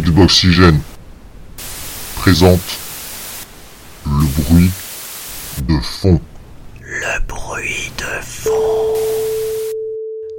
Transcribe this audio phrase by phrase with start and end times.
[0.00, 0.80] Xboxygène
[2.16, 2.60] présente
[4.04, 4.70] le bruit
[5.68, 6.20] de fond.
[6.80, 8.50] Le bruit de fond.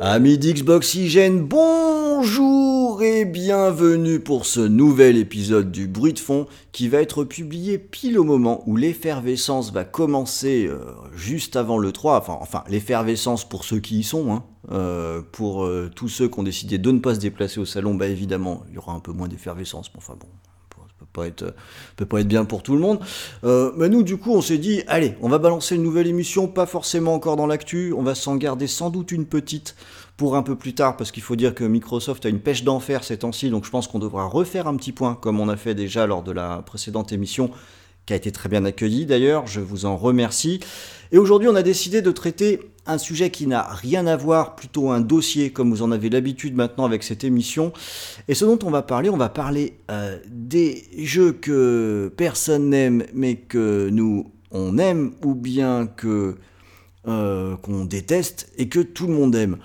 [0.02, 2.75] Amis d'Xboxygène, bonjour
[3.06, 8.18] et bienvenue pour ce nouvel épisode du bruit de fond qui va être publié pile
[8.18, 10.80] au moment où l'effervescence va commencer euh,
[11.16, 12.26] juste avant le 3.
[12.42, 14.44] Enfin, l'effervescence pour ceux qui y sont, hein.
[14.72, 17.94] Euh, pour euh, tous ceux qui ont décidé de ne pas se déplacer au salon,
[17.94, 19.92] bah évidemment, il y aura un peu moins d'effervescence.
[19.94, 20.28] Mais enfin bon,
[21.14, 21.54] pas être,
[21.98, 23.00] peut pas être bien pour tout le monde.
[23.44, 26.66] Mais nous, du coup, on s'est dit, allez, on va balancer une nouvelle émission, pas
[26.66, 27.94] forcément encore dans l'actu.
[27.96, 29.76] On va s'en garder sans doute une petite
[30.18, 33.04] pour un peu plus tard, parce qu'il faut dire que Microsoft a une pêche d'enfer
[33.04, 35.76] ces temps-ci, donc je pense qu'on devra refaire un petit point, comme on a fait
[35.76, 37.52] déjà lors de la précédente émission,
[38.06, 39.48] qui a été très bien accueillie d'ailleurs.
[39.48, 40.60] Je vous en remercie.
[41.12, 44.92] Et aujourd'hui, on a décidé de traiter un sujet qui n'a rien à voir, plutôt
[44.92, 47.74] un dossier, comme vous en avez l'habitude maintenant avec cette émission.
[48.28, 53.06] Et ce dont on va parler, on va parler euh, des jeux que personne n'aime,
[53.14, 56.36] mais que nous, on aime, ou bien que
[57.08, 59.58] euh, qu'on déteste et que tout le monde aime.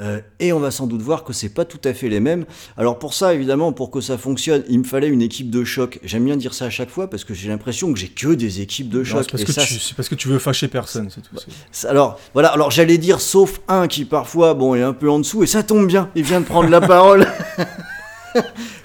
[0.00, 2.46] Euh, et on va sans doute voir que c'est pas tout à fait les mêmes.
[2.78, 6.00] Alors pour ça, évidemment, pour que ça fonctionne, il me fallait une équipe de choc.
[6.02, 8.62] J'aime bien dire ça à chaque fois parce que j'ai l'impression que j'ai que des
[8.62, 9.24] équipes de choc.
[9.24, 11.36] c'est parce, que ça, tu- c'est parce que tu veux fâcher personne, c'est tout.
[11.36, 15.10] c'est- c'est- Alors voilà, alors j'allais dire sauf un qui parfois bon est un peu
[15.10, 17.26] en dessous et ça tombe bien, il vient de prendre la parole.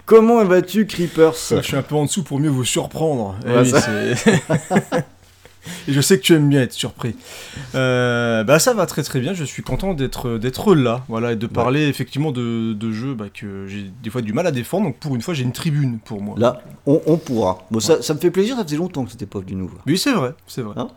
[0.06, 1.36] Comment vas-tu Creepers?
[1.52, 3.36] Je suis un peu en dessous pour mieux vous surprendre.
[3.46, 4.42] Eh oui, c'est-
[5.88, 7.16] Et je sais que tu aimes bien être surpris.
[7.76, 9.34] Euh, bah ça va très très bien.
[9.34, 13.26] Je suis content d'être d'être là, voilà, et de parler effectivement de, de jeux bah,
[13.34, 14.86] que j'ai des fois du mal à défendre.
[14.86, 16.36] Donc pour une fois, j'ai une tribune pour moi.
[16.38, 17.66] Là, on, on pourra.
[17.72, 19.82] Bon, ça, ça me fait plaisir, ça faisait longtemps que c'était pas nous voir.
[19.86, 20.74] Oui, c'est vrai, c'est vrai.
[20.78, 20.90] Hein?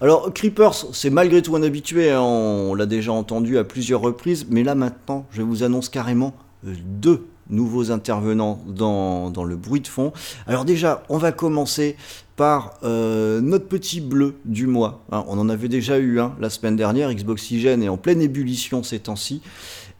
[0.00, 4.46] Alors, Creepers, c'est malgré tout un habitué, hein, on l'a déjà entendu à plusieurs reprises,
[4.48, 6.34] mais là maintenant, je vous annonce carrément
[6.66, 10.12] euh, deux nouveaux intervenants dans, dans le bruit de fond.
[10.46, 11.96] Alors déjà, on va commencer
[12.40, 15.04] par euh, notre petit bleu du mois.
[15.12, 15.26] hein.
[15.28, 18.98] on en avait déjà eu un la semaine dernière, Xboxygène est en pleine ébullition ces
[18.98, 19.42] temps-ci.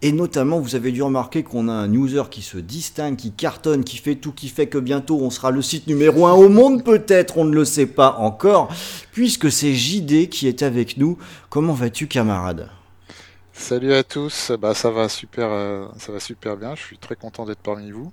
[0.01, 3.85] Et notamment, vous avez dû remarquer qu'on a un user qui se distingue, qui cartonne,
[3.85, 6.83] qui fait tout, qui fait que bientôt on sera le site numéro 1 au monde,
[6.83, 8.73] peut-être, on ne le sait pas encore,
[9.13, 11.19] puisque c'est JD qui est avec nous.
[11.51, 12.71] Comment vas-tu, camarade?
[13.53, 16.75] Salut à tous, bah ça va super, euh, ça va super bien.
[16.75, 18.11] Je suis très content d'être parmi vous.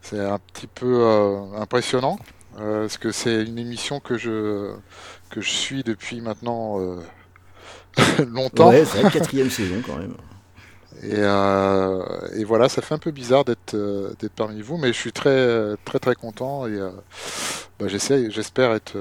[0.00, 2.20] C'est un petit peu euh, impressionnant
[2.60, 4.74] euh, parce que c'est une émission que je
[5.30, 7.00] que je suis depuis maintenant euh,
[8.26, 10.14] longtemps Ouais, c'est la quatrième saison quand même.
[11.02, 12.02] et, euh,
[12.34, 13.76] et voilà, ça fait un peu bizarre d'être
[14.18, 16.78] d'être parmi vous, mais je suis très très très content et
[17.78, 18.96] bah, j'espère être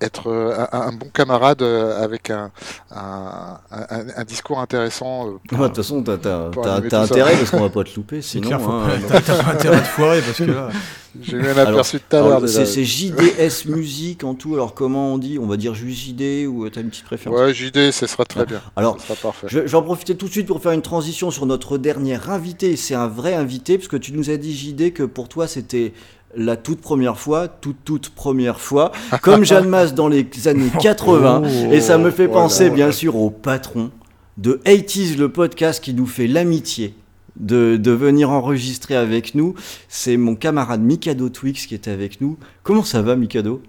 [0.00, 2.50] être euh, un, un bon camarade euh, avec un,
[2.90, 7.84] un, discours intéressant euh, Ah, De toute façon, t'as t'as- intérêt parce qu'on va pas
[7.84, 8.48] te louper, sinon.
[8.48, 10.68] clair, hein, pas- t'as pas intérêt de foirer parce que là.
[11.20, 14.54] J'ai eu un aperçu tout à Alors, l'heure c'est JDS musique en tout.
[14.54, 17.52] Alors comment on dit On va dire juste JD ou t'as une petite préférence Ouais,
[17.52, 18.60] JD, ce sera très bien.
[18.76, 19.48] Alors, Ce sera parfait.
[19.50, 22.16] Je, je vais en profiter tout de suite pour faire une transition sur notre dernier
[22.28, 22.76] invité.
[22.76, 25.94] C'est un vrai invité, parce que tu nous as dit, JD, que pour toi, c'était
[26.36, 28.92] la toute première fois, toute, toute première fois,
[29.22, 31.42] comme Jeanne Masse dans les années 80.
[31.72, 33.90] et ça me fait Voilà, penser, bien sûr, au patron
[34.36, 36.94] de 80s, le podcast qui nous fait l'amitié.
[37.36, 39.54] De, de venir enregistrer avec nous,
[39.88, 42.36] c'est mon camarade Mikado Twix qui est avec nous.
[42.64, 43.62] Comment ça va, Mikado?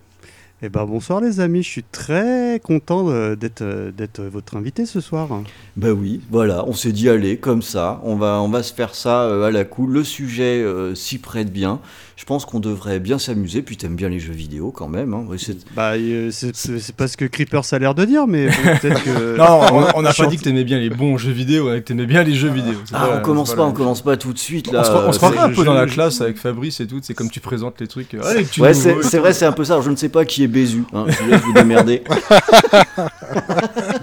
[0.64, 5.02] Eh ben bonsoir les amis, je suis très content d'être euh, d'être votre invité ce
[5.02, 5.42] soir.
[5.76, 8.94] Ben oui, voilà, on s'est dit allez, comme ça, on va, on va se faire
[8.94, 9.92] ça euh, à la cool.
[9.92, 11.80] Le sujet euh, s'y prête bien.
[12.22, 13.64] Je pense qu'on devrait bien s'amuser.
[13.64, 15.16] Puis t'aimes bien les jeux vidéo quand même.
[15.16, 15.26] Hein.
[15.40, 18.46] C'est- Bah euh, c'est c'est- c'est pas ce que Creepers a l'air de dire, mais
[18.46, 19.38] bon, peut-être que.
[19.38, 21.82] Non, on- n'a pas dit que t'aimais bien les bons jeux vidéo, on a dit
[21.82, 22.76] que t'aimais bien les jeux vidéo.
[22.86, 24.84] C'est Ah, pas- on commence pas, on commence pas tout de suite On là.
[24.84, 27.32] se, on se croirait un peu dans la classe avec Fabrice et tout, c'est comme
[27.32, 28.14] tu présentes les trucs.
[28.14, 29.74] euh, Allez, tu Ouais, c'est c'est vrai, c'est un peu ça.
[29.74, 30.84] Alors, je ne sais pas qui est Bézu.
[30.94, 31.06] Hein.
[31.10, 32.04] Je vous laisse vous démerder.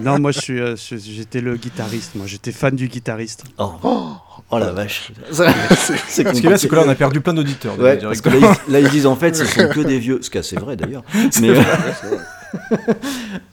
[0.01, 2.15] Non, moi je suis, euh, j'étais le guitariste.
[2.15, 3.43] Moi, j'étais fan du guitariste.
[3.57, 3.71] Oh,
[4.51, 5.11] oh la vache.
[5.31, 7.79] C'est Ce qui est bien, c'est que là, on a perdu plein d'auditeurs.
[7.79, 10.19] Ouais, parce que là, ils, là, ils disent en fait, ce sont que des vieux.
[10.21, 11.03] Ce qui est assez vrai d'ailleurs.
[11.41, 11.65] Mais, vrai.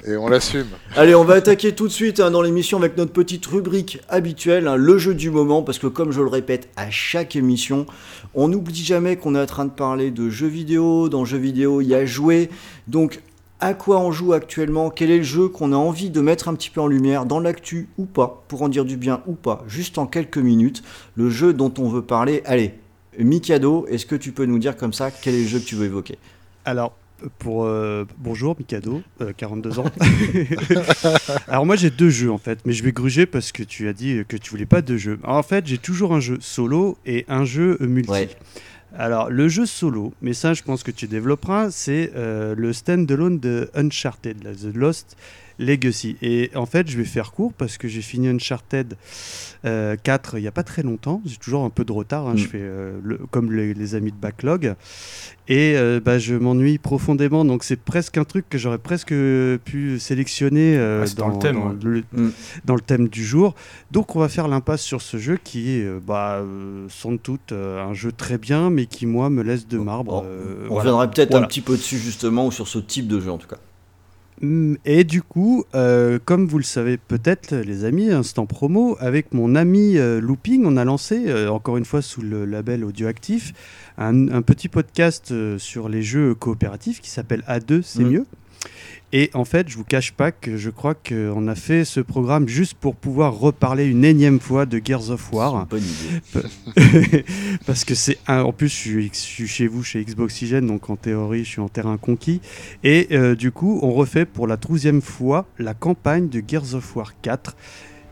[0.07, 0.69] Et on l'assume.
[0.97, 4.69] Allez, on va attaquer tout de suite hein, dans l'émission avec notre petite rubrique habituelle,
[4.69, 7.87] hein, le jeu du moment, parce que comme je le répète à chaque émission,
[8.35, 11.09] on n'oublie jamais qu'on est en train de parler de jeux vidéo.
[11.09, 12.51] Dans jeux vidéo, il y a jouer.
[12.87, 13.21] Donc,
[13.61, 14.91] à quoi on joue actuellement?
[14.91, 17.41] Quel est le jeu qu'on a envie de mettre un petit peu en lumière, dans
[17.41, 20.83] l'actu ou pas, pour en dire du bien ou pas, juste en quelques minutes,
[21.15, 22.43] le jeu dont on veut parler.
[22.45, 22.75] Allez,
[23.19, 25.75] Mikado, est-ce que tu peux nous dire comme ça quel est le jeu que tu
[25.75, 26.19] veux évoquer?
[26.65, 26.93] Alors,
[27.39, 29.85] pour euh, bonjour Mikado, euh, 42 ans.
[31.49, 33.95] Alors moi j'ai deux jeux en fait, mais je vais gruger parce que tu as
[33.95, 35.19] dit que tu voulais pas deux jeux.
[35.25, 38.11] Alors, en fait j'ai toujours un jeu solo et un jeu euh, multi.
[38.11, 38.29] Ouais.
[38.99, 43.39] Alors le jeu solo, mais ça je pense que tu développeras, c'est euh, le stand-alone
[43.39, 45.17] de Uncharted, The Lost
[45.59, 46.17] Legacy.
[46.23, 48.97] Et en fait je vais faire court parce que j'ai fini Uncharted
[49.65, 51.23] euh, 4 il n'y a pas très longtemps.
[51.25, 52.39] J'ai toujours un peu de retard, hein, Mm.
[52.39, 54.75] je fais euh, le- comme les, les amis de Backlog.
[55.49, 59.15] Et euh, bah, je m'ennuie profondément, donc c'est presque un truc que j'aurais presque
[59.65, 61.75] pu sélectionner euh, Ah, c'est dans le thème, ouais.
[61.83, 62.31] le, Mm.
[62.65, 63.55] dans le thème du jour.
[63.93, 66.43] Donc on va faire l'impasse sur ce jeu qui est bah,
[66.89, 70.25] sans doute un jeu très bien, mais qui moi me laisse de marbre.
[70.25, 70.75] On voilà.
[70.81, 71.47] reviendra peut-être Voilà.
[71.47, 73.57] un petit peu dessus justement, ou sur ce type de jeu en tout cas.
[74.43, 79.33] Mm, Et du coup, euh, comme vous le savez peut-être, les amis, instant promo, avec
[79.33, 83.55] mon ami euh, Looping, on a lancé, euh, encore une fois sous le label Audioactif,
[83.99, 88.11] un, un petit podcast sur les jeux coopératifs qui s'appelle A2, c'est Mm.
[88.11, 88.27] mieux.
[89.13, 92.49] Et en fait, je vous cache pas que je crois qu'on a fait ce programme
[92.49, 95.67] juste pour pouvoir reparler une énième fois de Gears of War.
[95.67, 97.25] Bonne idée.
[97.67, 98.43] Parce que c'est un.
[98.43, 101.97] En plus, je suis, chez vous, chez Xboxygène, donc en théorie, je suis en terrain
[101.97, 102.41] conquis.
[102.83, 106.97] Et euh, du coup, on refait pour la douzième fois la campagne de Gears of
[106.97, 107.57] War 4.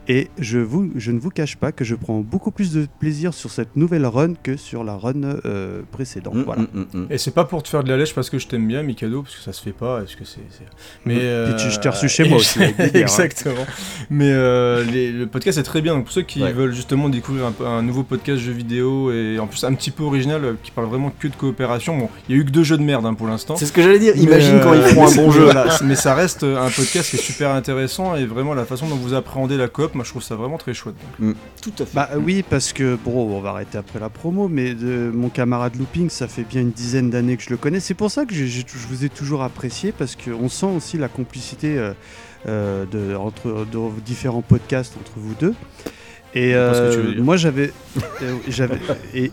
[0.09, 3.33] Et je, vous, je ne vous cache pas que je prends beaucoup plus de plaisir
[3.33, 6.35] sur cette nouvelle run que sur la run euh, précédente.
[6.35, 6.63] Mm, voilà.
[6.63, 7.07] mm, mm, mm.
[7.11, 9.23] Et c'est pas pour te faire de la lèche parce que je t'aime bien, Mikado,
[9.23, 10.03] parce que ça se fait pas.
[10.03, 10.41] Est-ce que c'est.
[11.05, 11.15] Mais.
[11.15, 12.73] Puis tu- euh, je t'ai reçu chez moi aussi, hein.
[12.93, 13.67] Exactement.
[14.11, 15.95] Mais euh, les- le podcast est très bien.
[15.95, 16.53] Donc pour ceux qui Ouais.
[16.53, 20.45] veulent justement découvrir un, nouveau podcast jeu vidéo et en plus un petit peu original
[20.45, 21.97] euh, qui parle vraiment que de coopération.
[21.97, 23.57] Bon, il y a eu que deux jeux de merde hein, pour l'instant.
[23.57, 24.17] C'est ce que j'allais dire.
[24.17, 25.45] Imagine quand ils euh, feront un bon jeu.
[25.45, 28.87] voilà, mais ça reste euh, un podcast qui est super intéressant et vraiment la façon
[28.89, 30.95] dont vous appréhendez la coop, moi je trouve ça vraiment très chouette.
[31.21, 31.35] donc.
[31.63, 31.95] Tout à fait.
[31.95, 35.77] Bah oui, parce que, bon, on va arrêter après la promo, mais de, mon camarade
[35.77, 37.81] Looping, ça fait bien une dizaine d'années que je le connais.
[37.81, 41.79] C'est pour ça que je vous ai toujours apprécié, parce qu'on sent aussi la complicité
[41.79, 41.93] euh,
[42.47, 45.55] euh, de, entre de vos différents podcasts entre vous deux.
[46.37, 47.73] Et euh, moi, j'avais.
[48.23, 48.79] euh, j'avais
[49.15, 49.31] et,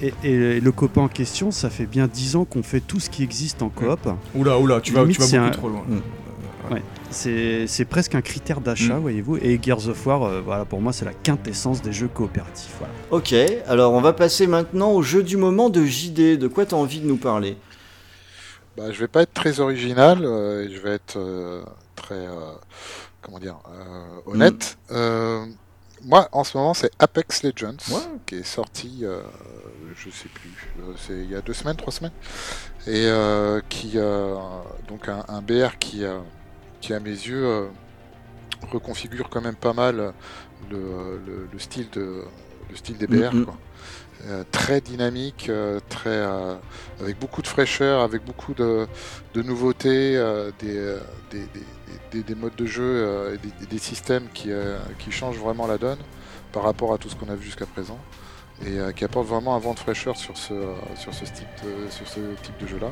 [0.00, 3.10] et- et le copain en question, ça fait bien dix ans qu'on fait tout ce
[3.10, 3.98] qui existe en coop.
[4.36, 5.82] Oula, oula, tu vas, Limite, tu vas beaucoup un- trop loin.
[5.88, 6.00] Mm.
[7.10, 9.00] C'est presque un critère d'achat, Mm.
[9.00, 9.36] voyez-vous.
[9.38, 12.74] Et Gears of War, euh, voilà, pour moi, c'est la quintessence des jeux coopératifs.
[12.78, 12.92] Voilà.
[13.10, 13.34] Ok,
[13.66, 16.36] alors on va passer maintenant au jeu du moment de JD.
[16.38, 17.56] De quoi tu as envie de nous parler?
[18.76, 21.62] Bah, je vais pas être très original, euh, je vais être euh,
[21.94, 22.52] très, euh,
[23.22, 24.76] comment dire, euh, honnête.
[24.90, 25.46] Euh,
[26.04, 28.00] moi, en ce moment, c'est Apex Legends Ouais.
[28.26, 29.20] qui est sorti, euh,
[29.96, 30.50] je sais plus,
[30.98, 32.10] c'est il y a deux semaines, trois semaines,
[32.88, 34.34] et euh, qui, euh,
[34.88, 36.18] donc un, un BR qui, euh,
[36.84, 37.66] qui à mes yeux euh,
[38.70, 40.12] reconfigure quand même pas mal
[40.70, 40.78] le,
[41.26, 42.22] le- le style de,
[42.68, 43.32] le style des BR.
[43.34, 43.44] Mhm.
[43.46, 43.56] quoi.
[44.26, 46.22] Euh, très dynamique, euh, très
[47.00, 48.86] avec beaucoup de fraîcheur, avec beaucoup de,
[49.34, 50.12] de nouveautés,
[50.60, 50.74] des,
[51.30, 51.66] des, des-
[52.12, 54.50] des- des modes de jeu et des, des systèmes qui,
[54.98, 55.98] qui changent vraiment la donne
[56.52, 57.98] par rapport à tout ce qu'on a vu jusqu'à présent
[58.62, 61.48] et euh, qui apportent vraiment un vent de fraîcheur sur ce, euh, sur ce, type
[61.64, 62.90] de, sur ce type de jeu-là.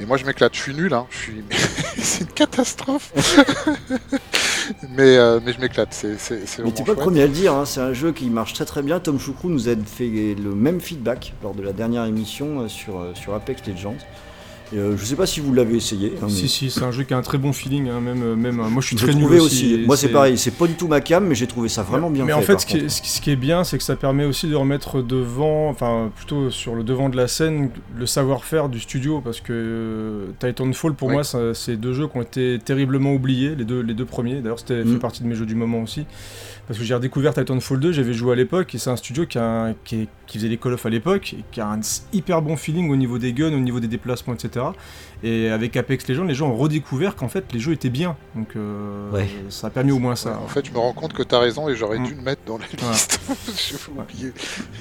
[0.00, 1.44] Et moi je m'éclate, je suis nul, hein, je suis...
[1.98, 3.12] c'est une catastrophe
[4.90, 7.64] mais, euh, mais je m'éclate, c'est Mais t'es pas le premier à le dire, hein,
[7.64, 9.00] c'est un jeu qui marche très très bien.
[9.00, 13.34] Tom Choucrou nous a fait le même feedback lors de la dernière émission sur, sur
[13.34, 13.96] Apex Legends.
[14.74, 16.12] Euh, je sais pas si vous l'avez essayé.
[16.16, 17.88] hein, mais Si, si, c'est un jeu qui a un très bon feeling.
[17.88, 19.74] hein, même, euh, même, euh, moi, je suis très nul trouvé aussi.
[19.74, 19.86] aussi.
[19.86, 22.24] Moi c'est pareil, c'est pas du tout ma cam, mais j'ai trouvé ça vraiment bien
[22.24, 22.38] mais fait.
[22.38, 25.00] en fait, ce qui, est, ce qui- bien, c'est que ça permet aussi de remettre
[25.02, 29.52] devant, enfin plutôt sur le devant de la scène, le savoir-faire du studio, parce que
[29.52, 33.94] euh, Titanfall, pour moi, c'est deux jeux qui ont été terriblement oubliés, les deux, les
[33.94, 34.40] deux premiers.
[34.40, 34.92] D'ailleurs, c'était Mm.
[34.94, 36.04] fait partie de mes jeux du moment aussi,
[36.68, 39.38] parce que j'ai redécouvert Titanfall 2, j'avais joué à l'époque, et c'est un studio qui,
[39.38, 41.80] a un- qui, est- qui faisait les Call of à l'époque, et qui a un
[42.12, 44.66] hyper bon feeling au niveau des guns, au niveau des déplacements, etc.
[45.24, 48.50] Et avec Apex Legends, les gens ont redécouvert qu'en fait, les jeux étaient bien, donc
[48.54, 49.26] euh, Ouais.
[49.48, 50.30] ça a permis au moins ça.
[50.30, 52.04] Ouais, en fait, je me rends compte que tu as raison et j'aurais Mm.
[52.06, 53.18] dû le mettre dans la liste.
[53.56, 54.32] J'ai oublié.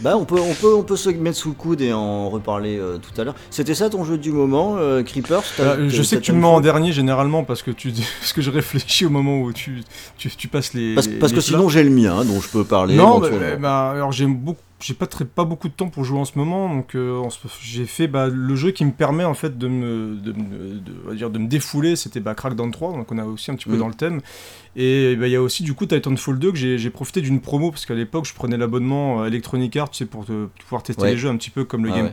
[0.03, 2.77] Bah, on peut, on, peut, on peut se mettre sous le coude et en reparler
[2.77, 3.36] euh, tout à l'heure.
[3.50, 6.25] C'était ça ton jeu du moment, euh, Creepers t'as- Euh, je t'as- sais que t'as
[6.25, 9.39] tu me mets en dernier généralement parce que tu parce que je réfléchis au moment
[9.41, 9.82] où tu,
[10.20, 10.94] tu, tu passes les.
[10.94, 11.58] Parce, parce les que plats.
[11.58, 12.96] sinon j'ai le mien, dont je peux parler.
[12.96, 16.19] Non, mais, bah, alors j'ai beaucoup, j'ai pas très, pas beaucoup de temps pour jouer
[16.19, 17.22] en ce moment, donc euh,
[17.62, 21.29] j'ai fait bah, le jeu qui me permet en fait de me, de, de- dire,
[21.29, 23.79] de me défouler, c'était bah, Crackdown 3, donc on a aussi un petit peu Mm.
[23.79, 24.22] dans le thème.
[24.75, 27.72] Et bah, il y a aussi du coup Titanfall 2 que j'ai profité d'une promo
[27.72, 31.12] parce qu'à l'époque je prenais l'abonnement euh, Electronic Arts tu sais, pour, pouvoir tester Ouais.
[31.12, 32.12] les jeux un petit peu comme le Ah Game ouais.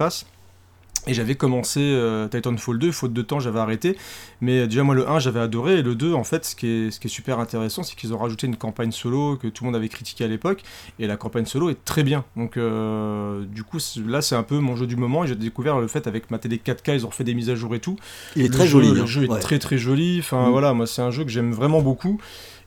[1.07, 3.95] Et j'avais commencé euh, Titanfall 2, faute de temps, j'avais arrêté.
[4.41, 5.81] Mais déjà, moi, le 1, j'avais adoré.
[5.81, 8.15] Et le 2, en fait, ce qui est, ce qui est super intéressant, c'est qu'ils
[8.15, 10.63] ont rajouté une campagne solo que tout le monde avait critiqué à l'époque.
[10.99, 12.25] Et la campagne solo est très bien.
[12.37, 15.25] Donc, euh, du coup, là, c'est un peu mon jeu du moment.
[15.25, 17.55] Et j'ai découvert le fait avec ma télé 4K, ils ont refait des mises à
[17.55, 17.97] jour et tout.
[18.35, 18.91] Il est Le très jeu- joli.
[18.93, 19.07] Le hein.
[19.07, 20.21] jeu est très très joli.
[20.21, 20.53] Enfin Mm.
[20.53, 22.19] voilà, moi c'est un jeu que j'aime vraiment beaucoup.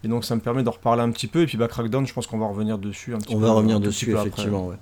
[0.04, 1.42] Et donc ça me permet d'en reparler un petit peu.
[1.42, 3.46] Et puis bah, Crackdown, je pense qu'on va revenir dessus un petit On peu.
[3.46, 4.28] va un revenir dessus, après.
[4.28, 4.68] effectivement.
[4.68, 4.76] ouais.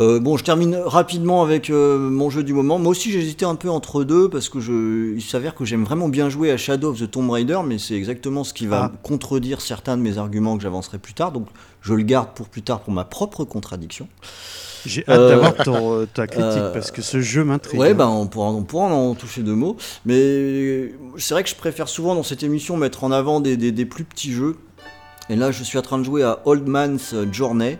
[0.00, 2.78] Euh, bon, je termine rapidement avec euh, mon jeu du moment.
[2.80, 6.08] Moi aussi, j'hésitais un peu entre deux parce que je, il s'avère que j'aime vraiment
[6.08, 8.98] bien jouer à Shadow of the Tomb Raider, mais c'est exactement ce qui va Ah.
[9.04, 11.30] contredire certains de mes arguments que j'avancerai plus tard.
[11.30, 11.46] Donc,
[11.80, 14.08] je le garde pour plus tard pour ma propre contradiction.
[14.84, 15.54] J'ai hâte Euh, d'avoir
[16.12, 17.78] ta critique euh, parce que ce jeu m'intrigue.
[17.80, 19.76] Ouais, ben on pourra, on pourra en toucher deux mots.
[20.06, 23.70] Mais c'est vrai que je préfère souvent dans cette émission mettre en avant des, des-
[23.72, 24.56] des plus petits jeux.
[25.30, 27.78] Et là, je suis en train de jouer à Old Man's Journey.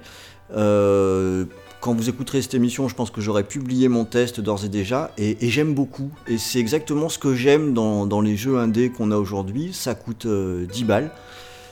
[0.56, 1.44] Euh,
[1.84, 5.10] quand vous écouterez cette émission, je pense que j'aurai publié mon test d'ores et déjà.
[5.18, 6.10] Et, j'aime beaucoup.
[6.26, 9.74] Et c'est exactement ce que j'aime dans, les jeux indés qu'on a aujourd'hui.
[9.74, 11.10] Ça coûte euh, 10 balles.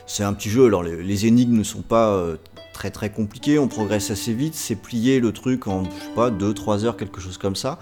[0.06, 0.66] C'est un petit jeu.
[0.66, 2.36] Alors, les, énigmes ne sont pas euh,
[2.74, 3.58] très très compliquées.
[3.58, 4.54] On progresse assez vite.
[4.54, 7.78] C'est plier le truc en, pas, 2-3 heures, quelque chose comme ça.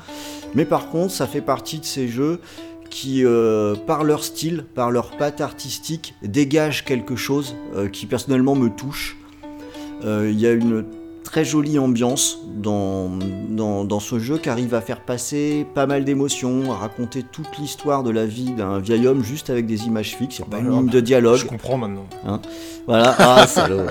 [0.54, 2.38] Mais par contre, ça fait partie de ces jeux
[2.90, 8.54] qui, euh, par leur style, par leur patte artistique, dégagent quelque chose euh, qui personnellement
[8.54, 9.16] me touche.
[10.04, 10.84] Euh, Il y a une
[11.30, 13.08] très jolie ambiance dans,
[13.48, 17.56] dans, dans ce jeu qui arrive à faire passer pas mal d'émotions, à raconter toute
[17.56, 20.50] l'histoire de la vie d'un vieil homme juste avec des images fixes, il n'y a
[20.50, 21.38] pas une Alors, ligne de dialogue.
[21.38, 22.06] Je comprends maintenant.
[22.88, 23.86] Voilà, ah salaud.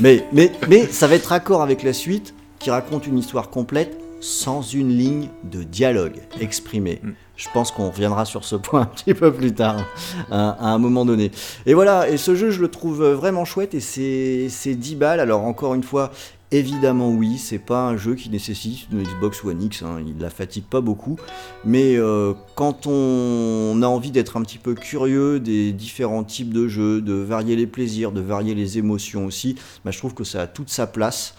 [0.00, 3.96] Mais, mais, mais ça va être raccord avec la suite qui raconte une histoire complète
[4.20, 6.98] sans une ligne de dialogue exprimée.
[7.04, 7.10] Mm.
[7.36, 9.84] Je pense qu'on reviendra sur ce point un petit peu plus tard,
[10.30, 11.32] hein, à, un moment donné.
[11.66, 15.20] Et voilà, et ce jeu, je le trouve vraiment chouette et c'est c'est 10 balles.
[15.20, 16.12] Alors, encore une fois,
[16.52, 20.30] évidemment, oui, c'est pas un jeu qui nécessite une Xbox One X, hein, il la
[20.30, 21.18] fatigue pas beaucoup.
[21.64, 26.68] Mais euh, quand on a envie d'être un petit peu curieux des différents types de
[26.68, 30.42] jeux, de varier les plaisirs, de varier les émotions aussi, bah, je trouve que ça
[30.42, 31.34] a toute sa place,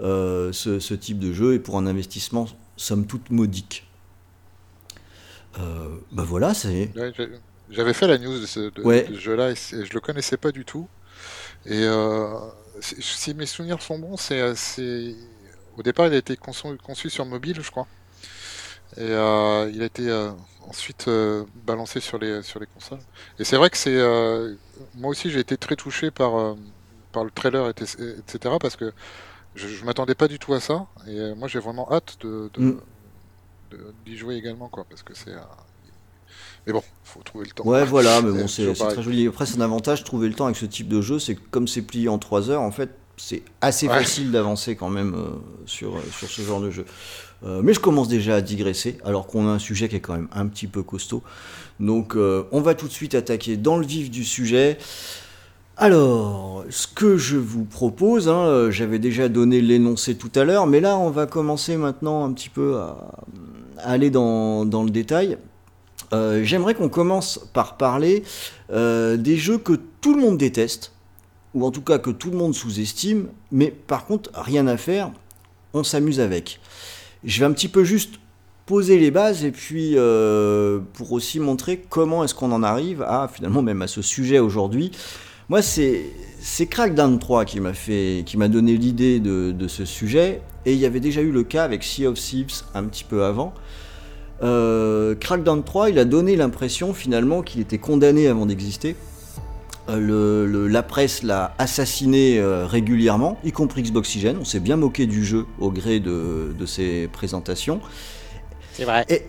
[0.00, 3.85] euh, ce, ce type de jeu, et pour un investissement, somme toute modique.
[5.58, 6.90] Euh, bah voilà, c'est.
[6.96, 7.12] Ouais,
[7.70, 9.04] J'avais fait la news de ce, de- Ouais.
[9.04, 10.88] de ce jeu-là et, je le connaissais pas du tout.
[11.64, 12.34] Et euh,
[12.80, 15.14] si mes souvenirs sont bons, c'est c'est-
[15.76, 17.86] au départ il a été conçu, conçu sur mobile, je crois.
[18.96, 20.30] Et euh, il a été euh,
[20.68, 23.00] ensuite euh, balancé sur les sur les consoles.
[23.38, 24.54] Et c'est vrai que c'est euh,
[24.94, 26.54] moi aussi j'ai été très touché par euh,
[27.12, 28.56] par le trailer et etc.
[28.60, 28.92] parce que
[29.54, 30.86] je, m'attendais pas du tout à ça.
[31.08, 32.80] Et euh, moi j'ai vraiment hâte de de- Mm.
[34.04, 35.40] D'y jouer également quoi parce que c'est euh,
[36.66, 37.64] mais bon faut trouver le temps.
[37.64, 39.28] Ouais, voilà, mais bon, C'est très joli.
[39.28, 41.68] Après, c'est un avantage, trouver le temps avec ce type de jeu, c'est que comme
[41.68, 43.94] c'est plié en 3 heures, en fait, c'est assez Ouais.
[44.00, 45.30] facile d'avancer quand même euh,
[45.64, 46.84] sur, euh, sur ce genre de jeu.
[47.44, 50.14] Euh, mais je commence déjà à digresser, alors qu'on a un sujet qui est quand
[50.14, 51.22] même un petit peu costaud.
[51.78, 54.78] Donc, on va tout de suite attaquer dans le vif du sujet.
[55.78, 60.66] Alors, ce que je vous propose, hein, euh, j'avais déjà donné l'énoncé tout à l'heure,
[60.66, 63.12] mais là, on va commencer maintenant un petit peu à,
[63.76, 65.36] aller dans, le détail.
[66.14, 68.22] Euh, J'aimerais qu'on commence par parler
[68.72, 70.92] euh, des jeux que tout le monde déteste,
[71.52, 75.10] ou en tout cas que tout le monde sous-estime, mais par contre, rien à faire,
[75.74, 76.58] on s'amuse avec.
[77.22, 78.14] Je vais un petit peu juste
[78.64, 79.94] poser les bases et puis
[80.94, 84.90] pour aussi montrer comment est-ce qu'on en arrive à finalement même à ce sujet aujourd'hui.
[85.48, 90.72] Moi, c'est Crackdown 3 qui m'a fait, qui m'a donné l'idée de, ce sujet, et
[90.72, 93.54] il y avait déjà eu le cas avec Sea of Thieves un petit peu avant.
[94.42, 98.96] Euh, Crackdown 3, il a donné l'impression finalement qu'il était condamné avant d'exister.
[99.88, 104.38] Euh, la presse l'a assassiné euh, régulièrement, y compris Xboxygène.
[104.40, 107.80] On s'est bien moqué du jeu au gré de ses présentations.
[108.76, 109.04] C'est vrai.
[109.08, 109.22] Et,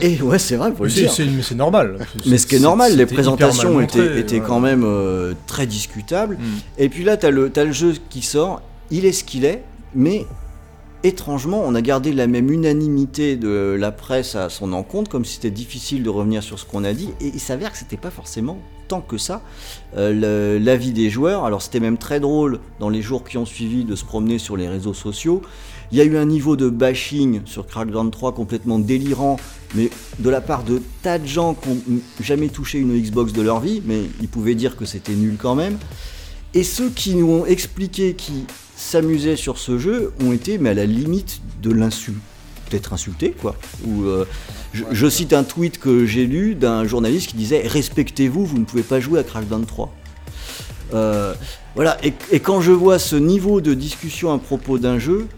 [0.00, 1.56] et- et ouais, c'est vrai, faut le C'est dire.
[1.56, 1.98] normal.
[2.26, 4.46] Mais ce qui est normal, les présentations montré, étaient, étaient ouais.
[4.46, 6.36] quand même euh, très discutables.
[6.36, 6.44] Mm.
[6.78, 9.44] Et puis là, tu as, le t'as le jeu qui sort, il est ce qu'il
[9.44, 9.62] est,
[9.94, 10.26] mais
[11.04, 15.34] étrangement, on a gardé la même unanimité de la presse à son encontre, comme si
[15.34, 18.10] c'était difficile de revenir sur ce qu'on a dit, et il s'avère que c'était pas
[18.12, 19.40] forcément tant que ça
[19.96, 21.44] euh, l'avis des joueurs.
[21.44, 24.56] Alors c'était même très drôle dans les jours qui ont suivi de se promener sur
[24.56, 25.42] les réseaux sociaux.
[25.92, 29.36] Il y a eu un niveau de bashing sur Crackdown 3 complètement délirant,
[29.74, 33.42] mais de la part de tas de gens qui n'ont jamais touché une Xbox de
[33.42, 35.76] leur vie, mais ils pouvaient dire que c'était nul quand même.
[36.54, 40.74] Et ceux qui nous ont expliqué qui s'amusaient sur ce jeu ont été mais à
[40.74, 42.16] la limite de l'insulte,
[42.70, 43.54] peut-être insulté quoi.
[43.86, 44.24] Ou euh,
[44.72, 48.64] je, je cite un tweet que j'ai lu d'un journaliste qui disait respectez-vous, vous ne
[48.64, 49.94] pouvez pas jouer à Crackdown 3.
[50.94, 51.34] Euh,
[51.74, 55.28] voilà, et, et quand je vois ce niveau de discussion à propos d'un jeu,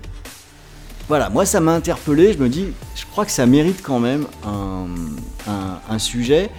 [1.08, 4.26] voilà, moi ça m'a interpellé, je me dis, je crois que ça mérite quand même
[4.46, 6.50] un, sujet.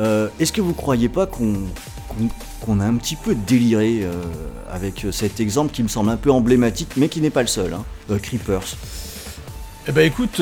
[0.00, 4.22] Euh, Est-ce que vous croyez pas qu'on a un petit peu déliré euh,
[4.70, 7.74] avec cet exemple qui me semble un peu emblématique, mais qui n'est pas le seul,
[7.74, 8.76] hein, euh, Creepers?
[9.88, 10.40] Eh ben écoute,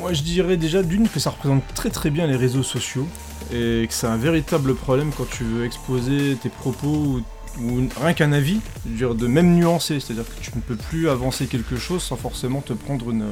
[0.00, 3.06] moi je dirais déjà d'une que ça représente très très bien les réseaux sociaux
[3.52, 7.22] et que c'est un véritable problème quand tu veux exposer tes propos ou,
[7.62, 11.76] ou rien qu'un avis, de même nuancé, c'est-à-dire que tu ne peux plus avancer quelque
[11.76, 13.24] chose sans forcément te prendre une,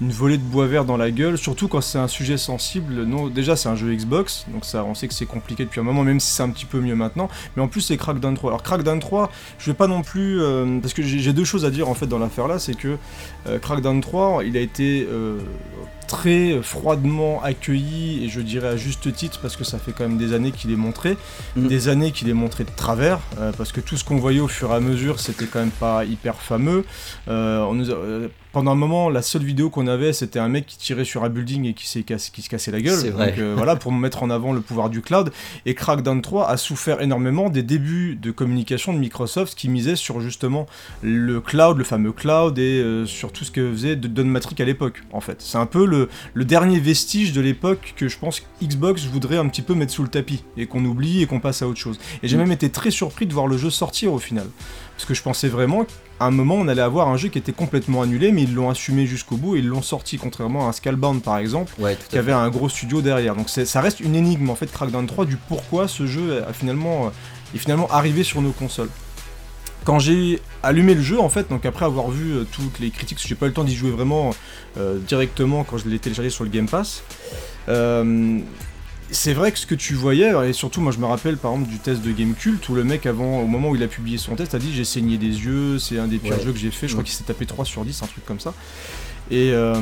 [0.00, 3.04] une volée de bois vert dans la gueule, surtout quand c'est un sujet sensible.
[3.04, 5.84] Non, déjà c'est un jeu Xbox, donc ça on sait que c'est compliqué depuis un
[5.84, 7.28] moment, même si c'est un petit peu mieux maintenant.
[7.56, 8.50] Mais en plus c'est Crackdown 3.
[8.50, 11.70] Alors Crackdown 3, je vais pas non plus euh, parce que j'ai deux choses à
[11.70, 12.96] dire en fait dans l'affaire là, c'est que
[13.46, 15.38] euh, Crackdown 3, il a été euh,
[16.08, 20.18] très froidement accueilli et je dirais à juste titre parce que ça fait quand même
[20.18, 21.16] des années qu'il est montré,
[21.56, 21.68] Mhm.
[21.68, 23.20] des années qu'il est montré de travers
[23.56, 26.04] parce que tout ce qu'on voyait au fur et à mesure c'était quand même pas
[26.04, 26.84] hyper fameux.
[27.28, 27.96] On nous a-
[28.54, 31.28] pendant un moment, la seule vidéo qu'on avait, c'était un mec qui tirait sur un
[31.28, 32.98] building et qui, se cassait la gueule.
[32.98, 33.32] C'est vrai.
[33.32, 35.32] Donc euh, voilà, pour mettre en avant le pouvoir du cloud.
[35.66, 40.20] Et Crackdown 3 a souffert énormément des débuts de communication de Microsoft qui misait sur
[40.20, 40.66] justement
[41.02, 44.64] le cloud, le fameux cloud, et euh, sur tout ce que faisait Don Matrix à
[44.64, 45.42] l'époque, en fait.
[45.42, 49.48] C'est un peu le, le dernier vestige de l'époque que je pense Xbox voudrait un
[49.48, 51.98] petit peu mettre sous le tapis, et qu'on oublie et qu'on passe à autre chose.
[52.22, 52.40] Et j'ai Mm.
[52.40, 54.46] même été très surpris de voir le jeu sortir au final.
[54.96, 55.86] Parce que je pensais vraiment
[56.18, 58.70] qu'à un moment on allait avoir un jeu qui était complètement annulé, mais ils l'ont
[58.70, 62.18] assumé jusqu'au bout et ils l'ont sorti, contrairement à un Scalebound par exemple Ouais, qui
[62.18, 63.34] avait un gros studio derrière.
[63.36, 67.06] Donc ça reste une énigme en fait Crackdown 3 du pourquoi ce jeu a finalement,
[67.06, 67.10] euh,
[67.54, 68.90] est finalement arrivé sur nos consoles.
[69.84, 73.18] Quand j'ai allumé le jeu en fait, donc après avoir vu euh, toutes les critiques,
[73.18, 74.30] parce que j'ai pas eu le temps d'y jouer vraiment
[74.78, 77.02] euh, directement quand je l'ai téléchargé sur le Game Pass.
[77.68, 78.38] euh,
[79.14, 81.70] c'est vrai que ce que tu voyais, et surtout moi je me rappelle par exemple
[81.70, 84.34] du test de Gamecult où le mec avant, au moment où il a publié son
[84.36, 86.42] test, a dit j'ai saigné des yeux, c'est un des pires Ouais.
[86.44, 87.06] jeux que j'ai fait, je crois Mm.
[87.06, 88.52] qu'il s'est tapé 3 sur 10, un truc comme ça.
[89.30, 89.74] Et, euh,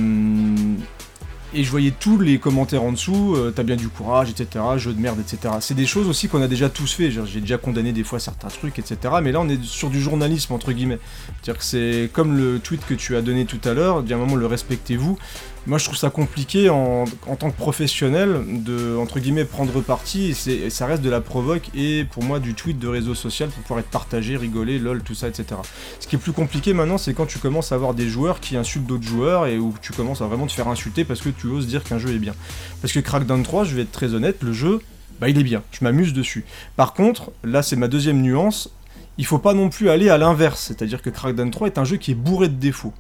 [1.55, 4.93] et je voyais tous les commentaires en dessous, euh, t'as bien du courage, etc., jeu
[4.95, 5.55] de merde, etc.
[5.61, 8.49] C'est des choses aussi qu'on a déjà tous fait, j'ai déjà condamné des fois certains
[8.49, 8.97] trucs, etc.
[9.23, 10.99] Mais là on est sur du journalisme, entre guillemets.
[11.43, 14.37] C'est-à-dire que c'est comme le tweet que tu as donné tout à l'heure, d'un moment
[14.37, 15.19] le respectez-vous.
[15.67, 17.05] Moi je trouve ça compliqué en,
[17.39, 22.05] tant que professionnel de, entre guillemets, prendre parti, et ça reste de la provoque, et
[22.05, 25.29] pour moi du tweet de réseau social pour pouvoir être partagé, rigoler, lol, tout ça,
[25.29, 25.61] etc.
[26.01, 28.57] Ce qui est plus compliqué maintenant, c'est quand tu commences à avoir des joueurs qui
[28.57, 31.47] insultent d'autres joueurs et où tu commences à vraiment te faire insulter parce que tu
[31.47, 32.35] oses dire qu'un jeu est bien.
[32.81, 34.81] Parce que Crackdown 3, je vais être très honnête, le jeu,
[35.21, 36.45] bah il est bien, je m'amuse dessus.
[36.75, 38.69] Par contre, là c'est ma deuxième nuance,
[39.17, 41.99] il faut pas non plus aller à l'inverse, c'est-à-dire que Crackdown 3 est un jeu
[41.99, 42.93] qui est bourré de défauts.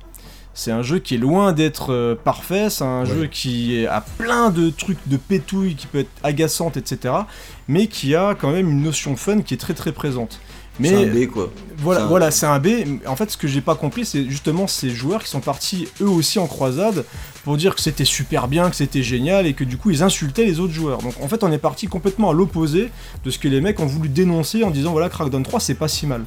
[0.55, 3.07] C'est un jeu qui est loin d'être euh, parfait, c'est un Ouais.
[3.07, 7.15] jeu qui a plein de trucs de pétouille qui peut être agaçante, etc.
[7.69, 10.41] Mais qui a quand même une notion fun qui est très très présente.
[10.81, 11.53] Mais C'est un B, quoi.
[11.79, 12.69] voilà, C'est un- voilà, c'est un B.
[13.07, 16.09] En fait, ce que j'ai pas compris, c'est justement ces joueurs qui sont partis eux
[16.09, 17.05] aussi en croisade
[17.45, 20.45] pour dire que c'était super bien, que c'était génial et que du coup ils insultaient
[20.47, 20.99] les autres joueurs.
[20.99, 22.91] Donc en fait, on est parti complètement à l'opposé
[23.25, 25.89] de ce que les mecs ont voulu dénoncer en disant voilà, Crackdown 3 c'est pas
[25.89, 26.25] si mal.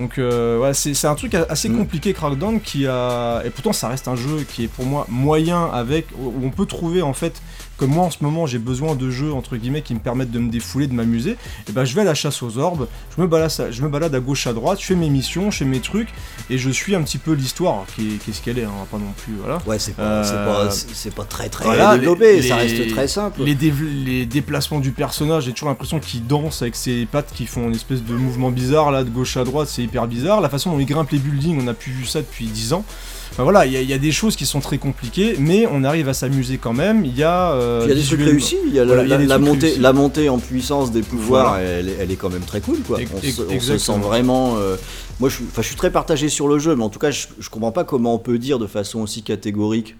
[0.00, 1.78] Donc euh, ouais, c'est un truc assez Mm.
[1.78, 5.66] compliqué Crackdown qui a et pourtant ça reste un jeu qui est pour moi moyen
[5.72, 7.40] avec où on peut trouver en fait
[7.76, 10.38] comme moi en ce moment j'ai besoin de jeux entre guillemets qui me permettent de
[10.38, 11.36] me défouler, de m'amuser,
[11.68, 13.88] et ben je vais à la chasse aux orbes, je me balade, à- je me
[13.88, 16.08] balade à gauche à droite, je fais mes missions, je fais mes trucs
[16.50, 18.64] et je suis un petit peu l'histoire alors, qui est, qui est ce qu'elle est,
[18.64, 19.60] hein, pas non plus voilà.
[19.66, 23.42] Ouais, c'est pas, Euh, pas, pas très très voilà, développé, les- ça reste très simple.
[23.42, 27.46] Les, dév- les déplacements du personnage, j'ai toujours l'impression qu'il danse avec ses pattes qui
[27.46, 30.40] font une espèce de mouvement bizarre là de gauche à droite, c'est hyper bizarre.
[30.40, 32.84] La façon dont il grimpe les buildings, on n'a plus vu ça depuis 10 ans.
[33.32, 35.66] Enfin voilà, il y, a- il y a des choses qui sont très compliquées, mais
[35.70, 37.04] on arrive à s'amuser quand même.
[37.06, 39.24] Il y a, euh, il y a des trucs réussis, il y a la, Voilà,
[39.24, 39.80] y a montée, réussis.
[39.80, 41.64] la montée en puissance des pouvoirs, Voilà.
[41.66, 42.98] elle, est- elle est quand même très cool quoi.
[43.14, 43.20] On,
[43.58, 44.56] se, on sent vraiment.
[44.58, 44.76] euh,
[45.18, 47.48] moi je, je suis très partagé sur le jeu, mais en tout cas je, je
[47.48, 49.96] comprends pas comment on peut dire de façon aussi catégorique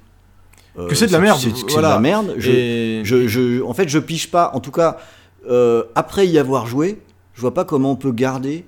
[0.78, 1.88] euh, Que c'est de la merde, c'est- que c'est voilà.
[1.88, 2.34] de la merde.
[2.36, 4.50] Je, Et- je, je- en fait, je pige pas.
[4.54, 4.98] En tout cas,
[5.50, 6.98] euh, après y avoir joué,
[7.34, 8.64] je vois pas comment on peut garder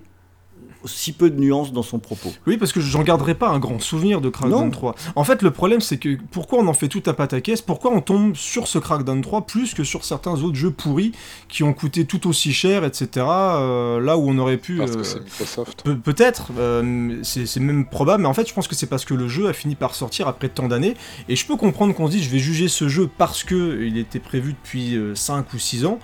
[0.84, 2.32] si peu de nuances dans son propos.
[2.46, 4.70] Oui, parce que j'en garderai pas un grand souvenir de Crackdown Non.
[4.70, 4.94] 3.
[5.16, 8.00] En fait, le problème, c'est que pourquoi on en fait tout à pataquès Pourquoi on
[8.00, 11.12] tombe sur ce Crackdown 3 plus que sur certains autres jeux pourris
[11.48, 13.26] qui ont coûté tout aussi cher, etc.
[13.28, 14.76] euh, là où on aurait pu.
[14.78, 15.82] Parce que euh, c'est Microsoft.
[15.82, 19.04] Pe- Peut-être, euh, c'est c'est même probable, mais en fait je pense que c'est parce
[19.04, 20.94] que le jeu a fini par sortir après tant d'années,
[21.28, 23.96] et je peux comprendre qu'on se dise je vais juger ce jeu parce que il
[23.98, 25.98] était prévu depuis 5 ou 6 ans,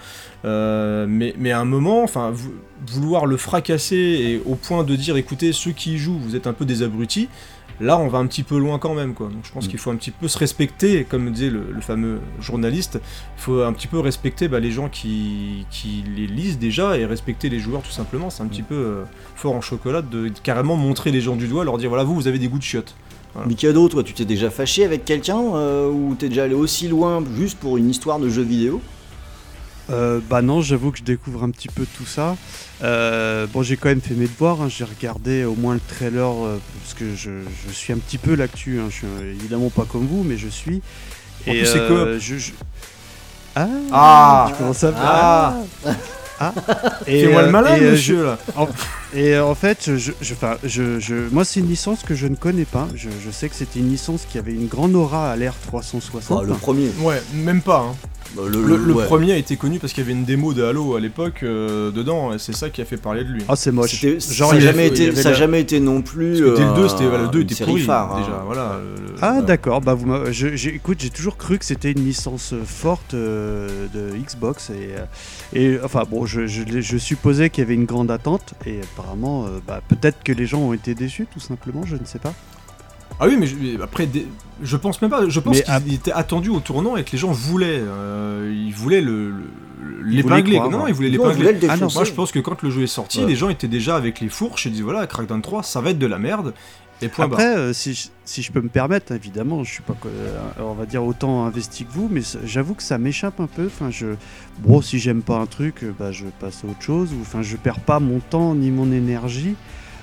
[0.45, 2.53] euh, mais, mais à un moment, enfin vou-
[2.87, 6.47] vouloir le fracasser et au point de dire écoutez ceux qui y jouent vous êtes
[6.47, 7.29] un peu des abrutis,
[7.79, 9.27] là on va un petit peu loin quand même quoi.
[9.29, 9.69] Donc je pense Mm.
[9.69, 12.99] qu'il faut un petit peu se respecter, comme disait le, le fameux journaliste,
[13.37, 17.05] il faut un petit peu respecter bah, les gens qui, qui les lisent déjà et
[17.05, 18.75] respecter les joueurs tout simplement, c'est un petit peu...
[18.75, 19.05] euh,
[19.37, 22.29] fort en chocolat de carrément montrer les gens du doigt, leur dire voilà vous vous
[22.29, 22.95] avez des goûts de chiottes.
[23.35, 23.47] Voilà.
[23.49, 27.23] Mikado, toi, tu t'es déjà fâché avec quelqu'un euh, ou t'es déjà allé aussi loin
[27.37, 28.81] juste pour une histoire de jeu vidéo?
[29.91, 32.37] Euh, bah non, j'avoue que je découvre un petit peu tout ça.
[32.83, 36.31] Euh, bon, j'ai quand même fait mes devoirs, hein, j'ai regardé au moins le trailer,
[36.31, 37.31] euh, parce que je,
[37.67, 38.85] je suis un petit peu l'actu, hein.
[38.89, 40.81] je suis évidemment pas comme vous, mais je suis.
[41.47, 41.89] En plus, c'est
[42.21, 42.53] je, je-
[43.57, 45.55] Ah, Ah tu commences à Ah
[47.07, 48.39] Et, Fais-moi le malin, et, euh, monsieur, là
[49.13, 52.27] Et euh, en fait, je, je, enfin, je, je- moi, c'est une licence que je
[52.29, 52.89] ne connais pas.
[52.95, 56.39] Je, je sais que c'était une licence qui avait une grande aura à l'ère 360.
[56.39, 56.91] Bah, Le premier.
[57.01, 57.81] Ouais, même pas.
[57.91, 57.95] hein.
[58.37, 59.07] Bah, Le, le ouais.
[59.07, 61.91] premier a été connu parce qu'il y avait une démo de Halo à l'époque euh,
[61.91, 63.43] dedans, et c'est ça qui a fait parler de lui.
[63.49, 64.01] Ah, c'est moche.
[64.01, 66.41] Genre, ça n'a il jamais, été, ça jamais non plus.
[66.41, 68.21] Parce que dès le 2, euh, c'était, voilà, le 2 une était pourri, phare, hein.
[68.21, 68.79] déjà, voilà.
[68.81, 72.53] le- le- Ah d'accord, bah vous j'ai- écoute, j'ai toujours cru que c'était une licence
[72.53, 75.05] euh, forte euh, de Xbox et, euh,
[75.53, 78.81] et enfin bon, je, je, l'ai- je supposais qu'il y avait une grande attente et
[78.97, 82.19] apparemment, euh, bah, peut-être que les gens ont été déçus tout simplement, je ne sais
[82.21, 82.33] pas.
[83.21, 84.27] Ah oui, mais je- mais après, des-
[84.63, 85.29] je pense même pas.
[85.29, 87.81] Je pense qu'il à- était attendu au tournant et que les gens voulaient.
[87.81, 89.35] euh, ils voulaient le,
[90.05, 90.59] l'épingler.
[90.59, 91.59] Non, non, ils voulaient l'épingler.
[91.69, 91.89] Ah non.
[91.95, 93.27] Moi, je pense que quand le jeu est sorti, Ouais.
[93.27, 95.99] les gens étaient déjà avec les fourches et disaient voilà, Crackdown 3, ça va être
[95.99, 96.55] de la merde.
[97.03, 97.25] Et point.
[97.25, 100.75] Après, euh, si, je- si je peux me permettre, évidemment, je suis pas, euh, on
[100.75, 103.67] va dire autant investi que vous, mais j'avoue que ça m'échappe un peu.
[103.67, 104.07] Enfin, je,
[104.59, 107.11] bon, si j'aime pas un truc, bah, je passe à autre chose.
[107.15, 109.55] Ou enfin, je perds pas mon temps ni mon énergie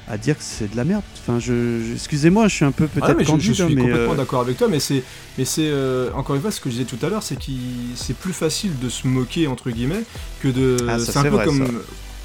[0.10, 1.04] à dire que c'est de la merde.
[1.20, 3.64] Enfin, je, je- excusez-moi, je suis un peu peut-être Ah, mais je, je candide, suis
[3.64, 5.04] hein, mais, complètement euh, d'accord avec toi, mais c'est,
[5.38, 7.58] mais c'est euh, encore une fois ce que je disais tout à l'heure, c'est qu'il
[7.96, 10.04] c'est plus facile de se moquer entre guillemets
[10.42, 10.78] que de.
[10.88, 11.72] Ah, ça, c'est un c'est peu vrai, comme ça.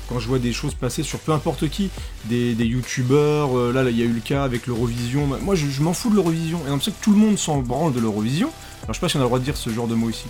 [0.09, 1.91] quand je vois des choses passer sur peu importe qui,
[2.27, 3.57] des, des youtubeurs.
[3.59, 5.27] euh, là, là, il y a eu le cas avec l'Eurovision.
[5.43, 6.61] Moi, je, je m'en fous de l'Eurovision.
[6.69, 8.51] Et on sait que tout le monde s'en branle de l'Eurovision.
[8.85, 10.11] Alors, je sais pas si on a le droit de dire ce genre de mot
[10.11, 10.25] ici.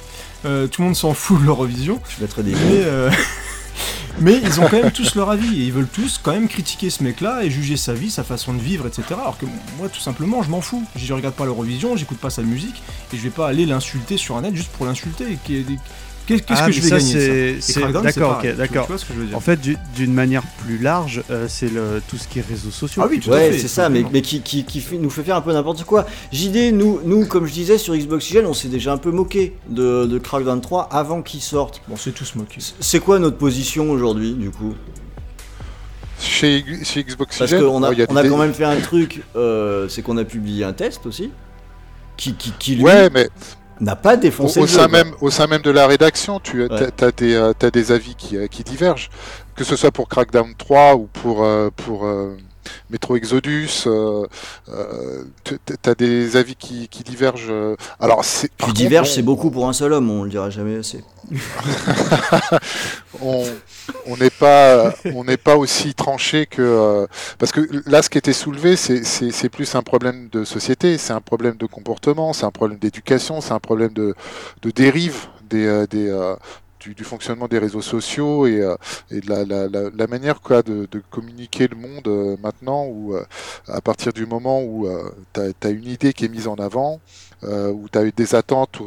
[0.45, 2.01] Euh, tout le monde s'en fout de l'Eurovision.
[2.17, 2.53] Je mettrais des
[4.21, 6.91] Mais, ils ont quand même tous leur avis et ils veulent tous quand même critiquer
[6.91, 9.03] ce mec-là et juger sa vie, sa façon de vivre, etc.
[9.13, 9.47] Alors que
[9.79, 10.85] moi, tout simplement, je m'en fous.
[10.97, 12.83] Je regarde pas l'Eurovision, j'écoute pas sa musique
[13.13, 15.39] et je vais pas aller l'insulter sur un net juste pour l'insulter.
[16.27, 18.85] Qu'est- Qu'est-ce Ah, que je vais ça, gagner D'accord, ok, d'accord.
[18.87, 21.47] Tu vois ce que je veux dire En fait, du- d'une manière plus large, euh,
[21.49, 23.03] c'est le tout ce qui est réseaux sociaux.
[23.05, 25.41] Ah oui, Ouais, fait, c'est ça, mais, qui, qui, qui fait- nous fait faire un
[25.41, 26.07] peu n'importe quoi.
[26.33, 29.57] JD, nous, nous, comme je disais sur Xbox Oxygen, on s'est déjà un peu moqué
[29.69, 31.81] de, de Crackdown 3 avant qu'il sorte.
[31.89, 32.59] Bon, c'est tous moqué.
[32.79, 34.75] C'est quoi notre position aujourd'hui, du coup?
[36.21, 38.55] Chez, chez Xbox Parce qu'on a, oh, il y a on a des- quand même
[38.55, 41.31] fait un truc, euh, c'est qu'on a publié un test aussi,
[42.17, 43.29] qui, qui, qui lui, Ouais, mais
[43.83, 46.65] n'a pas au, défoncé au le sein même, au sein même de la rédaction, tu
[46.65, 47.13] as, Ouais.
[47.17, 49.11] des, euh, des avis qui, euh, qui divergent.
[49.57, 52.37] Que ce soit pour Crackdown 3 ou pour, pour euh,
[52.91, 54.27] Metro Exodus, euh,
[54.69, 57.47] euh, t- t- t'as des avis qui, qui divergent.
[57.51, 57.77] euh.
[58.01, 58.49] Alors, c'est.
[58.49, 61.05] Qui contre, diverge, on- c'est beaucoup pour un seul homme, on le dira jamais assez.
[63.23, 67.07] on n'est pas on n'est pas aussi tranché que euh,
[67.39, 70.99] parce que là ce qui était soulevé c'est c'est c'est plus un problème de société
[70.99, 74.15] c'est un problème de comportement c'est un problème d'éducation c'est un problème de
[74.63, 76.35] de dérive des euh, des euh,
[76.83, 78.75] du, du fonctionnement des réseaux sociaux et, euh,
[79.11, 82.85] et de la, la, la, la manière quoi de, de communiquer le monde euh, maintenant
[82.87, 83.25] où euh,
[83.69, 84.89] à partir du moment où
[85.33, 87.01] tu as, une idée qui est mise en avant
[87.43, 88.81] où tu as eu des attentes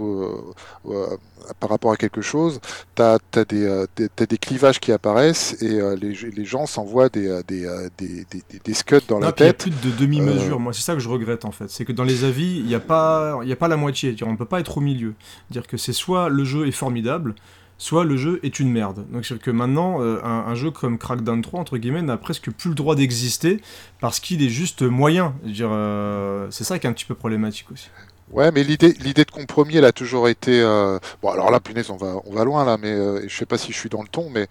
[1.59, 2.59] par rapport à quelque chose
[2.95, 7.67] tu as, des, euh, des, clivages qui apparaissent et les, les gens s'envoient des, des,
[7.97, 8.25] des,
[8.63, 9.61] des, scuds dans Non, la puis il y a tête.
[9.61, 10.55] plus de demi-mesure.
[10.55, 11.69] Euh, Moi, c'est ça que je regrette en fait.
[11.69, 14.15] C'est que dans les avis, il n'y a pas, y a pas la moitié.
[14.23, 15.13] On peut pas être au milieu.
[15.49, 17.35] Dire que c'est soit le jeu est formidable,
[17.77, 19.05] soit le jeu est une merde.
[19.11, 22.49] Donc c'est que maintenant, euh, un, un jeu comme Crackdown 3 entre guillemets n'a presque
[22.51, 23.61] plus le droit d'exister
[24.01, 25.35] parce qu'il est juste moyen.
[25.45, 27.89] Euh, c'est ça qui est un petit peu problématique aussi.
[28.31, 30.59] Ouais, mais l'idée, l'idée de compromis, elle a toujours été.
[30.61, 33.57] euh, Bon, alors là, punaise, on va, on va loin là, mais je sais pas
[33.57, 34.47] si je suis dans le ton, mais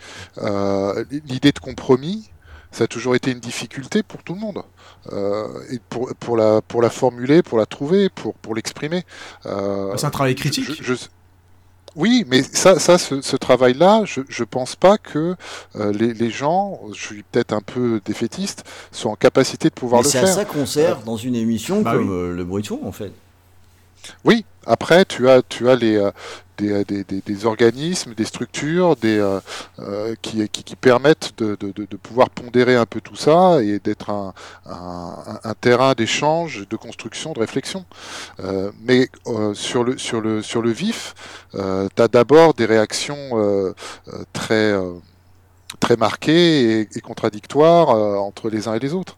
[1.26, 2.30] l'idée de compromis,
[2.70, 4.62] ça a toujours été une difficulté pour tout le monde.
[5.12, 9.04] Euh, et pour, pour, la, pour la formuler, pour la trouver, pour, pour l'exprimer.
[9.46, 10.64] Euh, c'est un travail critique.
[10.66, 10.94] je- je-
[11.96, 15.36] Oui, mais ça, ça ce, ce travail-là, je, je pense pas que
[15.76, 20.02] euh, les, les gens, je suis peut-être un peu défaitiste, soient en capacité de pouvoir
[20.02, 20.34] Mais le c'est à faire.
[20.34, 22.10] ça qu'on sert dans une émission Bah comme oui.
[22.10, 23.12] euh, le bruit de fond, en fait.
[24.24, 26.10] Oui, après, tu as, tu as les, euh,
[26.58, 29.40] des, euh, des, organismes, des structures euh,
[29.78, 31.56] euh, qui, permettent de,
[32.02, 34.34] pouvoir pondérer un peu tout ça et d'être un,
[35.60, 37.84] terrain d'échange, de construction, de réflexion.
[38.82, 39.08] Mais
[39.54, 41.14] sur, le, sur, le, vif,
[41.52, 43.74] tu as d'abord des réactions
[44.32, 44.74] très...
[45.80, 49.16] très marquées et, et contradictoires euh, entre les uns et les autres.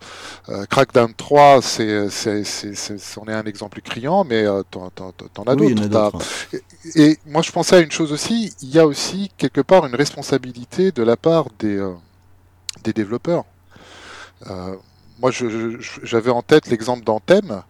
[0.49, 4.90] Euh, Crackdown 3, c'est, c'est, c'est, c'est, c'en est un exemple criant, mais euh, t'en,
[4.90, 5.88] t'en, t'en as oui, d'autres.
[6.12, 6.25] d'autres.
[6.97, 8.53] et moi, je pensais à une chose aussi.
[8.62, 11.83] Il y a aussi quelque part une responsabilité de la part des,
[12.85, 13.45] des développeurs.
[15.19, 15.49] Moi, je-
[15.81, 17.62] je- j'avais en tête l'exemple d'Anthem,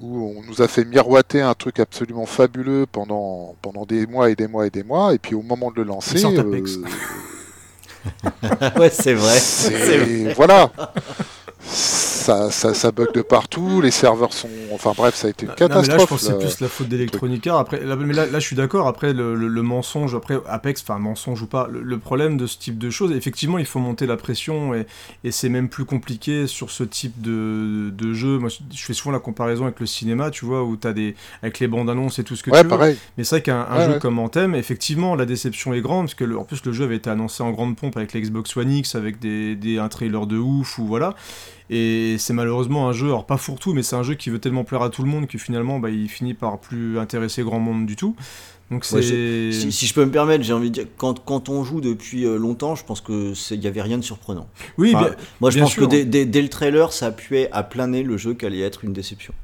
[0.00, 4.34] où on nous a fait miroiter un truc absolument fabuleux pendant, pendant des mois et
[4.36, 6.42] des mois et des mois, et puis au moment de le lancer, euh.
[8.78, 9.38] Ouais, c'est vrai.
[9.38, 10.70] c'est voilà,
[12.26, 15.52] ça, ça, ça bug de partout, les serveurs sont, enfin bref, ça a été une
[15.52, 16.08] Non, mais là, je catastrophe.
[16.08, 17.58] pense que c'est plus la faute d'Electronic Arts.
[17.58, 18.88] Après, là, mais là, là, je suis d'accord.
[18.88, 22.46] Après, le, le- le mensonge, après Apex, enfin mensonge ou pas, le, le problème de
[22.46, 24.86] ce type de choses, effectivement, il faut monter la pression et,
[25.24, 28.38] et c'est même plus compliqué sur ce type de, de jeu.
[28.38, 31.60] Moi, je fais souvent la comparaison avec le cinéma, tu vois, où t'as des avec
[31.60, 32.70] les bandes annonces et tout ce que Ouais, tu veux.
[32.70, 32.96] pareil.
[33.16, 33.98] Mais c'est vrai qu'un Ouais, jeu ouais.
[33.98, 37.08] comme Anthem, effectivement, la déception est grande, parce que en plus le jeu avait été
[37.10, 40.78] annoncé en grande pompe avec l'Xbox One X, avec des, des- un trailer de ouf,
[40.78, 41.14] ou voilà.
[41.70, 44.62] Et c'est malheureusement un jeu, alors pas fourre-tout, mais c'est un jeu qui veut tellement
[44.64, 47.86] plaire à tout le monde que finalement, bah, il finit par plus intéresser grand monde
[47.86, 48.14] du tout.
[48.70, 48.96] Donc c'est...
[48.96, 49.02] Ouais,
[49.52, 52.24] Si, si je peux me permettre, j'ai envie de dire, quand, quand on joue depuis
[52.24, 54.48] euh, longtemps, je pense que c'est- il n'y avait rien de surprenant.
[54.78, 55.82] Oui, Enfin, bien- Moi, je pense sûr.
[55.84, 58.84] que dès, dès- dès le trailer, ça appuyait à plein nez le jeu qu'allait être
[58.84, 59.34] une déception.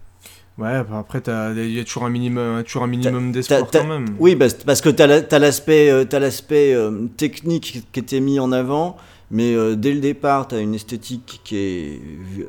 [0.58, 1.22] ouais, bah, après,
[1.56, 4.06] il y a toujours un minimum, toujours un minimum d'espoir quand même.
[4.18, 8.52] Oui, parce, parce que tu as l'aspect euh, l'aspect, euh, technique qui était mis en
[8.52, 8.96] avant,
[9.32, 12.00] mais euh, dès le départ, tu as une esthétique qui est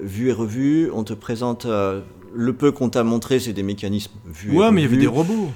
[0.03, 0.91] vue, et revue.
[0.93, 2.01] On te présente euh,
[2.35, 4.53] le peu qu'on t'a montré, c'est des mécanismes vus.
[4.53, 5.49] et Ouais, mais il y avait des robots.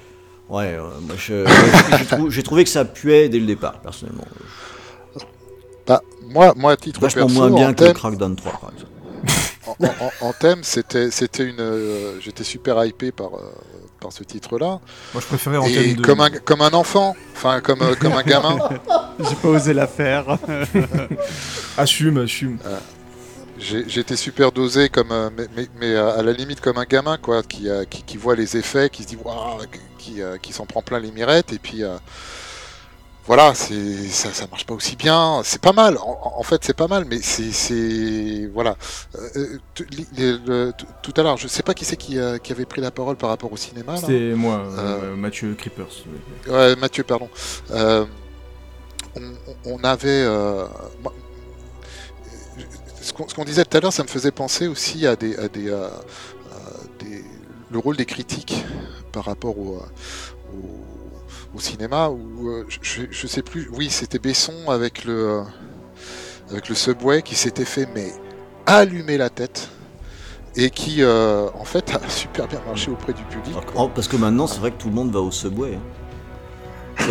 [0.49, 4.23] Ouais, euh, moi, j'ai trou- j'ai trouvé que ça puait dès le départ, personnellement.
[5.85, 8.51] Bah, moi, moi, à titre Vachement perso, moins bien en que le thème, Crackdown 3,
[8.59, 8.91] par exemple.
[9.67, 13.31] en, en- en thème, c'était, c'était une, euh, j'étais super hypé par,
[14.07, 14.79] euh, par ce titre-là.
[15.13, 16.01] Moi, je préférais en Et thème de...
[16.01, 18.57] comme un, comme un enfant, enfin comme, euh, comme un gamin.
[19.19, 20.37] J'ai pas osé la faire.
[21.77, 22.57] Assume, assume.
[23.59, 26.85] J'ai- J'étais super dosé, comme, euh, mais, mais, mais, euh, à la limite comme un
[26.85, 29.61] gamin, quoi, qui, euh, qui, qui voit les effets, qui se dit waouh,
[29.97, 31.95] qui, euh, qui s'en prend plein les mirettes, et puis euh,
[33.27, 35.41] voilà, c'est ça, ça marche pas aussi bien.
[35.43, 38.75] C'est pas mal, en, en fait, c'est pas mal, mais c'est, c'est voilà.
[39.15, 39.85] Euh, euh, tout-
[40.17, 40.71] le-
[41.17, 43.29] à l'heure, je sais pas qui c'est qui, euh, qui avait pris la parole par
[43.29, 43.97] rapport au cinéma.
[43.97, 46.03] C'était moi, euh, Mathieu Creepers.
[46.47, 47.29] Ouais, Mathieu, pardon.
[49.65, 50.25] On, avait.
[51.03, 51.13] moi-
[53.01, 55.71] ce qu'on disait tout à l'heure, ça me faisait penser aussi à des, à des,
[55.71, 55.89] à
[56.99, 57.23] des-
[57.71, 58.63] le rôle des critiques
[59.11, 59.81] par rapport au,
[60.53, 60.57] au,
[61.55, 62.09] au cinéma.
[62.09, 63.69] Où, euh, je, sais plus.
[63.73, 65.41] Oui, c'était Besson avec le, euh,
[66.51, 68.11] avec le Subway qui s'était fait mais
[68.65, 69.69] allumer la tête
[70.55, 73.55] et qui euh, en fait a super bien marché auprès du public.
[73.75, 75.75] Oh, parce que maintenant, c'est vrai que tout le monde va au Subway.
[75.75, 75.81] hein.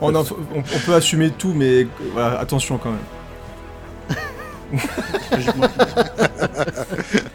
[0.00, 0.24] On, a- on-
[0.58, 3.00] on peut assumer tout, mais voilà, attention quand même.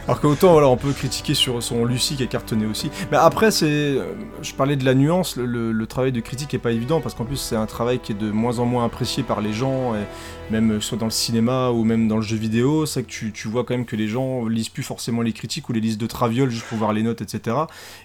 [0.07, 2.89] Alors qu'autant voilà, on peut critiquer sur son Lucie qui est cartonné aussi.
[3.11, 6.71] Mais après, c'est, euh, je parlais de la nuance, le, travail de critique est pas
[6.71, 9.41] évident parce qu'en plus c'est un travail qui est de moins en moins apprécié par
[9.41, 10.05] les gens, et
[10.51, 12.85] même euh, soit dans le cinéma ou même dans le jeu vidéo.
[12.85, 15.69] C'est que tu, tu vois quand même que les gens lisent plus forcément les critiques
[15.69, 17.55] ou les lisent de traviole juste pour voir les notes, etc.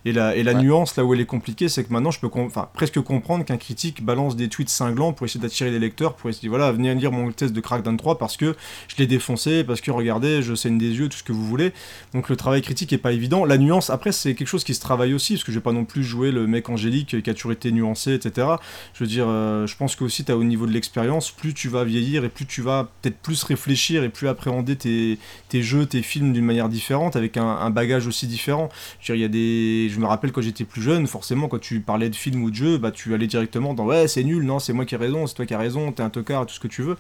[0.04, 0.62] Et la, et la Ouais.
[0.62, 3.56] nuance, là où elle est compliquée, c'est que maintenant je peux com- presque comprendre qu'un
[3.56, 7.10] critique balance des tweets cinglants pour essayer d'attirer les lecteurs, pour essayer, voilà, venir lire
[7.12, 8.54] mon test de Crackdown 3 parce que
[8.88, 11.72] je l'ai défoncé, parce que regardez, je saigne des yeux, tout ce que vous voulez.
[12.12, 13.44] Donc le travail critique est pas évident.
[13.44, 15.72] La nuance, après, c'est quelque chose qui se travaille aussi, parce que je vais pas
[15.72, 18.46] non plus jouer le mec angélique qui a toujours été nuancé, etc.
[18.92, 21.68] Je veux dire, euh, je pense que aussi, as, au niveau de l'expérience, plus tu
[21.68, 25.18] vas vieillir et plus tu vas peut-être plus réfléchir et plus appréhender tes,
[25.48, 28.68] tes jeux, tes films d'une manière différente, avec un, bagage aussi différent.
[29.00, 29.88] Je y a des...
[29.90, 32.56] Je me rappelle quand j'étais plus jeune, forcément, quand tu parlais de films ou de
[32.56, 35.26] jeux, bah, tu allais directement dans ouais, c'est nul, non, c'est moi qui ai raison,
[35.26, 36.96] c'est toi qui as raison, t'es un tocard, tout ce que tu veux.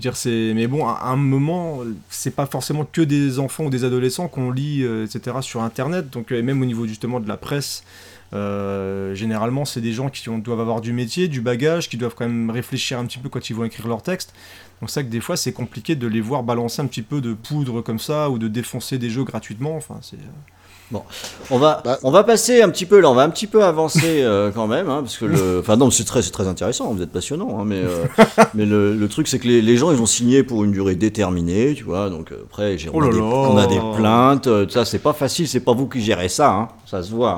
[0.00, 0.14] Dire.
[0.26, 4.50] Mais bon, à un moment, c'est pas forcément que des enfants ou des adolescents qu'on
[4.50, 6.10] lit, euh, etc., sur Internet.
[6.10, 7.84] Donc, euh, et même au niveau justement de la presse,
[8.32, 12.14] euh, généralement, c'est des gens qui ont- doivent avoir du métier, du bagage, qui doivent
[12.14, 14.34] quand même réfléchir un petit peu quand ils vont écrire leur texte.
[14.80, 17.20] Donc c'est vrai que des fois, c'est compliqué de les voir balancer un petit peu
[17.20, 19.76] de poudre comme ça ou de défoncer des jeux gratuitement.
[19.76, 20.18] Enfin, c'est...
[21.50, 23.64] On va, Bah- on va passer un petit peu là, on va un petit peu
[23.64, 26.92] avancer euh, quand même, hein, parce que le, enfin non, c'est très, c'est très intéressant,
[26.94, 28.04] vous êtes passionnant, hein, mais, euh,
[28.54, 30.94] mais le, le truc c'est que les, les gens ils ont signé pour une durée
[30.94, 34.46] déterminée, tu vois, donc euh, après j'ai, on, Oh a des, on a des plaintes,
[34.46, 37.30] euh, ça c'est pas facile, c'est pas vous qui gérez ça, hein, ça se voit.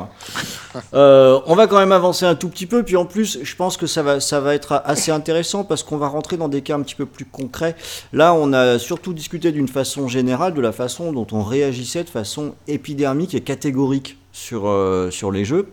[0.74, 0.80] hein.
[0.94, 3.76] Euh, on va quand même avancer un tout petit peu, puis en plus je pense
[3.76, 6.94] que ça va, être assez intéressant parce qu'on va rentrer dans des cas un petit
[6.94, 7.74] peu plus concrets.
[8.12, 12.10] Là on a surtout discuté d'une façon générale de la façon dont on réagissait de
[12.10, 15.68] façon épidermique et catégorique sur, euh, les jeux.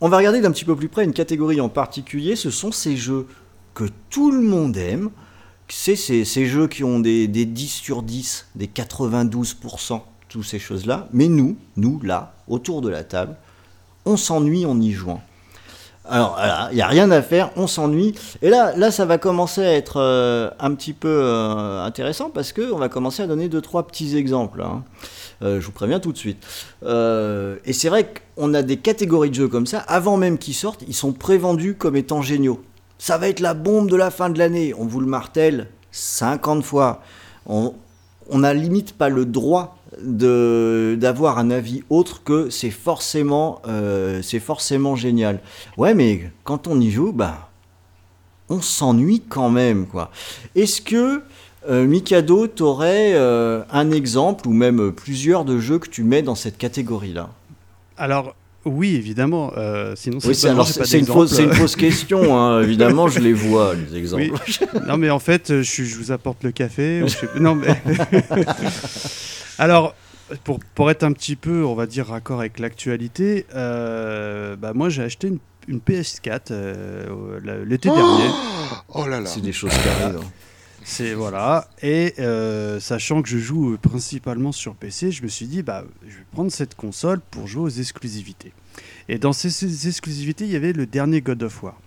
[0.00, 2.96] On va regarder d'un petit peu plus près une catégorie en particulier, ce sont ces
[2.96, 3.26] jeux
[3.74, 5.10] que tout le monde aime.
[5.68, 10.58] C'est ces, ces jeux qui ont des, des 10 sur 10, des 92%, toutes ces
[10.58, 11.08] choses-là.
[11.12, 13.36] Mais nous, nous, là, autour de la table,
[14.06, 15.20] on s'ennuie en y jouant.
[16.08, 16.38] Alors,
[16.72, 18.14] il n'y a rien à faire, on s'ennuie.
[18.42, 22.52] Et là, là, ça va commencer à être euh, un petit peu euh, intéressant parce
[22.52, 24.62] qu'on va commencer à donner deux, trois petits exemples.
[24.62, 24.82] hein.
[25.42, 26.44] Euh, je vous préviens tout de suite.
[26.82, 30.82] Et c'est vrai qu'on a des catégories de jeux comme ça, avant même qu'ils sortent,
[30.88, 32.60] ils sont prévendus comme étant géniaux.
[32.98, 36.64] Ça va être la bombe de la fin de l'année, on vous le martèle 50
[36.64, 37.02] fois.
[37.46, 37.72] On,
[38.32, 44.96] n'a limite pas le droit d'avoir un avis autre que c'est forcément euh, c'est forcément
[44.96, 45.40] génial.
[45.76, 47.50] Ouais, mais quand on y joue, bah
[48.48, 50.10] on s'ennuie quand même quoi.
[50.54, 51.22] Est-ce que
[51.68, 56.34] euh, Mikado, t'aurais euh, un exemple ou même plusieurs de jeux que tu mets dans
[56.34, 57.28] cette catégorie-là?
[57.98, 59.52] Alors, oui, évidemment.
[59.56, 60.56] euh, sinon, Oui, c'est une
[61.06, 62.38] fausse c'est une fausse question.
[62.38, 62.62] hein.
[62.62, 64.24] Évidemment, je les vois les exemples.
[64.32, 64.66] Oui.
[64.86, 67.02] non, mais en fait, euh, je, vous apporte le café.
[67.06, 67.68] je Non, mais.
[69.58, 69.94] Alors,
[70.44, 74.88] pour, pour être un petit peu, on va dire, raccord avec l'actualité, euh, bah, moi
[74.88, 78.28] j'ai acheté une, une PS4 euh, l'été dernier.
[78.94, 79.26] Oh là là.
[79.26, 80.20] C'est des choses qui arrivent.
[80.84, 81.68] C'est voilà.
[81.82, 85.84] Et euh, sachant que je joue euh, principalement sur PC, je me suis dit, bah,
[86.02, 88.52] je vais prendre cette console pour jouer aux exclusivités.
[89.08, 91.78] Et dans ces, exclusivités, il y avait le dernier God of War.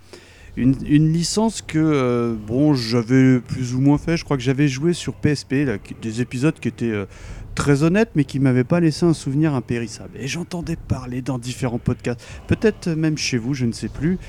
[0.56, 4.18] Une, licence que, euh, bon, j'avais plus ou moins fait.
[4.18, 5.56] Je crois que j'avais joué sur PSP,
[6.00, 6.94] des épisodes qui étaient
[7.56, 10.12] très honnêtes, mais qui m'avaient pas laissé un souvenir impérissable.
[10.20, 14.20] Et j'entendais parler dans différents podcasts, peut-être même chez vous, je ne sais plus.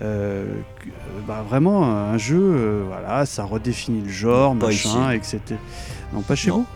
[0.00, 0.44] Euh,
[0.86, 0.90] euh,
[1.28, 5.38] bah, vraiment un jeu, euh, voilà, ça redéfinit le genre, Pas machin, etc.
[6.14, 6.58] Non, pas chez Non.
[6.58, 6.66] vous.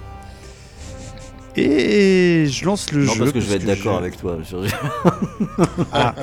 [1.57, 3.19] Et je lance le Non, jeu.
[3.21, 4.37] parce que je vais être d'accord avec toi.
[4.45, 4.63] sur-
[5.93, 6.15] Ah,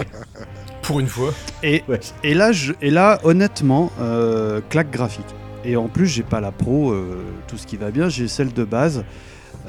[0.84, 1.32] Pour une fois.
[1.64, 2.00] et, Ouais.
[2.24, 5.26] et là, je, et là, honnêtement, euh, claque graphique.
[5.66, 8.54] Et en plus, j'ai pas la pro, euh, tout ce qui va bien, j'ai celle
[8.54, 9.04] de base.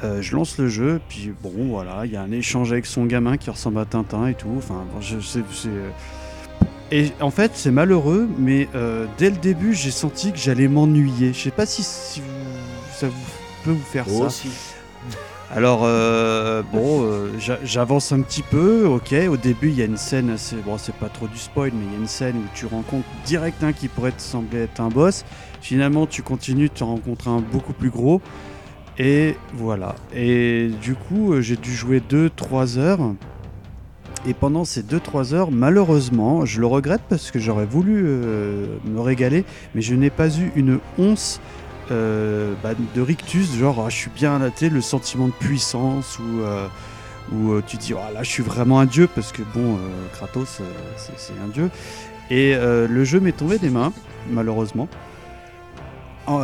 [0.03, 3.05] Euh, je lance le jeu, puis bon, voilà, il y a un échange avec son
[3.05, 4.53] gamin qui ressemble à Tintin et tout.
[4.57, 5.89] Enfin, bon, je, c'est, c'est, euh,
[6.91, 11.33] Et en fait, c'est malheureux, mais euh, dès le début, j'ai senti que j'allais m'ennuyer.
[11.33, 12.25] Je sais pas si, si vous-
[12.95, 13.13] ça vous,
[13.63, 14.25] peut vous faire ça.
[14.27, 14.49] Aussi.
[15.51, 19.13] Alors, euh, bon, euh, j'a- j'avance un petit peu, ok.
[19.29, 20.55] Au début, il y a une scène assez.
[20.57, 23.07] Bon, c'est pas trop du spoil, mais il y a une scène où tu rencontres
[23.25, 25.23] direct un qui pourrait te sembler être un boss.
[25.61, 28.21] Finalement, tu continues, tu en rencontres un beaucoup plus gros.
[28.97, 29.95] Et voilà.
[30.15, 33.13] Et du coup, j'ai dû jouer 2-3 heures.
[34.27, 38.99] Et pendant ces 2-3 heures, malheureusement, je le regrette parce que j'aurais voulu euh, me
[38.99, 41.39] régaler, mais je n'ai pas eu une once
[41.91, 46.41] euh, bah, de rictus, genre ah, je suis bien là, le sentiment de puissance où,
[46.41, 46.67] euh,
[47.31, 49.77] où tu dis oh, là je suis vraiment un dieu parce que bon,
[50.13, 50.61] Kratos
[50.97, 51.69] c'est un dieu.
[52.31, 53.93] Et le jeu m'est tombé des mains,
[54.31, 54.87] malheureusement.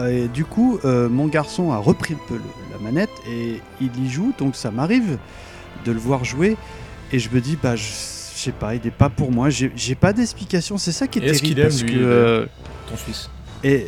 [0.07, 2.37] Et du coup, mon garçon a repris le-
[2.71, 5.17] la manette et il y joue, donc ça m'arrive
[5.85, 6.55] de le voir jouer
[7.13, 9.49] et je me dis bah je, sais pas, il est pas pour moi.
[9.49, 10.77] J'ai pas d'explication.
[10.77, 12.45] C'est ça qui est Et est-ce terrible qu'il aime, parce lui, que euh,
[12.89, 13.29] Ton Suisse.
[13.63, 13.87] et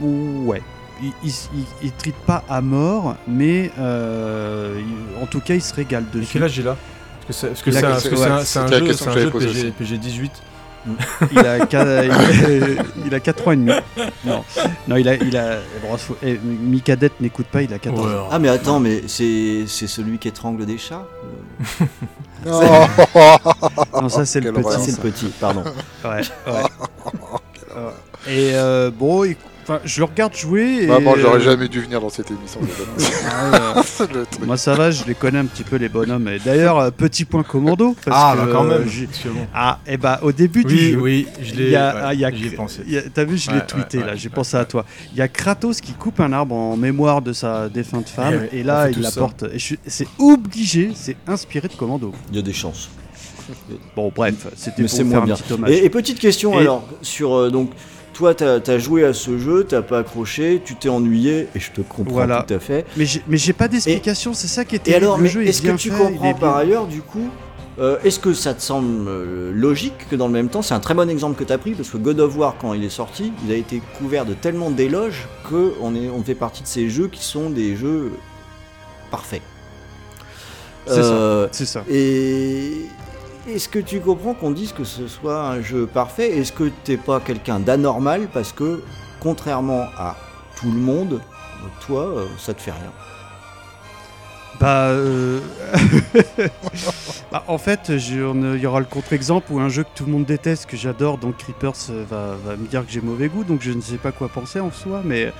[0.00, 0.62] ouais,
[1.02, 5.62] il, il, il- il trite pas à mort, mais euh, il- en tout cas il
[5.62, 6.30] se régale Et dessus.
[6.32, 6.76] quel âge il a?
[7.26, 8.62] Parce que c'est parce que Il a c'est un, quel- parce que ouais, c'est un-
[8.62, 8.76] un jeu,
[9.08, 9.70] un jeu PG.
[9.78, 10.32] PG 18.
[11.32, 13.72] Il a, qua- il, il a 4 ans et demi.
[14.24, 14.42] Non,
[14.86, 18.28] non il a, il a, bon, faut- eh, Mikadette n'écoute pas, il a 14 ans.
[18.30, 21.06] Ah mais attends, mais c'est c'est celui qui étrangle des chats
[22.46, 24.80] Oh, Non, ça c'est le petit.
[24.92, 25.64] C'est le petit, pardon.
[26.04, 26.62] Ouais, ouais.
[28.26, 29.36] Et euh, bon, il-
[29.68, 30.84] enfin, je le regarde jouer.
[30.84, 32.60] Et, Maman, j'aurais euh, jamais dû venir dans cette émission.
[33.30, 34.46] ah, truc.
[34.46, 36.28] Moi ça va, je les connais un petit peu les bonhommes.
[36.28, 37.94] Et d'ailleurs, euh, petit point commando.
[38.04, 38.82] Parce Ah, que, bah quand même.
[38.82, 39.30] euh.
[39.54, 41.64] Ah, et bah au début du Oui, jeu, oui, je l'ai.
[41.64, 42.82] il y a, ouais, ah, il y a- J'y ai pensé.
[42.86, 44.56] il y a- T'as vu, je l'ai Ouais, tweeté ouais, là, ouais, j'ai ouais, pensé
[44.56, 44.84] à toi.
[45.12, 48.54] Il y a Kratos qui coupe un arbre en mémoire de sa défunte femme, Eh
[48.54, 49.44] oui, et là il la porte.
[49.52, 52.12] Et je suis- c'est obligé, c'est inspiré de Commando.
[52.30, 52.88] Il y a des chances.
[53.96, 55.34] Bon, bref, c'était Mais pour c'est faire moins un bien.
[55.36, 55.70] petit hommage.
[55.70, 57.70] Et, et petite question Et- alors, sur euh, donc,
[58.18, 61.70] toi t'as as joué à ce jeu, t'as pas accroché, tu t'es ennuyé, et je
[61.70, 62.42] te comprends Voilà.
[62.46, 62.84] tout à fait.
[62.96, 65.62] Mais j'ai- pas d'explication, c'est ça qui est Et alors, le mais jeu est est-ce
[65.62, 67.28] que tu fait, comprends par ailleurs, du coup,
[67.78, 70.80] euh, est-ce que ça te semble euh, logique que dans le même temps, c'est un
[70.80, 72.88] très bon exemple que tu as pris, parce que God of War, quand il est
[72.88, 77.06] sorti, il a été couvert de tellement d'éloges qu'on on fait partie de ces jeux
[77.06, 78.10] qui sont des jeux
[79.12, 79.42] parfaits.
[80.88, 81.12] C'est ça.
[81.12, 81.84] Euh, C'est ça.
[81.88, 82.86] Et
[83.48, 86.38] est-ce que tu comprends qu'on dise que ce soit un jeu parfait?
[86.38, 88.82] Est-ce que t'es pas quelqu'un d'anormal parce que,
[89.20, 90.16] contrairement à
[90.56, 91.20] tout le monde,
[91.86, 92.92] toi, euh, ça te fait rien?
[94.60, 95.40] Bah, euh,
[97.30, 100.24] bah, en fait, il y aura le contre-exemple où un jeu que tout le monde
[100.24, 103.70] déteste, que j'adore, donc Creepers euh, va, me dire que j'ai mauvais goût, donc je
[103.70, 105.32] ne sais pas quoi penser en soi, mais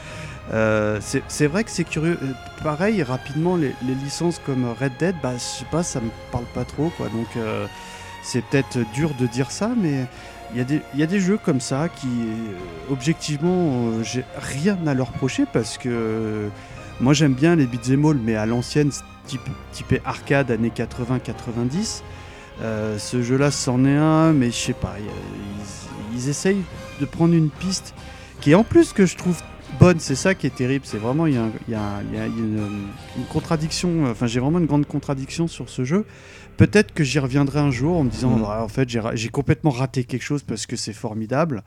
[0.53, 2.19] euh, c'est vrai que c'est curieux.
[2.63, 3.75] Pareil, rapidement, les,
[4.05, 7.09] licences comme Red Dead, bah, je sais pas, ça me parle pas trop, quoi.
[7.09, 7.29] Donc,
[8.29, 10.05] c'est peut-être dur de dire ça, mais
[10.53, 15.13] il y, a des- jeux comme ça qui, euh, objectivement, euh, j'ai rien à leur
[15.13, 16.49] reprocher parce que euh,
[17.01, 18.91] moi j'aime bien les beat'em all, mais à l'ancienne,
[19.27, 19.41] type,
[19.73, 22.03] typé arcade années 80-90.
[22.61, 24.97] Euh, ce jeu-là, c'en est un, mais je sais pas,
[26.15, 26.63] ils, essayent
[27.01, 27.95] de prendre une piste
[28.41, 29.41] qui est en plus que je trouve
[29.79, 34.41] bonne, c'est ça qui est terrible, c'est vraiment, il y a, une contradiction, enfin j'ai
[34.41, 36.05] vraiment une grande contradiction sur ce jeu.
[36.59, 38.45] Peut-être que j'y reviendrai un jour en me disant, Mhm.
[38.47, 41.63] Ah, en fait j'ai complètement raté quelque chose parce que c'est formidable.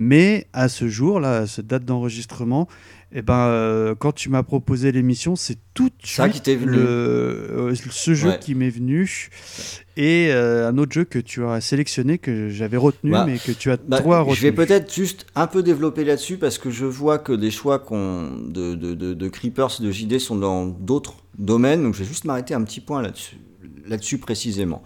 [0.00, 2.68] Mais à ce jour, là, à cette date d'enregistrement,
[3.10, 6.54] eh ben, euh, quand tu m'as proposé l'émission, c'est tout de Ça suite qui t'est
[6.54, 6.70] venu.
[6.76, 8.38] le, euh, ce jeu Ouais.
[8.38, 9.28] qui m'est venu
[9.96, 13.50] et euh, un autre jeu que tu as sélectionné que j'avais retenu Bah, mais que
[13.50, 14.36] tu as Bah, toi retenu.
[14.36, 17.80] je vais peut-être juste un peu développer là-dessus parce que je vois que des choix
[17.80, 22.00] qu'on de, de, de, de Creepers et de JD sont dans d'autres domaines, donc je
[22.00, 23.38] vais juste m'arrêter un petit point là-dessus,
[23.88, 24.82] là-dessus précisément.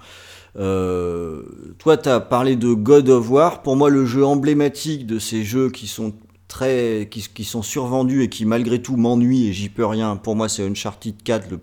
[0.58, 1.42] Euh,
[1.78, 3.62] toi, tu as parlé de God of War.
[3.62, 6.12] Pour moi, le jeu emblématique de ces jeux qui sont
[6.48, 10.16] très, qui, qui sont survendus et qui malgré tout m'ennuient et j'y peux rien.
[10.16, 11.60] Pour moi, c'est Uncharted 4, le-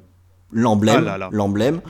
[0.51, 1.29] l'emblème, Ah là.
[1.31, 1.81] l'emblème.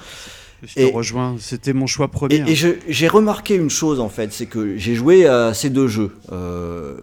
[0.61, 2.35] Je te et- rejoins, c'était mon choix premier.
[2.45, 5.69] Et, et je- j'ai remarqué une chose en fait, c'est que j'ai joué à ces
[5.69, 6.11] deux jeux.
[6.33, 6.97] Euh,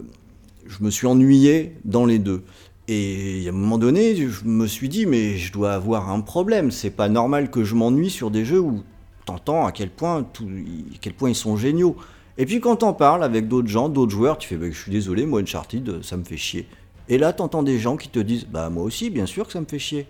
[0.67, 2.43] je me suis ennuyé dans les deux.
[2.87, 6.71] Et à un moment donné, je me suis dit, mais je dois avoir un problème.
[6.71, 8.83] C'est pas normal que je m'ennuie sur des jeux où
[9.25, 11.97] t'entends à quel point, tout, à quel point ils sont géniaux.
[12.37, 14.91] Et puis quand t'en parles avec d'autres gens, d'autres joueurs, tu fais, bah, je suis
[14.91, 16.65] désolé, moi Uncharted, ça me fait chier.
[17.09, 19.59] Et là, t'entends des gens qui te disent, bah moi aussi, bien sûr que ça
[19.59, 20.07] me fait chier.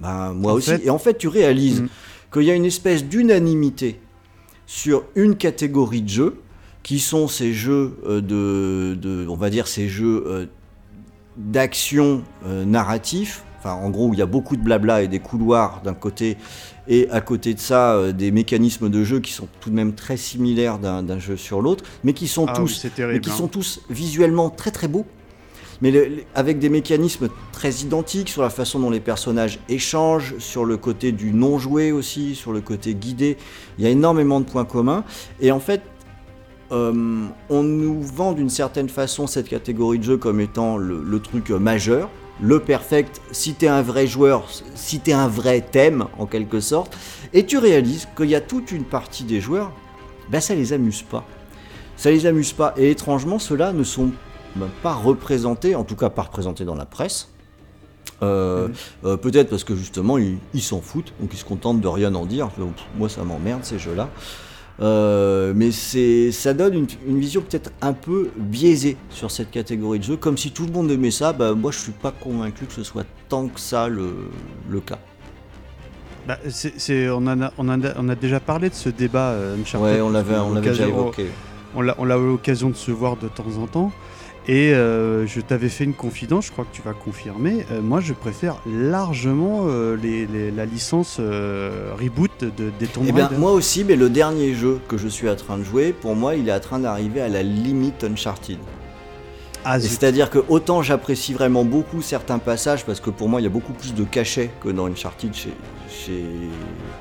[0.00, 0.70] Bah moi En aussi.
[0.70, 1.88] fait- Et en fait, tu réalises Mm.
[2.32, 3.98] qu'il y a une espèce d'unanimité
[4.66, 6.36] sur une catégorie de jeux
[6.84, 10.46] qui sont ces jeux euh, de, de- on va dire ces jeux euh,
[11.38, 13.44] d'action euh, narratif.
[13.60, 16.36] Enfin, en gros, où il y a beaucoup de blabla et des couloirs d'un côté,
[16.86, 19.94] et à côté de ça, euh, des mécanismes de jeu qui sont tout de même
[19.94, 23.34] très similaires d'un jeu sur l'autre, mais qui sont Ah tous mais qui hein.
[23.34, 25.06] sont tous visuellement très très beaux,
[25.82, 30.36] mais le- le- avec des mécanismes très identiques sur la façon dont les personnages échangent,
[30.38, 33.36] sur le côté du non joué aussi, sur le côté guidé.
[33.78, 35.02] Il y a énormément de points communs.
[35.40, 35.82] Et en fait,
[36.72, 41.20] euh, on nous vend d'une certaine façon cette catégorie de jeu comme étant le, le
[41.20, 42.10] truc euh, majeur.
[42.40, 46.96] Le perfect, si t'es un vrai joueur, si t'es un vrai thème en quelque sorte,
[47.32, 49.72] et tu réalises qu'il y a toute une partie des joueurs,
[50.30, 51.24] ben ça les amuse pas
[51.98, 52.72] ça les amuse pas.
[52.78, 54.10] Et étrangement, ceux-là ne sont
[54.56, 57.28] même pas représentés, en tout cas pas représentés dans la presse.
[58.22, 58.68] Euh,
[59.04, 62.24] euh, Peut-être parce que justement, ils s'en foutent, donc ils se contentent de rien en
[62.24, 62.48] dire.
[62.96, 64.08] Moi, ça m'emmerde ces jeux-là.
[64.80, 70.04] Euh, mais ça donne une, une vision peut-être un peu biaisée sur cette catégorie de
[70.04, 71.32] jeux, comme si tout le monde aimait ça.
[71.32, 74.12] Bah, moi, je suis pas convaincu que ce soit tant que ça le,
[74.70, 74.98] le cas.
[76.28, 79.30] Bah, c'est- on, en a, on, en a, on a déjà parlé de ce débat
[79.30, 79.94] euh, Uncharted.
[79.96, 81.26] Ouais, on l'avait, déjà évoqué.
[81.74, 83.92] On l'a, on a eu l'occasion de se voir de temps en temps.
[84.50, 87.66] Et euh, je t'avais fait une confidence, je crois que tu vas confirmer.
[87.70, 93.12] Euh, moi, je préfère largement euh, les, les- la licence reboot de, des Tomb Eh
[93.12, 93.38] bien, Raider.
[93.38, 96.34] moi aussi, mais le dernier jeu que je suis en train de jouer, pour moi,
[96.34, 98.56] il est en train d'arriver à la limite Uncharted.
[99.66, 99.78] Ah.
[99.78, 103.50] C'est-à-dire que autant j'apprécie vraiment beaucoup certains passages, parce que pour moi, il y a
[103.50, 105.52] beaucoup plus de cachets que dans Uncharted chez,
[105.90, 106.24] chez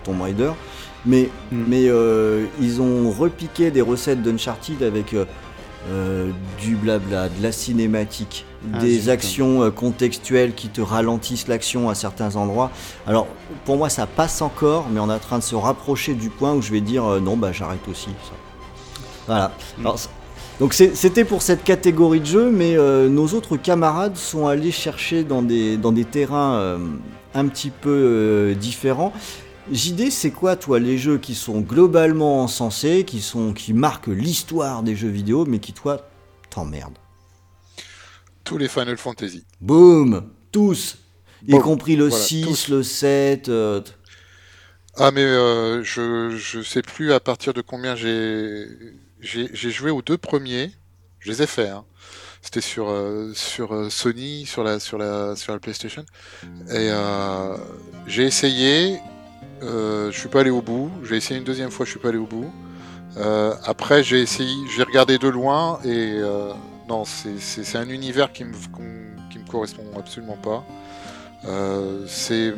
[0.04, 0.52] Tomb Raider,
[1.06, 1.64] mais, Mm.
[1.66, 1.86] mais
[2.60, 5.16] ils ont repiqué des recettes d'Uncharted avec
[5.90, 11.90] euh, du blabla, de la cinématique, Ah, des actions euh, contextuelles qui te ralentissent l'action
[11.90, 12.72] à certains endroits.
[13.06, 13.28] Alors,
[13.64, 16.54] pour moi, ça passe encore, mais on est en train de se rapprocher du point
[16.54, 18.10] où je vais dire euh, non, bah j'arrête aussi.
[18.24, 18.34] Ça.
[19.28, 19.52] Voilà.
[19.78, 19.82] Mm.
[19.82, 20.00] Alors,
[20.60, 25.44] donc c'était pour cette catégorie de jeu, mais nos autres camarades sont allés chercher dans
[25.44, 26.80] des, dans des terrains
[27.36, 29.14] un petit peu différents.
[29.72, 34.84] JD, c'est quoi, toi, les jeux qui sont globalement encensés, qui, sont, qui marquent l'histoire
[34.84, 36.08] des jeux vidéo, mais qui, toi,
[36.50, 36.98] t'emmerdent?
[38.44, 39.44] Tous les Final Fantasy.
[39.60, 40.98] Boum Tous
[41.46, 42.68] Y compris le Voilà, 6, tous.
[42.70, 43.50] le 7.
[43.50, 43.82] euh,
[44.96, 48.68] Ah mais euh, je je sais plus à partir de combien j'ai
[49.22, 50.72] joué aux deux premiers.
[51.20, 51.70] Je les ai faits.
[51.70, 51.84] Hein.
[52.42, 56.06] C'était sur euh, sur Sony, sur la sur la sur la PlayStation.
[56.72, 56.90] Et
[58.08, 59.00] j'ai essayé.
[59.64, 60.92] Euh, je suis pas allé au bout.
[61.04, 61.86] J'ai essayé une deuxième fois.
[61.86, 62.52] Je suis pas allé au bout.
[63.18, 64.54] Euh, après j'ai essayé.
[64.76, 66.52] J'ai regardé de loin et euh,
[66.88, 68.54] non c'est un univers qui me
[69.32, 70.64] qui me correspond absolument pas.
[72.08, 72.54] C'est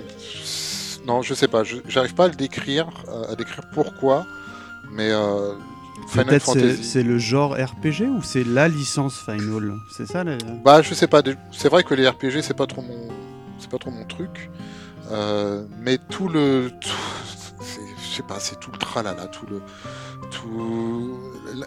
[1.05, 2.87] non, je sais pas, j'arrive pas à le décrire,
[3.29, 4.25] à décrire pourquoi,
[4.91, 5.11] mais
[6.09, 6.83] Final Peut-être c'est, Fantasy.
[6.83, 10.37] c'est le genre RPG ou c'est la licence Final C'est ça le...
[10.63, 11.21] Bah, je sais pas.
[11.51, 13.09] C'est vrai que les RPG c'est pas trop mon,
[13.59, 14.49] c'est pas trop mon truc,
[15.11, 19.61] euh, mais tout le, je sais pas, c'est tout le tralala, tout le,
[20.31, 21.17] tout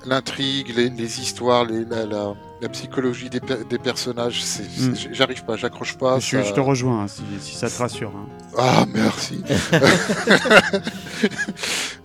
[0.07, 4.43] l'intrigue, les, les histoires, les, la, la, la psychologie des, per- des personnages.
[4.45, 5.15] c'est c'est- Mm.
[5.15, 6.19] J'arrive pas, j'accroche pas.
[6.21, 8.13] je, ça- je te rejoins hein, si, si ça te rassure.
[8.17, 8.27] hein.
[8.57, 9.43] Ah merci.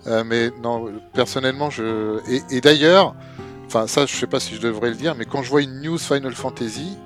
[0.06, 3.14] Euh, mais non, personnellement, je et, et d'ailleurs,
[3.66, 5.82] enfin ça, je sais pas si je devrais le dire, mais quand je vois une
[5.82, 6.96] news Final Fantasy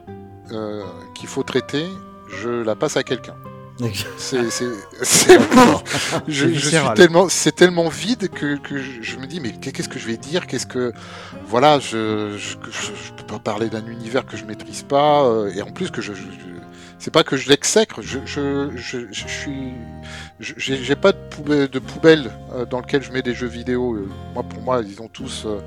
[0.52, 0.82] euh,
[1.14, 1.86] qu'il faut traiter,
[2.40, 3.34] je la passe à quelqu'un.
[4.16, 5.38] C'est,
[6.28, 9.88] je, je suis tellement, c'est tellement vide que, que je, je me dis mais qu'est-ce
[9.88, 10.92] que je vais dire, qu'est-ce que,
[11.46, 12.36] voilà, je,
[13.16, 16.12] peux pas parler d'un univers que je maîtrise pas euh, et en plus que je,
[16.98, 19.72] c'est pas que je l'exècre, je, je, je, je suis,
[20.40, 23.94] j'ai, pas de poubelle, de poubelle euh, dans lequel je mets des jeux vidéo.
[23.94, 25.60] Euh, Moi, pour moi, ils ont tous euh,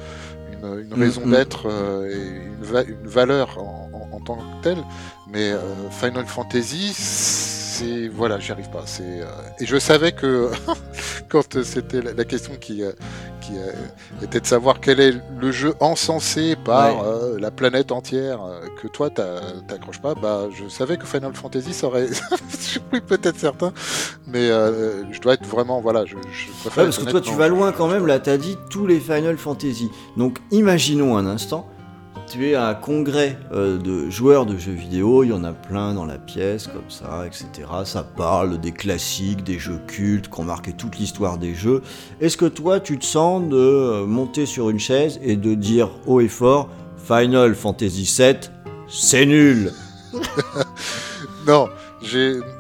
[0.54, 1.32] une, une Mm, raison mm.
[1.32, 1.68] d'être
[2.10, 2.16] et
[2.58, 4.84] une, va- une valeur en, en- en tant que telle.
[5.28, 5.52] Mais
[5.92, 6.94] Final Fantasy,
[7.76, 8.84] c'est voilà, j'y arrive pas.
[8.86, 9.26] C'est euh,
[9.60, 10.50] et je savais que
[11.30, 12.92] quand c'était la, la question qui euh,
[13.42, 13.72] qui euh,
[14.24, 17.40] était de savoir quel est le jeu encensé par Ouais.
[17.42, 18.40] la planète entière
[18.82, 22.08] que toi t'accroches pas, bah je savais que Final Fantasy ça aurait,
[23.08, 23.72] peut-être certain,
[24.28, 27.48] mais je dois être vraiment voilà, je, je préfère Ouais, parce que toi, tu vas
[27.48, 28.06] loin quand même.
[28.08, 29.90] Là, t'as dit tous les Final Fantasy.
[30.18, 31.68] Donc, imaginons un instant.
[32.28, 35.54] Tu es à un congrès euh, de joueurs de jeux vidéo, il y en a
[35.54, 37.68] plein dans la pièce, comme ça, etc.
[37.86, 41.84] Ça parle des classiques, des jeux cultes qui ont marqué toute l'histoire des jeux.
[42.22, 45.92] Est-ce que toi, tu te sens de euh, monter sur une chaise et de dire
[46.08, 48.38] haut et fort Final Fantasy VII,
[48.88, 49.72] c'est nul?
[51.48, 51.70] Non,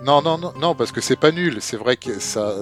[0.03, 1.57] non non non parce que c'est pas nul.
[1.59, 2.55] C'est vrai que ça,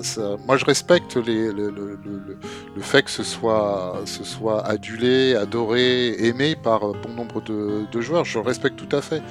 [0.45, 2.43] moi je respecte le,
[2.81, 8.25] fait que ce soit adulé, adoré, aimé par bon nombre de, joueurs.
[8.25, 9.21] Je respecte tout à fait.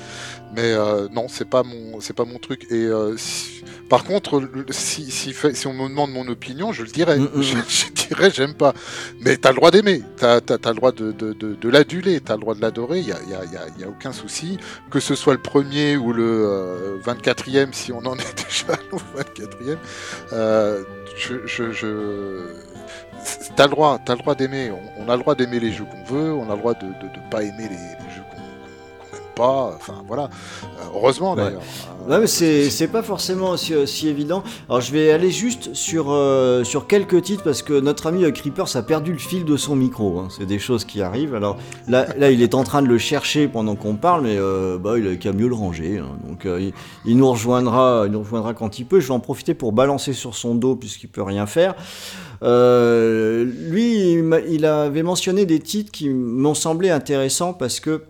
[0.54, 2.66] Mais euh, non, c'est pas mon pas mon truc.
[2.70, 3.16] Euh,
[3.92, 4.40] par contre,
[4.70, 7.18] si, si, fait- si on me demande mon opinion, je le dirais.
[7.18, 8.72] Mm, mm, je, je dirais j'aime pas.
[9.20, 10.02] Mais t'as le droit d'aimer.
[10.16, 12.22] T'as as, le droit de, de, de, de l'aduler.
[12.22, 13.00] T'as le droit de l'adorer.
[13.00, 14.56] Il y a, y, a, y, a, y a aucun souci
[14.90, 18.96] que ce soit le premier ou le euh, 24e, si on en est déjà au
[19.20, 19.76] 24e,
[20.32, 20.84] euh,
[21.14, 22.46] je, je, je...
[23.56, 24.70] T'as le droit, t'as le droit d'aimer.
[24.70, 26.86] On, on a le droit d'aimer les jeux qu'on veut, on a le droit de
[26.86, 27.76] ne pas aimer les,
[28.06, 28.11] les
[29.34, 29.72] pas.
[29.76, 30.24] Enfin voilà.
[30.24, 31.44] Euh, heureusement Ouais.
[31.44, 31.62] d'ailleurs.
[32.08, 34.42] Ouais, mais c'est pas forcément aussi, aussi évident.
[34.68, 38.32] Alors, je vais aller juste sur, euh, sur quelques titres parce que notre ami euh,
[38.32, 40.18] Creepers a perdu le fil de son micro.
[40.18, 40.26] hein.
[40.36, 41.34] C'est des choses qui arrivent.
[41.36, 44.78] Alors là, là, il est en train de le chercher pendant qu'on parle, mais euh,
[44.78, 45.98] bah, il a qu'à mieux le ranger.
[45.98, 46.08] hein.
[46.28, 46.72] Donc, euh, il,
[47.04, 48.98] il nous rejoindra, il nous rejoindra quand il peut.
[48.98, 51.76] Je vais en profiter pour balancer sur son dos puisqu'il peut rien faire.
[52.42, 54.14] Lui,
[54.48, 58.02] il avait mentionné des titres qui m'ont semblé intéressants parce que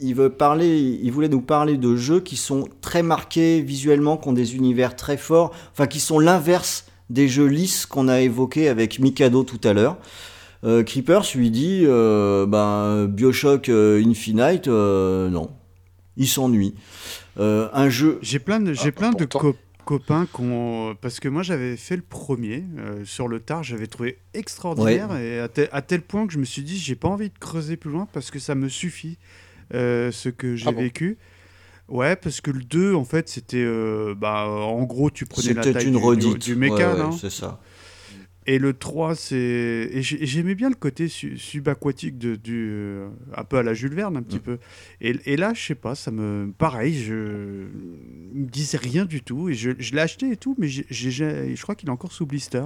[0.00, 4.28] il veut parler, il voulait nous parler de jeux qui sont très marqués visuellement, qui
[4.28, 8.68] ont des univers très forts, enfin qui sont l'inverse des jeux lisses qu'on a évoqués
[8.68, 9.98] avec Mikado tout à l'heure.
[10.64, 15.50] Euh, Creepers lui dit, euh, ben Bioshock euh, Infinite, euh, non,
[16.16, 16.74] il s'ennuie.
[17.38, 20.94] Euh, un jeu, J'ai plein de, j'ai Ah, plein de co- copains qui ont.
[21.00, 25.16] Parce que moi, j'avais fait le premier euh, sur le tard, j'avais trouvé extraordinaire.
[25.16, 27.38] Et à, tel- à tel point que je me suis dit, j'ai pas envie de
[27.40, 29.16] creuser plus loin parce que ça me suffit
[29.74, 31.18] euh, ce que j'ai Ah bon vécu.
[31.88, 33.56] Ouais, parce que le 2, en fait, c'était.
[33.64, 36.38] euh, bah, en gros, tu prenais la taille une du, du, redite.
[36.38, 37.60] du méca, Ouais, ouais, non c'est ça.
[38.46, 39.36] Et le 3, c'est.
[39.92, 42.68] Et j'ai- j'aimais bien le côté su- subaquatique de, du.
[42.70, 44.40] euh, un peu à la Jules Verne, un petit Mm.
[44.40, 44.58] peu.
[45.00, 46.52] Et, et là, je sais pas, ça me.
[46.56, 47.66] Pareil, je.
[48.34, 49.48] Il me disait rien du tout.
[49.48, 52.62] Et je, je l'ai acheté et tout, mais je crois qu'il est encore sous blister.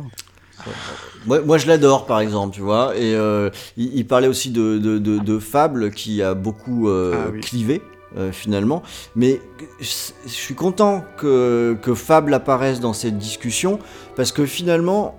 [1.27, 2.97] Moi, moi, je l'adore, par exemple, tu vois.
[2.97, 7.15] Et euh, il, il parlait aussi de, de, de, de Fable qui a beaucoup euh,
[7.27, 7.41] Ah oui.
[7.41, 7.83] clivé.
[8.17, 8.83] euh, finalement,
[9.17, 9.41] mais
[9.81, 9.89] je
[10.25, 13.79] je suis content que, que Fable apparaisse dans cette discussion
[14.17, 15.19] parce que finalement,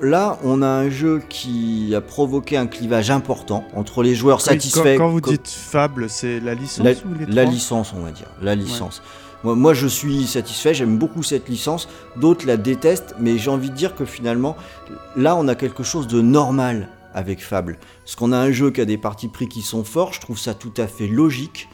[0.00, 4.96] là, on a un jeu qui a provoqué un clivage important entre les joueurs satisfaits.
[4.96, 8.10] Quand, quand vous dites Fable, c'est la licence la, ou les la licence, on va
[8.10, 8.26] dire.
[8.40, 9.02] La licence.
[9.44, 11.88] Moi, moi, je suis satisfait, j'aime beaucoup cette licence.
[12.16, 14.56] D'autres la détestent, mais j'ai envie de dire que finalement,
[15.16, 17.78] là, on a quelque chose de normal avec Fable.
[18.04, 20.38] Parce qu'on a un jeu qui a des parties pris qui sont forts, je trouve
[20.38, 21.68] ça tout à fait logique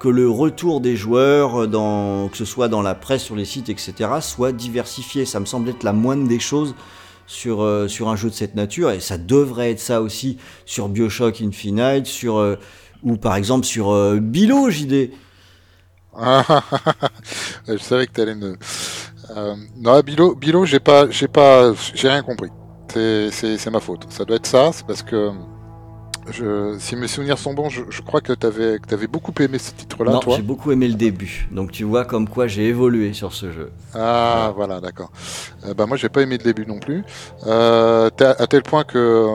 [0.00, 3.92] que le retour des joueurs, que ce soit dans la presse, sur les sites, etc.,
[4.20, 5.26] soit diversifié.
[5.26, 6.74] Ça me semble être la moindre des choses
[7.26, 10.88] sur, euh, sur un jeu de cette nature, et ça devrait être ça aussi sur
[10.88, 12.56] Bioshock Infinite, sur, euh,
[13.04, 15.10] ou par exemple sur euh, Bilo, JD.
[17.68, 18.56] je savais que t'allais me.
[19.36, 22.50] Euh, non, Bilo, Bilo, j'ai pas, j'ai pas, j'ai rien compris.
[22.88, 24.06] C'est, ma faute.
[24.10, 25.30] Ça doit être ça, c'est parce que
[26.30, 29.32] je, si mes souvenirs sont bons, je, je crois que tu avais, que avais beaucoup
[29.40, 31.48] aimé ce titre-là, Non, j'ai beaucoup aimé le début.
[31.52, 33.70] Donc tu vois comme quoi j'ai évolué sur ce jeu.
[33.94, 35.10] Ah, voilà, d'accord.
[35.64, 37.04] Euh, bah, moi, j'ai pas aimé le début non plus.
[37.46, 39.26] Euh, à tel point que.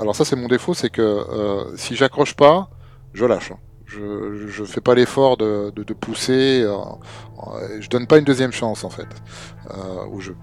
[0.00, 2.68] Alors, ça, c'est mon défaut, c'est que euh, si j'accroche pas,
[3.14, 3.52] je lâche.
[3.52, 3.58] hein.
[3.86, 6.62] Je, je fais pas l'effort de, de, de pousser.
[6.64, 6.74] euh,
[7.80, 9.06] je donne pas une deuxième chance, en fait,
[9.70, 10.36] euh, au jeu.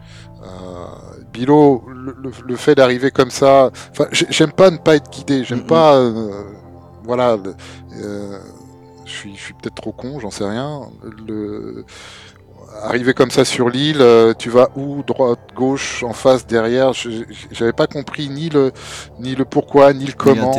[0.43, 0.85] Euh,
[1.33, 3.69] Bilo, le, le- le fait d'arriver comme ça.
[4.11, 5.43] J'aime pas ne pas être guidé.
[5.43, 5.67] J'aime Mhm.
[5.67, 5.99] pas.
[7.03, 7.37] voilà.
[9.05, 10.81] je suis, je suis peut-être trop con, j'en sais rien.
[11.27, 11.83] Le,
[12.81, 14.03] arriver comme ça sur l'île,
[14.39, 16.93] tu vas où, droite, gauche, en face, derrière.
[17.51, 18.71] J'avais pas compris ni le
[19.19, 20.53] ni le pourquoi, ni le comment.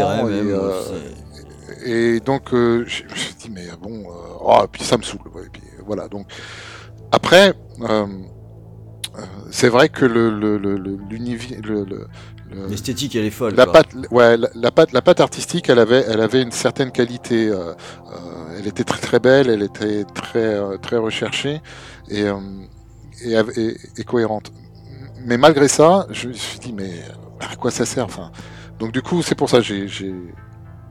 [1.85, 4.97] Et, euh, donc euh, je me suis dit mais bon, euh, oh, et puis ça
[4.97, 5.21] me saoule.
[5.35, 6.09] ouais, et puis, voilà.
[6.09, 6.27] Donc
[7.13, 8.07] après, euh,
[9.17, 10.77] euh, c'est vrai que le le le
[12.69, 13.55] L'esthétique elle est folle.
[13.55, 13.73] la quoi.
[13.73, 17.49] pâte, ouais, la, la pâte, la artistique, elle avait, elle avait une certaine qualité.
[17.49, 21.61] euh, euh, elle était très très belle, elle était très euh, très recherchée
[22.09, 22.37] et, euh,
[23.25, 24.53] et, av- et- et cohérente.
[25.25, 26.93] Mais malgré ça, je me suis dit mais
[27.41, 28.31] à quoi ça sert Enfin,
[28.79, 29.89] donc du coup, c'est pour ça, j'ai,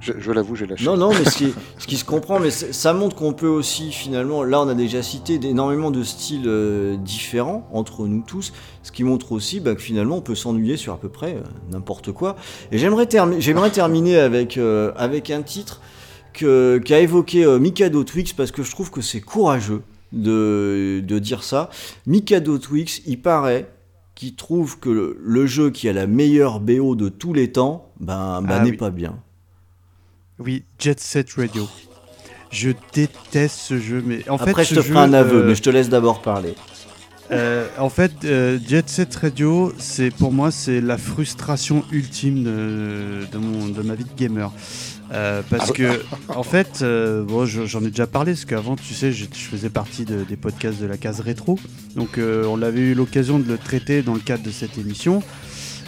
[0.03, 0.83] je, je l'avoue, j'ai lâché.
[0.85, 3.91] Non, non, mais ce qui, ce qui se comprend, mais ça montre qu'on peut aussi
[3.91, 8.51] finalement, là on a déjà cité énormément de styles euh, différents entre nous tous,
[8.83, 11.41] ce qui montre aussi bah, que finalement on peut s'ennuyer sur à peu près euh,
[11.71, 12.35] n'importe quoi.
[12.71, 15.79] Et j'aimerais, termi- j'aimerais terminer avec, euh, avec un titre
[16.33, 21.43] qu'a évoqué euh, Mikado Twix parce que je trouve que c'est courageux de, de dire
[21.43, 21.69] ça.
[22.07, 23.69] Mikado Twix, il paraît
[24.15, 27.91] qu'il trouve que le, le jeu qui a la meilleure BO de tous les temps,
[27.99, 28.77] ben, ben Ah n'est oui.
[28.77, 29.17] pas bien.
[30.43, 31.67] Oui, Jet Set Radio.
[32.51, 35.55] Je déteste ce jeu, mais en Après, fait, je te ferai un aveu, euh, mais
[35.55, 36.53] je te laisse d'abord parler.
[37.31, 43.25] euh, en fait, euh, Jet Set Radio, c'est pour moi, c'est la frustration ultime de,
[43.31, 44.51] de mon, de ma vie de gamer.
[45.13, 49.11] Euh, parce que, en fait, bon, je- j'en ai déjà parlé, parce qu'avant, tu sais,
[49.11, 51.57] je, je faisais partie de- des podcasts de la case rétro.
[51.95, 55.23] Donc, on avait eu l'occasion de le traiter dans le cadre de cette émission.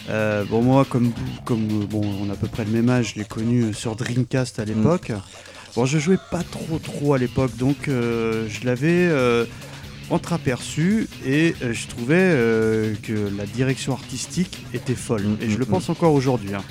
[0.10, 1.12] Euh, bon, moi, comme,
[1.46, 3.96] comme euh, bon, on a à peu près le même âge, je l'ai connu sur
[3.96, 5.12] Dreamcast à l'époque.
[5.76, 9.46] Bon, je jouais pas trop trop à l'époque, donc euh, je l'avais euh,
[10.10, 15.24] entreaperçu et euh, je trouvais euh, que la direction artistique était folle.
[15.24, 16.54] Mm, et je mm, le pense encore aujourd'hui.
[16.54, 16.64] hein.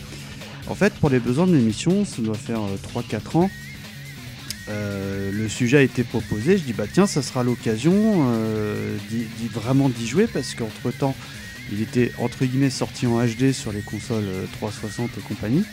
[0.68, 3.50] En fait, pour les besoins de l'émission, ça doit faire euh, 3-4 ans.
[4.70, 7.92] euh, le sujet a été proposé, je dis bah tiens ça sera l'occasion
[8.32, 8.96] euh,
[9.52, 11.14] vraiment d'y jouer parce qu'entre temps
[11.72, 15.64] il était entre guillemets sorti en HD sur les consoles euh, 360 et compagnie.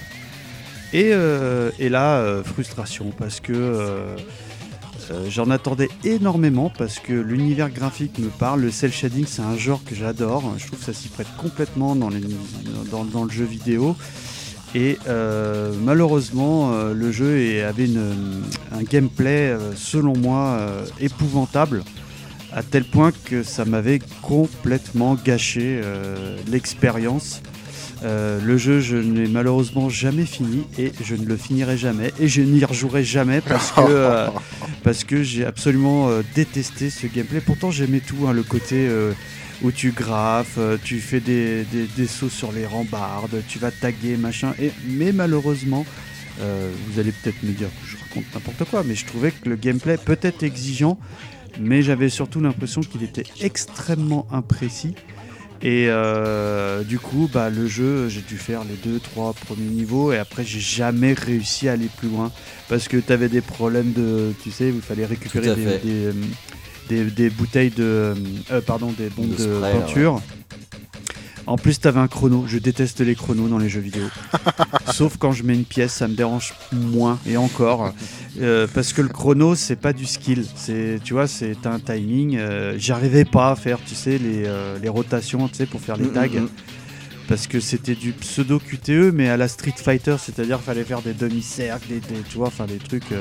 [0.94, 4.16] Et, euh, et là, euh, frustration parce que euh,
[5.12, 8.62] euh, j'en attendais énormément parce que l'univers graphique me parle.
[8.62, 10.44] Le cel shading, c'est un genre que j'adore.
[10.58, 13.96] Je trouve que ça s'y prête complètement dans, dans- le jeu vidéo.
[14.76, 17.90] Et euh, malheureusement, euh, le jeu avait
[18.72, 21.84] un gameplay, euh, selon moi, euh, épouvantable
[22.54, 27.42] à tel point que ça m'avait complètement gâché euh, l'expérience.
[28.04, 32.12] Euh, le jeu, je ne l'ai malheureusement jamais fini et je ne le finirai jamais
[32.20, 34.28] et je n'y rejouerai jamais parce que, euh,
[34.84, 37.42] parce que j'ai absolument détesté ce gameplay.
[37.42, 38.90] Pourtant, j'aimais tout, hein, le côté
[39.62, 43.70] où tu graphes, euh, tu fais des, des- des sauts sur les rambardes, tu vas
[43.70, 44.56] taguer, machin.
[44.60, 45.86] Et, mais malheureusement,
[46.40, 49.56] vous allez peut-être me dire que je raconte n'importe quoi, mais je trouvais que le
[49.56, 50.98] gameplay peut être exigeant,
[51.60, 54.96] mais j'avais surtout l'impression qu'il était extrêmement imprécis.
[55.64, 60.12] Et euh, du coup, bah, le jeu, j'ai dû faire les deux, trois premiers niveaux
[60.12, 62.32] et après, j'ai jamais réussi à aller plus loin
[62.68, 65.80] parce que tu avais des problèmes de, tu sais, il fallait récupérer des, fait.
[65.84, 66.12] des,
[66.90, 68.16] des- des bouteilles de,
[68.52, 70.22] euh, pardon, des bombes De de, spray, là, peinture.
[71.48, 72.46] En plus, tu avais un chrono.
[72.48, 74.04] Je déteste les chronos dans les jeux vidéo.
[74.92, 77.20] Sauf quand je mets une pièce, ça me dérange moins.
[77.26, 77.94] Et encore,
[78.40, 80.46] euh, parce que le chrono, c'est pas du skill.
[80.56, 82.38] C'est, tu vois, c'est un timing.
[82.38, 85.98] euh, J'arrivais pas à faire, tu sais, les, euh, les rotations, tu sais, pour faire
[85.98, 86.28] les Mm, tags.
[86.28, 86.50] mm, mm.
[87.28, 91.02] Parce que c'était du pseudo QTE, mais à la Street Fighter, c'est-à-dire qu'il fallait faire
[91.02, 93.12] des demi-cercles, des, des- tu vois, enfin des trucs.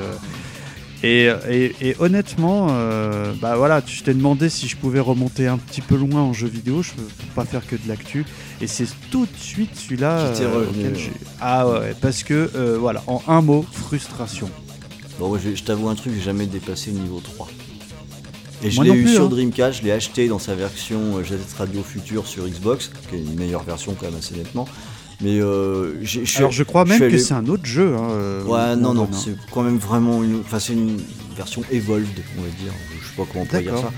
[1.03, 5.47] Euh, et, et- et honnêtement, euh, bah voilà, je t'ai demandé si je pouvais remonter
[5.47, 7.03] un petit peu loin en jeu vidéo, je peux
[7.35, 8.25] pas faire que de l'actu.
[8.61, 10.17] Et c'est tout de suite celui-là.
[10.45, 14.49] Euh, auquel j'ai- Ah ouais, parce que euh, voilà, en un mot, frustration.
[15.19, 17.49] Bon, ouais, je, je t'avoue un truc, j'ai jamais dépassé le niveau 3.
[18.63, 19.29] Et je l'ai eu plus, sur hein.
[19.29, 23.19] Dreamcast, je l'ai acheté dans sa version euh, Gazette Radio Future sur Xbox, qui est
[23.19, 24.67] une meilleure version quand même assez nettement.
[25.21, 25.93] Mais euh,
[26.37, 27.95] Alors je crois même que c'est un autre jeu.
[27.95, 30.39] hein, euh, Ouais, non, non, c'est quand même vraiment une.
[30.39, 30.97] Enfin, c'est une
[31.35, 32.07] version evolved,
[32.37, 32.73] on va dire.
[33.01, 33.91] Je sais pas comment on pourrait dire ça.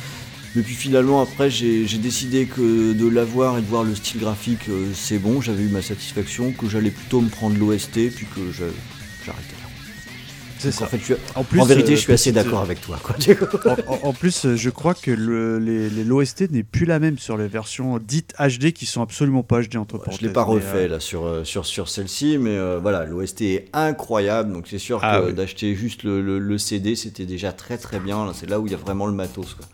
[0.56, 4.70] Mais puis finalement, après, j'ai décidé que de l'avoir et de voir le style graphique,
[4.70, 8.42] euh, c'est bon, j'avais eu ma satisfaction, que j'allais plutôt me prendre l'OST, puis que
[8.52, 9.53] j'arrêtais
[10.72, 10.86] ça.
[10.86, 13.00] En fait, je suis- En, plus, en vérité, euh, je suis assez d'accord avec toi.
[13.04, 13.16] Quoi.
[14.04, 17.38] En, plus, euh, je crois que le- les- les- l'OST n'est plus la même sur
[17.38, 20.22] les versions dites HD qui sont absolument pas HD entre je parenthèses.
[20.22, 23.66] l'ai pas refait euh, là sur, euh, sur, sur celle-ci, mais euh, voilà, l'OST est
[23.74, 25.34] incroyable, donc c'est sûr Ah que oui.
[25.34, 28.32] d'acheter juste le, le- le CD, c'était déjà très très bien.
[28.34, 29.54] C'est là où il y a vraiment le matos.
[29.56, 29.66] Quoi.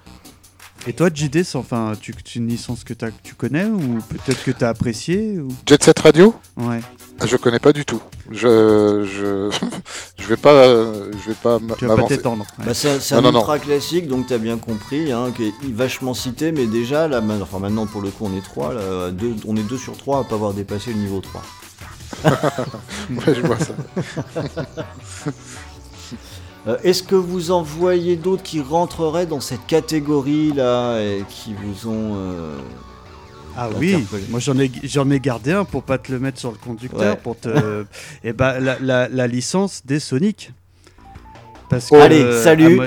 [0.87, 4.51] Et toi, JD, c'est enfin, tu, c'est une licence que, tu connais ou peut-être que
[4.51, 5.49] tu as apprécié ou...
[5.67, 6.33] Jet Set Radio?
[6.57, 6.79] Ouais.
[7.25, 8.01] Je connais pas du tout.
[8.31, 9.49] Je je
[10.21, 12.15] je vais pas je vais pas Tu m'avancer.
[12.25, 12.33] ouais.
[12.65, 13.39] Bah, c'est un- Non, non.
[13.39, 17.21] ultra classique, donc tu as bien compris, hein, qui est vachement cité, mais déjà, là,
[17.41, 19.97] enfin, maintenant pour le coup, on est trois, là, à deux, on est deux sur
[19.97, 21.43] trois à pas avoir dépassé le niveau 3.
[23.11, 23.73] Ouais, je vois ça.
[26.67, 31.87] Euh, Est-ce que vous en voyez d'autres qui rentreraient dans cette catégorie-là et qui vous
[31.89, 32.15] ont.
[32.17, 32.57] euh,
[33.57, 36.51] Ah oui, moi j'en ai, j'en ai gardé un pour pas te le mettre sur
[36.51, 37.19] le conducteur, Ouais.
[37.21, 37.49] pour te...
[38.23, 40.51] Et bah la, la- la licence des Sonic.
[41.69, 41.95] Parce Oh.
[41.95, 42.79] Allez, euh, salut.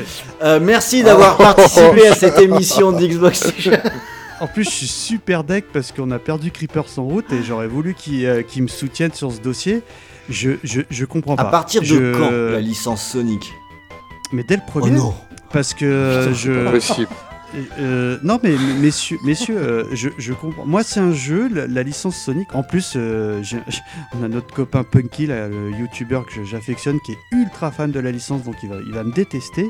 [0.42, 3.52] Euh, merci d'avoir participé à cette émission d'Xbox.
[4.40, 7.68] En plus, je suis super deck parce qu'on a perdu Creepers en route et j'aurais
[7.68, 9.82] voulu qu'il euh, me soutienne sur ce dossier.
[10.28, 11.44] Je, je, je comprends pas.
[11.44, 13.52] à partir de Je- quand la licence Sonic?
[14.32, 15.14] Mais dès le Oh premier, non
[15.52, 16.70] parce que euh, Putain, je.
[16.70, 17.08] Possible.
[17.78, 20.64] Euh, non mais messieurs, messieurs, euh, je, je comprends.
[20.64, 22.54] Moi c'est un jeu, la, la licence Sonic.
[22.54, 23.42] En plus, euh,
[24.18, 28.00] on a notre copain Punky, là, le youtubeur que j'affectionne, qui est ultra fan de
[28.00, 29.66] la licence, donc il va, il va me détester.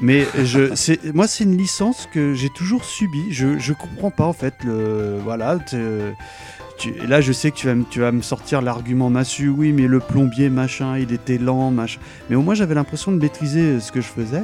[0.00, 3.32] Mais je, c'est, moi c'est une licence que j'ai toujours subie.
[3.32, 5.58] Je, je comprends pas en fait le, voilà.
[6.78, 9.72] Tu- là, je sais que tu vas, me- tu vas me sortir l'argument massu, oui,
[9.72, 12.00] mais le plombier, machin, il était lent, machin.
[12.30, 14.42] Mais au moins, j'avais l'impression de maîtriser euh, ce que je faisais.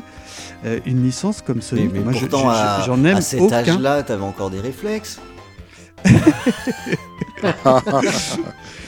[0.67, 3.57] Euh, une licence comme Sonic, mais moi, pourtant, je- à, j'en aime à cet aucun.
[3.57, 5.21] âge-là, t'avais encore des réflexes.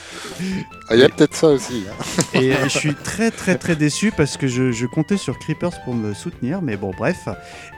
[0.89, 1.85] Ah, Il y a peut-être ça aussi.
[1.89, 2.39] hein.
[2.39, 5.83] Et euh, je suis très très très déçu parce que je, je comptais sur Creepers
[5.83, 7.27] pour me soutenir, mais bon bref.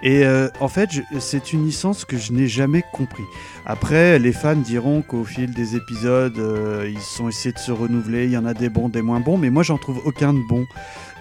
[0.04, 0.90] Et euh, en fait,
[1.20, 3.24] c'est une licence que je n'ai jamais compris.
[3.66, 8.26] Après, les fans diront qu'au fil des épisodes, euh, ils ont essayé de se renouveler,
[8.26, 10.40] il y en a des bons, des moins bons, mais moi j'en trouve aucun de
[10.48, 10.66] bon.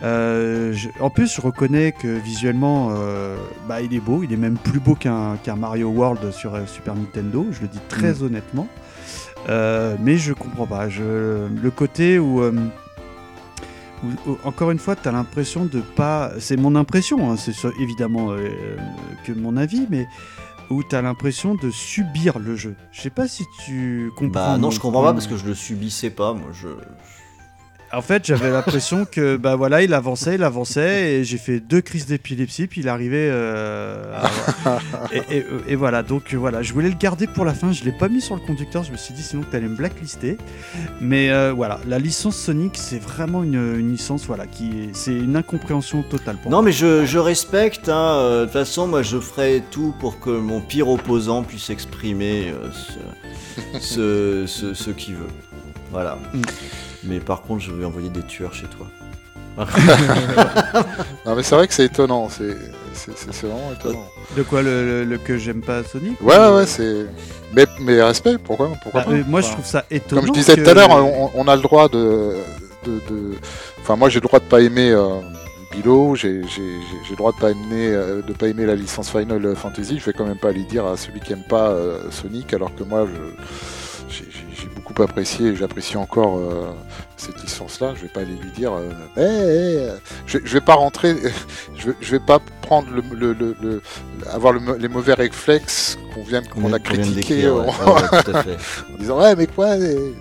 [0.02, 3.36] Euh, je- en plus, je reconnais que visuellement, euh,
[3.68, 6.94] bah, il est beau, il est même plus beau qu'un Mario World sur euh, Super
[6.94, 8.68] Nintendo, je le dis très honnêtement.
[9.48, 10.88] Euh, mais je comprends pas.
[10.88, 12.52] Je, le côté où, euh,
[14.04, 16.32] où- où, encore une fois, tu as l'impression de pas.
[16.38, 18.48] C'est mon impression, hein, c'est évidemment euh,
[19.24, 20.06] que mon avis, mais
[20.70, 22.74] où tu as l'impression de subir le jeu.
[22.92, 24.52] Je sais pas si tu comprends.
[24.52, 26.34] Bah non, je comprends pas parce que je le subissais pas.
[26.34, 26.68] Moi, je.
[27.90, 31.80] En fait, j'avais l'impression que bah voilà, il avançait, il avançait, et j'ai fait deux
[31.80, 33.30] crises d'épilepsie, puis il arrivait.
[33.30, 34.14] euh,
[34.66, 34.78] à-
[35.12, 37.84] et, et- et voilà, donc euh, voilà, je voulais le garder pour la fin, je
[37.84, 40.36] l'ai pas mis sur le conducteur, je me suis dit sinon que t'allais me blacklister.
[41.00, 45.14] Mais euh, voilà, la licence Sonic, c'est vraiment une, une licence, voilà, qui est- c'est
[45.14, 46.66] une incompréhension totale pour Non, moi.
[46.66, 47.88] mais je, je respecte.
[47.88, 51.70] hein, euh, De toute façon, moi, je ferai tout pour que mon pire opposant puisse
[51.70, 52.68] exprimer euh,
[53.80, 55.26] ce, ce, ce- ce qu'il veut.
[55.90, 56.18] Voilà.
[56.34, 56.42] Mm.
[57.04, 58.86] Mais par contre, je vais envoyer des tueurs chez toi.
[61.26, 62.28] Non, mais c'est vrai que c'est étonnant.
[62.28, 62.56] C'est
[62.94, 64.06] c'est- c'est- c'est vraiment étonnant.
[64.36, 67.06] De quoi le, le- le que j'aime pas Sonic Ouais, ou- ouais, c'est.
[67.54, 69.12] Mais, mais respect, pourquoi, pourquoi Bah, pas?
[69.16, 70.22] euh, moi, je trouve ça étonnant.
[70.22, 72.34] Comme je disais que- tout à l'heure, on, on a le droit de.
[72.84, 73.34] de, de-
[73.80, 75.20] Enfin, moi, j'ai le droit de pas aimer euh,
[75.72, 78.74] Bilo, j'ai j'ai- j'ai- j'ai le droit de pas aimer, euh, de pas aimer la
[78.74, 79.98] licence Final Fantasy.
[79.98, 82.74] Je vais quand même pas aller dire à celui qui aime pas euh, Sonic, alors
[82.74, 83.06] que moi,
[84.10, 84.22] je-
[84.98, 86.72] beaucoup apprécié et j'apprécie encore euh,
[87.20, 87.94] cette licence-là.
[87.96, 88.72] Je vais pas aller lui dire.
[88.72, 89.24] euh, Eh, eh,
[89.90, 89.96] euh,
[90.26, 91.16] je, je vais pas rentrer.
[91.76, 93.82] je, vais, je vais pas prendre le, le- le- le-
[94.32, 96.78] avoir les mauvais réflexes qu'on vient qu'on a
[97.48, 97.66] ouais.
[97.80, 98.56] Ah ouais,
[98.94, 100.14] en disant ouais mais quoi eh.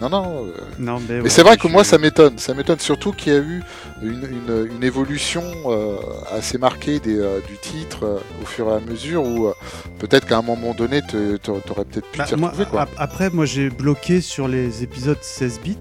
[0.00, 2.78] non non euh, Non, mais, mais ouais, c'est vrai que moi ça m'étonne ça m'étonne
[2.78, 3.62] surtout qu'il y a eu
[4.02, 5.96] une, une- une évolution euh,
[6.32, 9.52] assez marquée des, euh, du titre euh, au fur et à mesure où euh,
[9.98, 12.88] peut-être qu'à un moment donné te- te- t'aurais peut-être pu Bah, moi, retrouver quoi ap-
[12.96, 15.76] après, moi j'ai bloqué sur les épisodes 16 bits.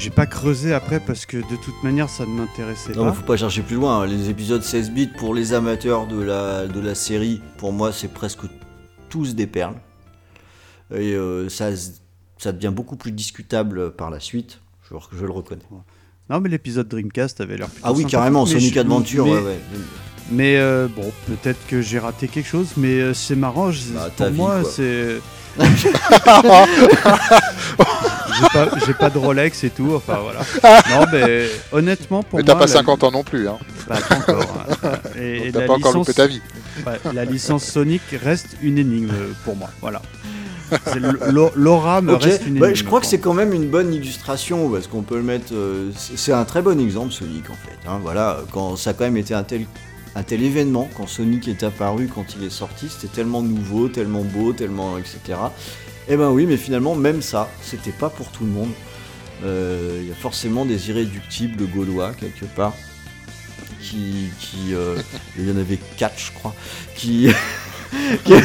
[0.00, 3.16] J'ai pas creusé après parce que de toute manière ça ne m'intéressait Non, mais pas.
[3.16, 4.00] faut pas chercher plus loin.
[4.02, 4.06] hein.
[4.06, 8.08] Les épisodes 16 bits pour les amateurs de la, de la série, pour moi, c'est
[8.08, 8.40] presque
[9.10, 9.74] tous des perles.
[10.94, 11.68] Et euh, ça,
[12.38, 14.60] ça devient beaucoup plus discutable par la suite.
[14.90, 15.62] Je, je le reconnais.
[16.30, 19.32] Non, mais l'épisode Dreamcast avait l'air plutôt Ah oui, carrément, mais Sonic je- Adventure, mais,
[19.34, 19.58] ouais, ouais.
[20.32, 23.70] Mais euh, bon, peut-être que j'ai raté quelque chose, mais euh, c'est marrant.
[23.94, 25.20] Bah, pour moi, c'est.
[25.58, 25.90] J'ai
[28.52, 30.40] pas, j'ai pas de Rolex et tout, enfin voilà.
[30.90, 32.54] Non, mais honnêtement, pour mais moi.
[32.54, 33.58] t'as pas la- 50 ans non plus hein.
[33.88, 34.64] Bah, pas encore.
[34.84, 34.92] hein.
[35.18, 36.40] Et, et Donc t'as la pas encore licence- loupé ta vie
[36.86, 39.68] Ouais, la licence Sonic reste une énigme euh, pour moi.
[39.80, 40.00] Voilà.
[40.86, 42.78] C'est l- l'o- L'aura me Ok, reste une bah, énigme.
[42.78, 45.52] je crois que c'est quand même une bonne illustration parce qu'on peut le mettre.
[45.52, 47.76] euh, c'est c'est un très bon exemple Sonic en fait.
[47.88, 49.66] hein, voilà, quand ça a quand même été un tel
[50.14, 54.22] un tel événement quand Sonic est apparu, quand il est sorti, c'était tellement nouveau, tellement
[54.24, 55.38] beau, tellement etc.
[56.08, 58.70] Et ben oui, mais finalement même ça, c'était pas pour tout le monde.
[59.44, 62.74] Euh, Il y a forcément des irréductibles gaulois quelque part
[63.80, 65.00] qui, qui euh,
[65.38, 66.54] il y en avait quatre je crois,
[66.96, 67.28] qui
[68.24, 68.32] qui-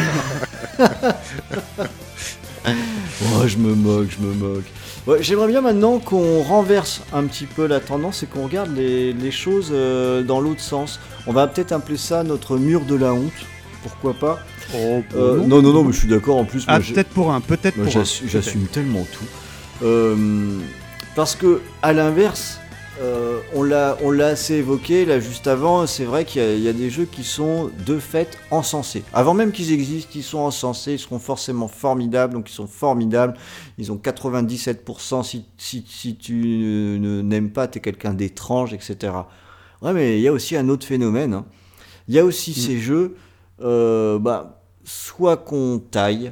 [2.68, 4.66] Oh, je me moque, je me moque.
[5.08, 9.14] Ouais, J'aimerais bien maintenant qu'on renverse un petit peu la tendance et qu'on regarde les,
[9.14, 11.00] les choses euh, dans l'autre sens.
[11.28, 13.32] On va peut-être appeler ça notre mur de la honte.
[13.84, 14.40] Pourquoi pas.
[14.76, 16.38] Oh, Euh, Non, non, non, mais je suis d'accord.
[16.38, 17.90] En plus, Ah, peut-être pour un, peut-être pour un.
[17.90, 19.26] j'assu- j'assume tellement tout.
[19.86, 20.16] Euh,
[21.16, 22.60] parce que, à l'inverse,
[23.02, 26.70] euh, on l'a assez évoqué là juste avant, c'est vrai qu'il y, a- il y
[26.70, 29.04] a des jeux qui sont de fait encensés.
[29.14, 33.36] Avant même qu'ils existent, ils sont encensés, ils seront forcément formidables, donc ils sont formidables.
[33.78, 39.14] Ils ont 97%, si, si, si tu n'aimes pas, t'es quelqu'un d'étrange, etc.
[39.82, 41.34] Ouais, mais il y a aussi un autre phénomène.
[41.34, 41.46] hein.
[42.08, 43.16] Il y a aussi ces jeux,
[43.62, 46.32] euh, bah, soit qu'on taille,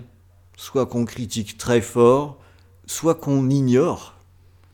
[0.55, 2.37] soit qu'on critique très fort,
[2.85, 4.12] soit qu'on ignore,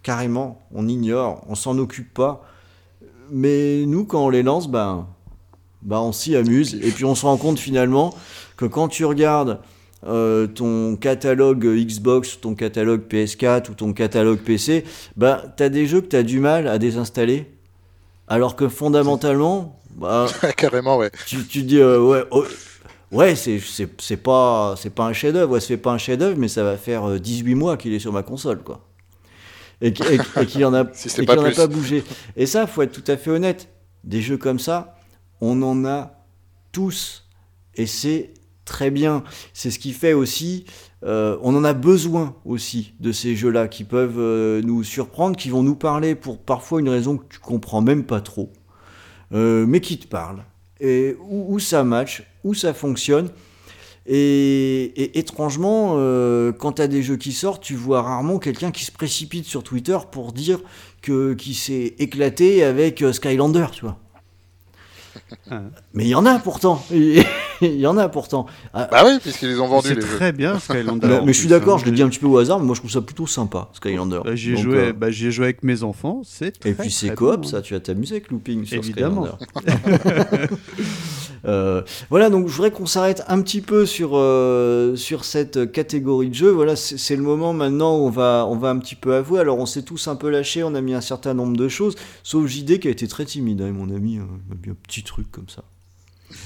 [0.10, 2.44] carrément, on ignore, on s'en occupe pas.
[3.30, 5.06] Mais nous, quand on les lance, ben,
[5.84, 8.16] ben on s'y amuse, et puis on se rend compte finalement
[8.58, 9.60] que quand tu regardes
[10.08, 14.84] euh, ton catalogue Xbox, ton catalogue PS4 ou ton catalogue PC,
[15.16, 17.46] ben, tu as des jeux que tu as du mal à désinstaller,
[18.28, 20.26] alors que fondamentalement, bah,
[20.58, 21.12] Carrément, ouais.
[21.28, 22.46] tu, tu dis euh, ouais oh,
[23.12, 26.18] ouais c'est c'est c'est pas c'est pas un chef d'œuvre ouais, fait pas un chef
[26.18, 28.89] d'œuvre mais ça va faire euh, 18 mois qu'il est sur ma console quoi
[29.82, 32.04] et, qu- et- et qu'il en a Si pas en a pas bougé.
[32.36, 33.70] Et ça faut être tout à fait honnête.
[34.04, 34.96] Des jeux comme ça
[35.42, 36.26] on en a
[36.72, 37.26] tous.
[37.76, 38.34] Et c'est
[38.66, 39.24] très bien.
[39.54, 40.66] C'est ce qui fait aussi
[41.06, 45.50] euh, on en a besoin aussi de ces jeux-là qui peuvent euh, nous surprendre, qui
[45.50, 48.52] vont nous parler pour parfois une raison que tu comprends même pas trop,
[49.34, 50.44] euh, mais qui te parlent,
[50.82, 53.30] et où, où ça match, où ça fonctionne.
[54.12, 58.84] Et, étrangement, euh, quand tu as des jeux qui sortent, tu vois rarement quelqu'un qui
[58.84, 60.60] se précipite sur Twitter pour dire
[61.04, 64.00] que qui s'est éclaté avec euh, Skylander, tu vois.
[65.52, 65.62] Ah.
[65.94, 66.84] Mais il y en a pourtant.
[67.62, 68.46] Il y en a pourtant.
[68.74, 70.02] Ah, Bah oui, puisqu'ils les ont vendus C'est jeux.
[70.02, 71.20] très bien Skylander.
[71.26, 71.82] mais, je suis d'accord, hein.
[71.82, 73.68] je l'ai dit un petit peu au hasard, mais moi je trouve ça plutôt sympa,
[73.74, 74.22] Skylander.
[74.24, 77.42] Bah, J'y ai joué, euh, bah, joué avec mes enfants, c'est et puis c'est coop,
[77.42, 77.62] bon, ça, hein.
[77.62, 79.28] tu vas t'amuser avec Looping sur Évidemment.
[79.58, 80.48] Skylander.
[81.46, 86.30] Euh, voilà, donc je voudrais qu'on s'arrête un petit peu sur, euh, sur cette catégorie
[86.30, 86.50] de jeu.
[86.50, 89.40] Voilà, c'est le moment maintenant où on va, on va un petit peu avouer.
[89.40, 91.96] Alors on s'est tous un peu lâchés, on a mis un certain nombre de choses,
[92.24, 94.78] sauf JD qui a été très timide, hein, mon ami, euh, il m'a mis un
[94.88, 95.64] petit truc comme ça.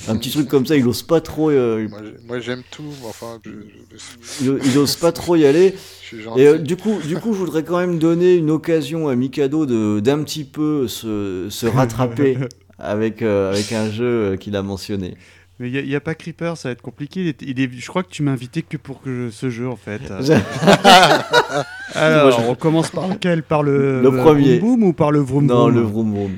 [0.08, 2.84] Un petit truc comme ça, il ose pas trop, euh, Moi, j'ai- Moi, j'aime tout.
[3.06, 5.76] Enfin, je, je- il, il ose pas trop y aller.
[6.02, 6.40] je suis gentil.
[6.42, 9.66] Et euh, du coup, du coup, je voudrais quand même donner une occasion à Mikado
[9.66, 12.38] de d'un petit peu se, se rattraper
[12.80, 15.16] avec euh, avec un jeu qu'il a mentionné.
[15.60, 17.20] Mais il n'y a, pas Creeper, ça va être compliqué.
[17.22, 19.68] Il est, il est- je crois que tu m'as invité que pour que ce jeu
[19.68, 20.02] en fait.
[21.96, 23.44] Alors, Moi, on commence par lequel?
[23.44, 24.60] Par le, Le premier.
[24.60, 26.32] Vroom Boom ou par le Vroom Non, Vroom le vroom vroom.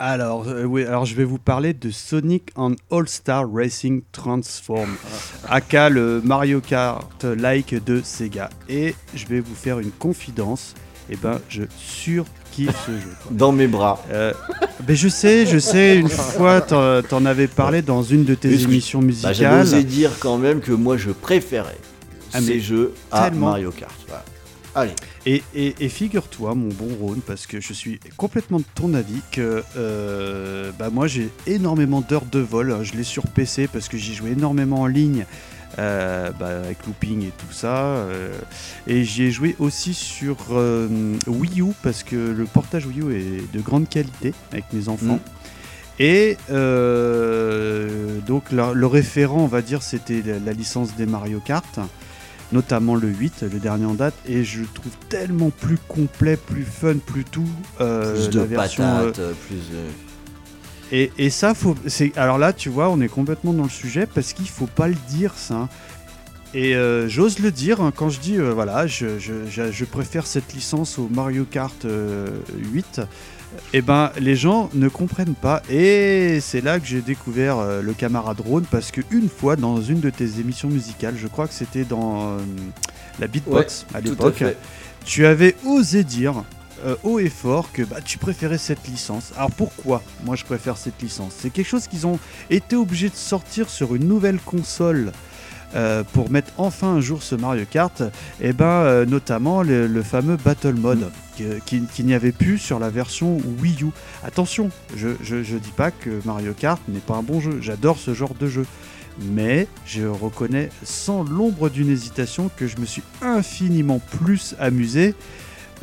[0.00, 4.90] Alors, euh, oui, alors je vais vous parler de Sonic and All-Star Racing Transform,
[5.48, 8.50] aka le Mario Kart-like de Sega.
[8.68, 10.74] Et je vais vous faire une confidence.
[11.10, 13.12] Et ben, je surkiffe ce jeu.
[13.22, 13.30] quoi.
[13.32, 14.02] Dans mes bras.
[14.10, 14.32] Euh,
[14.86, 18.62] ben je sais, je sais, une fois t'en t'en avais parlé dans une de tes
[18.62, 19.60] émissions Bah, J'avais musicales.
[19.60, 21.76] osé dire quand même que moi je préférais
[22.32, 23.30] Ah, ces mais jeux à.
[23.30, 23.94] Mario Kart.
[24.08, 24.24] Voilà.
[24.74, 24.92] Allez.
[25.26, 29.20] Et, et- et figure-toi, mon bon Ron, parce que je suis complètement de ton avis,
[29.30, 32.76] que euh, bah moi j'ai énormément d'heures de vol.
[32.82, 35.26] Je l'ai sur PC parce que j'y jouais énormément en ligne
[35.78, 37.76] euh, bah, avec looping et tout ça.
[37.84, 38.32] euh,
[38.88, 40.36] et j'y ai joué aussi sur
[41.26, 45.16] Wii U parce que le portage Wii U est de grande qualité avec mes enfants.
[45.16, 46.00] Mm.
[46.00, 51.40] Et euh, donc la- le référent, on va dire, c'était la, la licence des Mario
[51.40, 51.78] Kart,
[52.54, 56.62] notamment le 8, le dernier en date, et je le trouve tellement plus complet, plus
[56.64, 57.44] fun, plus tout.
[57.80, 59.56] euh, Plus de la version, euh, patates, plus.
[59.74, 59.88] euh,
[60.92, 64.06] et, et ça, faut, c'est, alors là, tu vois, on est complètement dans le sujet
[64.06, 65.68] parce qu'il faut pas le dire, ça.
[66.56, 69.84] Et euh, j'ose le dire hein, quand je dis, euh, voilà, je, je- je- je
[69.84, 72.28] préfère cette licence au Mario Kart euh,
[72.72, 73.00] 8.
[73.72, 75.62] Et ben, les gens ne comprennent pas.
[75.70, 80.00] Et c'est là que j'ai découvert euh, le camarade Drone parce qu'une fois, dans une
[80.00, 82.38] de tes émissions musicales, je crois que c'était dans euh,
[83.18, 84.44] la Beatbox à l'époque,
[85.04, 86.44] tu avais osé dire
[86.84, 89.32] euh, haut et fort que bah, tu préférais cette licence.
[89.36, 91.32] Alors pourquoi moi je préfère cette licence?
[91.38, 92.18] C'est quelque chose qu'ils ont
[92.50, 95.12] été obligés de sortir sur une nouvelle console.
[95.74, 98.02] Euh, pour mettre enfin un jour ce Mario Kart,
[98.40, 102.58] et ben euh, notamment le, le fameux Battle Mode que- qui, qui n'y avait plus
[102.58, 103.86] sur la version Wii U.
[104.24, 108.14] Attention, je, je dis pas que Mario Kart n'est pas un bon jeu, j'adore ce
[108.14, 108.66] genre de jeu.
[109.20, 115.14] Mais je reconnais sans l'ombre d'une hésitation que je me suis infiniment plus amusé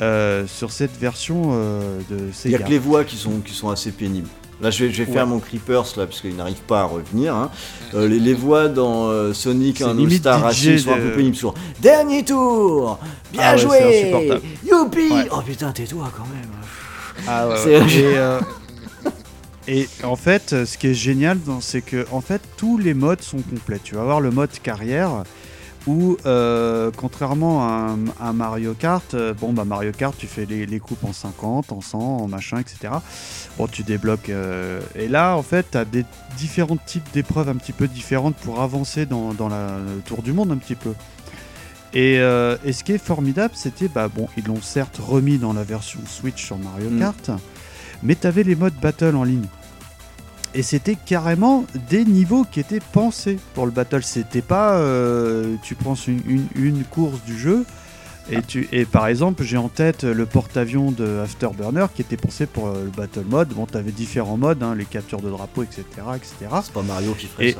[0.02, 2.66] euh, sur cette version euh, de Il y a Sega.
[2.66, 4.28] que les voix qui sont, qui sont assez pénibles.
[4.62, 7.36] Là, je vais, je vais faire mon Creepers, là, parce qu'il n'arrive pas à revenir.
[7.36, 7.50] hein.
[7.96, 11.38] Euh, les, les voix dans euh, Sonic limite All-Star Racing sont un peu pénibles.
[11.82, 13.00] Dernier tour
[13.34, 14.42] Bien Ah ouais, c'est joué.
[14.70, 15.28] Youpi Ouais.
[15.32, 16.50] Oh putain, tais-toi quand même
[17.28, 17.94] Ah ouais, C'est- ouais.
[17.94, 18.40] Et, euh,
[19.68, 23.38] et en fait, ce qui est génial, c'est que en fait, tous les modes sont
[23.42, 23.80] complets.
[23.84, 25.24] Tu vas avoir le mode carrière
[25.88, 30.80] où, euh, contrairement à Mario Kart, euh, bon bah Mario Kart, tu fais les, les
[30.80, 32.94] coupes en 50, en 100, en machin, etc.
[33.58, 34.30] Bon, tu débloques.
[34.30, 36.06] euh, et là, en fait, tu as des
[36.38, 40.34] différents types d'épreuves un petit peu différentes pour avancer dans, dans la, le tour du
[40.34, 40.94] monde un petit peu.
[41.94, 45.64] Et, et ce qui est formidable, c'était, bah bon, ils l'ont certes remis dans la
[45.64, 47.00] version Switch sur Mario Mm.
[47.00, 47.32] Kart,
[48.02, 49.46] mais tu avais les modes battle en ligne.
[50.54, 54.04] Et c'était carrément des niveaux qui étaient pensés pour le battle.
[54.04, 57.66] C'était pas, euh, tu prends une, une- une course du jeu,
[58.30, 62.46] et, tu, et par exemple, j'ai en tête le porte-avions de Afterburner qui était pensé
[62.46, 63.50] pour euh, le battle mode.
[63.50, 65.84] Bon, tu avais différents modes, hein, les captures de drapeaux, etc.
[66.16, 66.34] etc.
[66.64, 67.60] C'est pas Mario qui ferait Et- ça.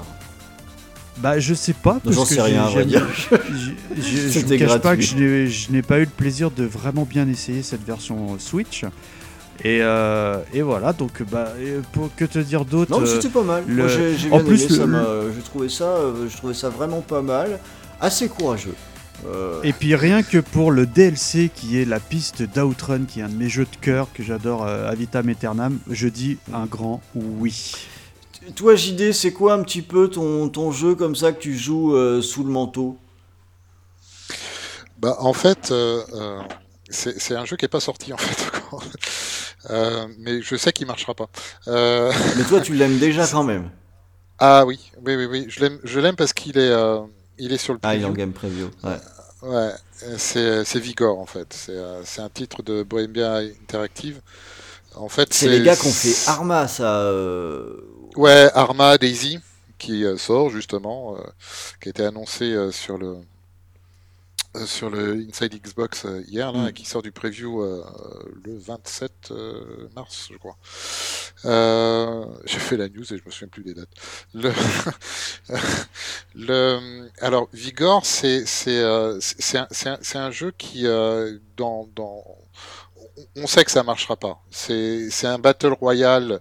[1.18, 2.00] Bah, je sais pas.
[2.04, 3.06] parce J'en que sais rien, dire.
[3.16, 3.36] je-
[4.02, 6.64] je- je vous cache pas que je n'ai- je n'ai pas eu le plaisir de
[6.64, 8.86] vraiment bien essayer cette version Switch.
[9.64, 11.50] Et, euh, et voilà, donc bah,
[11.92, 13.64] pour que te dire d'autre Non, mais euh, c'était pas mal.
[13.68, 16.70] le- Moi, j'ai j'ai en plus, aimé, le- j'ai trouvé ça, euh, je trouvais ça
[16.70, 17.60] vraiment pas mal.
[18.00, 18.76] Assez courageux.
[19.28, 23.24] Euh, Et puis rien que pour le DLC qui est la piste d'Outrun, qui est
[23.24, 26.66] un de mes jeux de cœur que j'adore euh, à vitam aeternam, je dis un
[26.66, 27.74] grand oui.
[28.56, 31.96] Toi, JD, c'est quoi un petit peu ton, ton jeu comme ça que tu joues
[31.96, 32.98] euh, sous le manteau?
[34.98, 36.42] Bah, en fait, euh, euh,
[36.90, 38.84] c'est c'est un jeu qui est pas sorti en fait encore.
[39.70, 41.30] Euh, mais je sais qu'il marchera pas.
[41.68, 43.70] Euh, Mais toi, tu l'aimes déjà quand même.
[44.40, 45.46] ah oui, oui, oui, oui.
[45.50, 47.02] Je l'aime, je l'aime parce qu'il est, euh,
[47.38, 48.70] il est sur le Ah, il est en game preview.
[48.84, 48.98] Ouais.
[49.44, 49.72] Ouais,
[50.18, 51.52] c'est c'est Vigor en fait.
[51.54, 54.22] C'est c'est un titre de Bohemia Interactive.
[54.96, 57.12] En fait, C'est les gars qui ont fait Arma, ça.
[58.16, 59.40] Ouais, Arma Daisy
[59.80, 61.18] qui sort justement,
[61.82, 63.18] qui a été annoncé sur le
[64.66, 66.68] sur le Inside Xbox euh, hier là, Mm.
[66.68, 67.84] et qui sort du preview euh,
[68.44, 70.58] le 27 euh, mars, je crois.
[71.46, 73.90] Euh, J'ai fait la news et je me souviens plus des dates.
[74.34, 74.52] Le,
[76.36, 81.88] le alors Vigor, c'est c'est euh, c'est c'est un, un, un jeu qui euh, dans
[81.96, 82.24] dans
[83.36, 84.42] on- sait que ça marchera pas.
[84.52, 86.40] C'est c'est un battle royale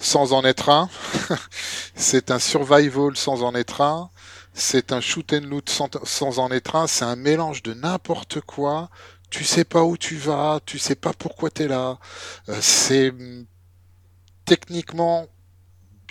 [0.00, 0.90] sans en être un.
[1.96, 4.10] c'est un survival sans en être un.
[4.52, 6.86] C'est un shoot and loot sans, sans en être un.
[6.86, 8.90] C'est un mélange de n'importe quoi.
[9.30, 11.98] Tu sais pas où tu vas, tu sais pas pourquoi tu es là.
[12.48, 13.12] Euh, c'est
[14.44, 15.26] techniquement.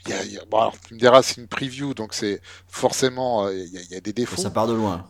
[0.06, 2.14] il Y a, il y a- bon, alors, tu me diras, c'est une preview, donc
[2.14, 4.42] c'est forcément euh, il y, a- il y a des défauts.
[4.42, 5.06] Ça part de loin.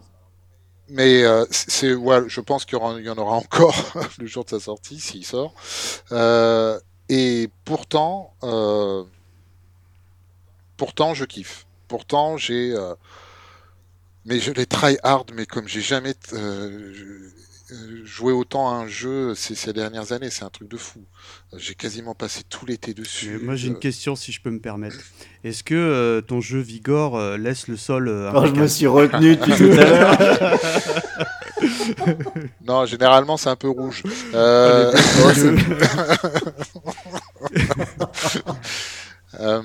[0.87, 3.75] Mais euh, c'est, c'est- ouais, je pense qu'il y, en aura encore
[4.17, 5.53] le jour de sa sortie, s'il sort.
[6.11, 9.03] Euh, et pourtant, euh,
[10.77, 11.67] pourtant, je kiffe.
[11.89, 12.93] Pourtant, j'ai, euh,
[14.25, 16.93] mais je les try hard, mais comme j'ai jamais euh,
[17.71, 21.01] euh, joué autant à un jeu ces, ces dernières années, c'est un truc de fou.
[21.57, 23.39] J'ai quasiment passé tout l'été dessus.
[23.41, 24.97] Moi j'ai une question si je peux me permettre.
[25.43, 28.87] Est-ce que euh, ton jeu Vigor euh, laisse le sol euh, Oh, je me suis
[28.87, 30.17] retenu depuis tout à l'heure.
[32.65, 34.03] Non, généralement c'est un peu rouge.
[34.33, 34.93] Euh,
[39.39, 39.61] Euh,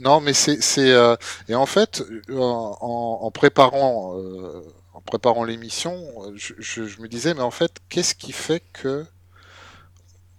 [0.00, 1.16] non, mais c'est c'est euh,
[1.48, 4.62] et en fait euh, en, en préparant euh,
[4.94, 5.96] en préparant l'émission,
[6.34, 9.06] je, je, je me disais mais en fait qu'est-ce qui fait que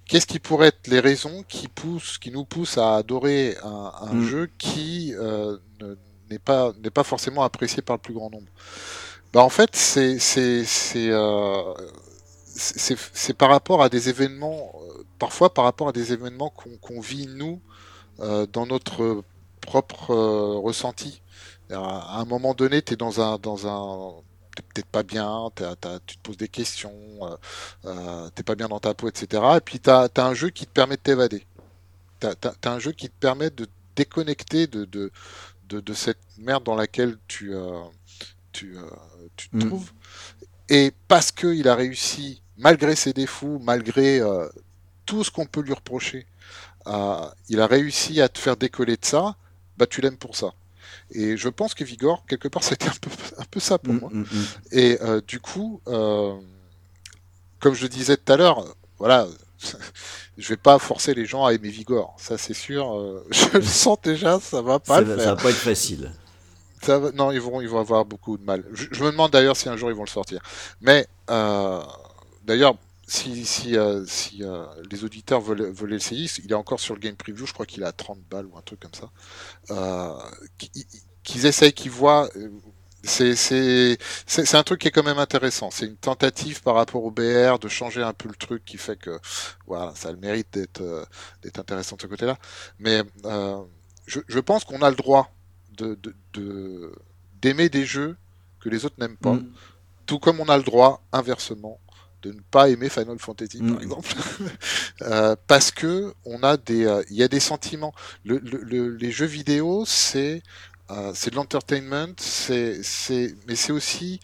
[0.08, 4.14] qu'est-ce qui pourrait être les raisons qui poussent qui nous poussent à adorer un, un
[4.14, 4.20] Mm.
[4.20, 5.98] jeu qui euh, ne-
[6.30, 8.52] n'est pas n'est pas forcément apprécié par le plus grand nombre?
[9.34, 11.12] Bah en fait c'est c'est c'est
[12.56, 14.74] c'est c'est par rapport à des événements,
[15.20, 16.50] parfois par rapport à des événements
[16.82, 17.62] qu'on vit nous
[18.22, 19.24] euh, dans notre
[19.72, 21.22] propre euh, ressenti.
[21.72, 24.22] À, un moment donné, tu es dans un, dans un,
[24.54, 27.38] t'es peut-être pas bien, t'as- t'as- tu te poses des questions, euh,
[27.86, 29.42] euh, t'es pas bien dans ta peau, etc.
[29.56, 31.46] Et puis tu as, un jeu qui te permet de t'évader.
[32.20, 33.66] Tu as, un jeu qui te permet de
[33.96, 35.10] déconnecter de, de,
[35.70, 37.80] de, de cette merde dans laquelle tu, euh,
[38.52, 38.82] tu, euh,
[39.38, 39.68] tu te Mm.
[39.68, 39.92] trouves.
[40.68, 44.20] Et parce qu'il a réussi malgré ses défauts, malgré
[45.06, 46.28] tout ce qu'on peut lui reprocher,
[47.50, 49.36] il a réussi à te faire décoller de ça,
[49.78, 50.54] bah tu l'aimes pour ça.
[51.12, 54.00] Et je pense que Vigor, quelque part, c'était un peu, un peu ça pour Mm,
[54.00, 54.10] moi.
[54.14, 54.46] mm, mm.
[54.72, 56.34] Et euh, du coup, euh,
[57.60, 58.66] comme je le disais tout à l'heure,
[58.98, 59.28] voilà,
[60.38, 62.94] je vais pas forcer les gens à aimer Vigor, ça c'est sûr.
[62.98, 65.24] euh, je le sens déjà, ça va pas Ça, le va- faire.
[65.24, 66.12] ça va pas être facile.
[66.82, 68.64] Ça va- non, ils vont, ils vont avoir beaucoup de mal.
[68.74, 70.42] Je, je me demande d'ailleurs si un jour ils vont le sortir.
[70.82, 72.76] Mais d'ailleurs,
[73.12, 77.00] si, si, euh, si euh, les auditeurs veulent, veulent essayer, il est encore sur le
[77.02, 79.10] game preview, je crois qu'il est à 30 balles ou un truc comme ça.
[79.72, 80.18] Euh,
[80.58, 80.72] qui-
[81.24, 82.30] qu'ils essayent, qu'ils voient.
[83.04, 85.72] C'est un truc qui est quand même intéressant.
[85.72, 88.96] C'est une tentative par rapport au BR de changer un peu le truc qui fait
[88.98, 89.20] que
[89.68, 92.38] voilà, ça a le mérite d'être intéressant de ce côté-là.
[92.80, 93.02] Mais
[94.06, 95.32] je, je pense qu'on a le droit
[95.78, 96.96] de de- de-
[97.42, 98.16] d'aimer des jeux
[98.60, 99.52] que les autres n'aiment pas, Mm.
[100.06, 101.80] tout comme on a le droit inversement
[102.22, 103.68] de ne pas aimer Final Fantasy Mm.
[103.68, 104.10] par exemple,
[105.04, 107.94] Euh, parce que on a des, euh, il y a des sentiments.
[108.24, 110.44] Le, le- le- les jeux vidéo, c'est
[110.92, 114.20] euh, c'est de l'entertainment, c'est c'est mais c'est aussi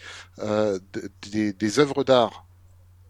[0.93, 2.45] de- des, des œuvres d'art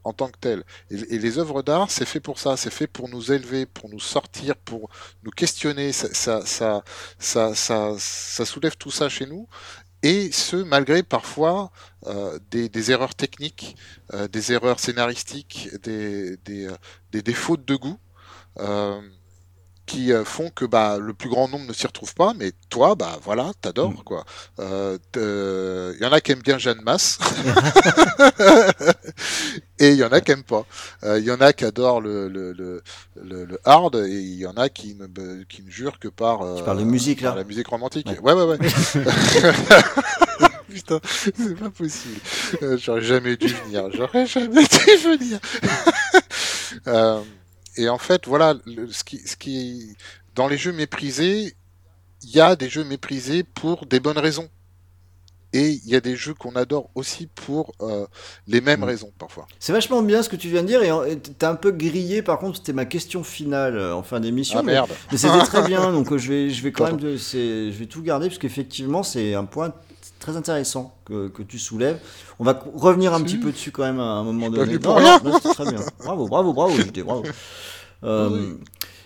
[0.04, 0.64] en tant que telles.
[0.92, 3.90] Et, et les œuvres d'art, c'est fait pour ça, c'est fait pour nous élever, pour
[3.90, 4.90] nous sortir, pour
[5.24, 5.92] nous questionner.
[5.94, 6.84] Ça, ça, ça,
[7.20, 9.48] ça, ça, ça soulève tout ça chez nous.
[10.10, 11.70] Et ce, malgré parfois
[12.06, 13.76] euh, des, erreurs techniques,
[14.14, 16.78] euh, des erreurs scénaristiques, des, des, euh,
[17.12, 18.00] des défauts de goût.
[19.88, 22.94] Qui euh, font que bah, le plus grand nombre ne s'y retrouve pas, mais toi,
[22.96, 24.26] bah voilà, t'adores quoi.
[24.60, 27.18] Euh, t'e- Il y en a qui aiment bien Jeanne Masse,
[29.80, 30.66] et il y en a qui aiment pas.
[31.04, 32.54] Euh, Il y en a qui adorent le, le,
[33.16, 36.42] le, hard, et il y en a qui ne, be- qui ne jurent que par,
[36.42, 38.08] euh, Tu parles de musique, là par la musique romantique.
[38.08, 38.20] Ouais.
[38.20, 38.58] Ouais, ouais, ouais.
[40.70, 42.20] Putain, c'est pas possible.
[42.62, 43.90] Euh, J'aurais jamais dû venir.
[43.94, 45.40] J'aurais jamais dû venir.
[47.78, 49.96] Et en fait, voilà, le- ce qui, ce qui,
[50.36, 51.56] dans les jeux méprisés,
[52.24, 54.50] il y a des jeux méprisés pour des bonnes raisons.
[55.54, 58.06] Et il y a des jeux qu'on adore aussi pour euh,
[58.48, 58.84] les mêmes Mm.
[58.84, 59.48] raisons parfois.
[59.60, 62.22] C'est vachement bien ce que tu viens de dire et t'as un peu grillé.
[62.22, 64.60] Par contre, c'était ma question finale euh, en fin d'émission.
[64.60, 64.92] Ah mais- merde.
[65.12, 67.06] Mais c'était très bien, donc euh, je vais, je vais quand Pardon.
[67.08, 69.74] même, je vais tout garder parce qu'effectivement c'est un point
[70.20, 72.00] très intéressant que, que tu soulèves.
[72.40, 73.24] On va revenir un Si.
[73.24, 74.78] petit peu dessus quand même à un moment donné.
[74.80, 75.80] Non, non, non, c'est très bien.
[76.04, 77.24] Bravo, bravo, bravo, bravo.
[78.04, 78.54] Euh,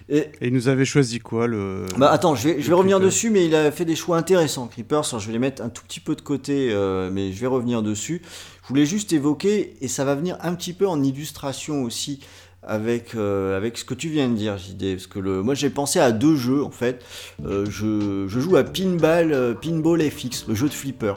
[0.10, 1.86] et Et il nous avait choisi quoi le.
[1.98, 3.06] bah attends, je vais, je vais le revenir Creeper.
[3.10, 5.06] dessus, mais il a fait des choix intéressants, Creepers.
[5.08, 7.48] Alors, je vais les mettre un tout petit peu de côté, euh, mais je vais
[7.48, 8.22] revenir dessus.
[8.64, 12.20] Je voulais juste évoquer, et ça va venir un petit peu en illustration aussi
[12.64, 14.96] avec, euh, avec ce que tu viens de dire, JD.
[14.96, 17.04] Parce que le, moi j'ai pensé à deux jeux en fait.
[17.46, 21.14] Euh, je, je joue à Pinball, euh, Pinball FX, le jeu de flipper.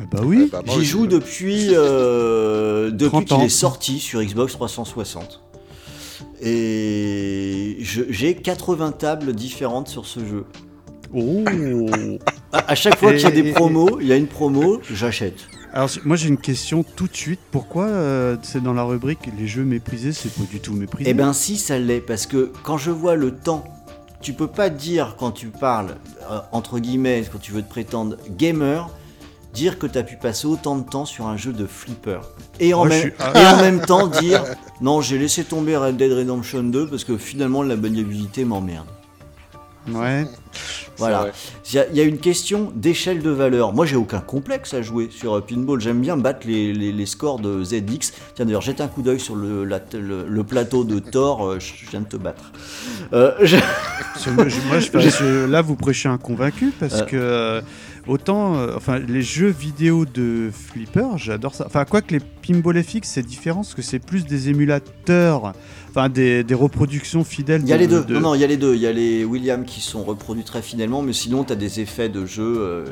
[0.00, 0.48] Ah bah oui.
[0.50, 5.42] Bah, moi J'y joue depuis, euh, depuis 30 qu'il est sorti sur Xbox 360.
[6.40, 10.44] Et j'ai 80 tables différentes sur ce jeu.
[11.12, 11.44] Oh.
[12.52, 15.48] À, à chaque fois qu'il y a des promos, il y a une promo, j'achète.
[15.72, 17.40] Alors moi j'ai une question tout de suite.
[17.50, 21.10] Pourquoi euh, c'est dans la rubrique les jeux méprisés C'est pas du tout méprisé.
[21.10, 23.64] Eh ben si, ça l'est, parce que quand je vois le temps,
[24.20, 25.96] tu peux pas dire quand tu parles,
[26.30, 28.88] euh, entre guillemets, quand tu veux te prétendre gamer,
[29.54, 32.20] dire que tu as pu passer autant de temps sur un jeu de flipper.
[32.60, 33.32] Et en, je même, suis- ah.
[33.40, 34.42] et en même temps dire,
[34.80, 38.86] non, j'ai laissé tomber Red Dead Redemption 2 parce que finalement la maniabilité m'emmerde.
[39.94, 40.26] Ouais.
[40.98, 41.28] Voilà.
[41.70, 43.72] Il y, a- il y a une question d'échelle de valeur.
[43.72, 45.80] Moi, j'ai aucun complexe à jouer sur euh, Pinball.
[45.80, 48.12] J'aime bien battre les, les- les scores de ZX.
[48.34, 51.46] Tiens, d'ailleurs, jette un coup d'œil sur le, la- le- le plateau de Thor.
[51.46, 52.50] euh, je viens de te battre.
[53.12, 56.72] Euh, je- Parce que moi, je- moi, je fais- je- là, vous prêchez un convaincu
[56.80, 57.04] parce Euh.
[57.04, 57.60] que euh,
[58.08, 61.64] autant, euh, enfin, les jeux vidéo de flipper, j'adore ça.
[61.66, 65.52] Enfin, quoi que les Pinball FX, c'est différent parce que c'est plus des émulateurs,
[65.90, 67.60] enfin, des, des reproductions fidèles.
[67.62, 68.04] Il y a de- les deux.
[68.04, 68.74] de- Non, non, il y a les deux.
[68.74, 71.80] Il y a les Williams qui sont reproduits très fidèlement, mais sinon, tu as des
[71.80, 72.56] effets de jeu.
[72.58, 72.84] euh,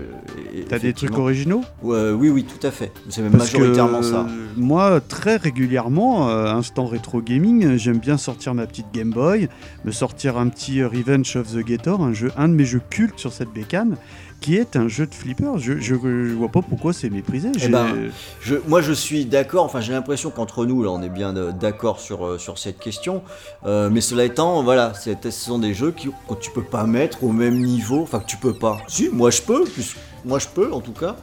[0.54, 1.62] et- T'as des trucs originaux?
[1.82, 2.92] Ouais, Oui, oui, tout à fait.
[3.08, 4.26] C'est même Parce que majoritairement ça.
[4.56, 9.48] moi, très régulièrement, euh, instant rétro gaming, j'aime bien sortir ma petite Game Boy,
[9.84, 13.18] me sortir un petit Revenge of the Gator, un, jeu, un de mes jeux cultes
[13.18, 13.96] sur cette bécane,
[14.40, 15.58] qui est un jeu de flipper.
[15.58, 17.48] Je, je, je vois pas pourquoi c'est méprisé.
[17.56, 18.10] J'ai- ben,
[18.40, 19.64] Je, moi, je suis d'accord.
[19.64, 22.78] Enfin, j'ai l'impression qu'entre nous, là, on est bien euh, d'accord sur, euh, sur cette
[22.78, 23.22] question.
[23.64, 27.24] Euh, mais cela étant, voilà, ce sont des jeux qui, que tu peux pas mettre
[27.24, 28.02] au même niveau.
[28.02, 28.78] Enfin, que tu peux pas.
[28.88, 29.64] Si, moi, je peux.
[29.64, 31.16] plus- Moi, je peux, en tout cas.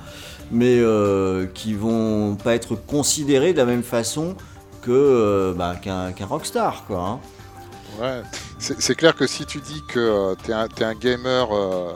[0.51, 4.35] Mais euh, qui vont pas être considérés de la même façon
[4.81, 6.99] que euh, bah, qu'un rockstar, quoi.
[7.07, 7.19] hein.
[8.01, 8.21] Ouais,
[8.57, 11.93] c'est clair que si tu dis que tu t'es un, t'es un gamer euh,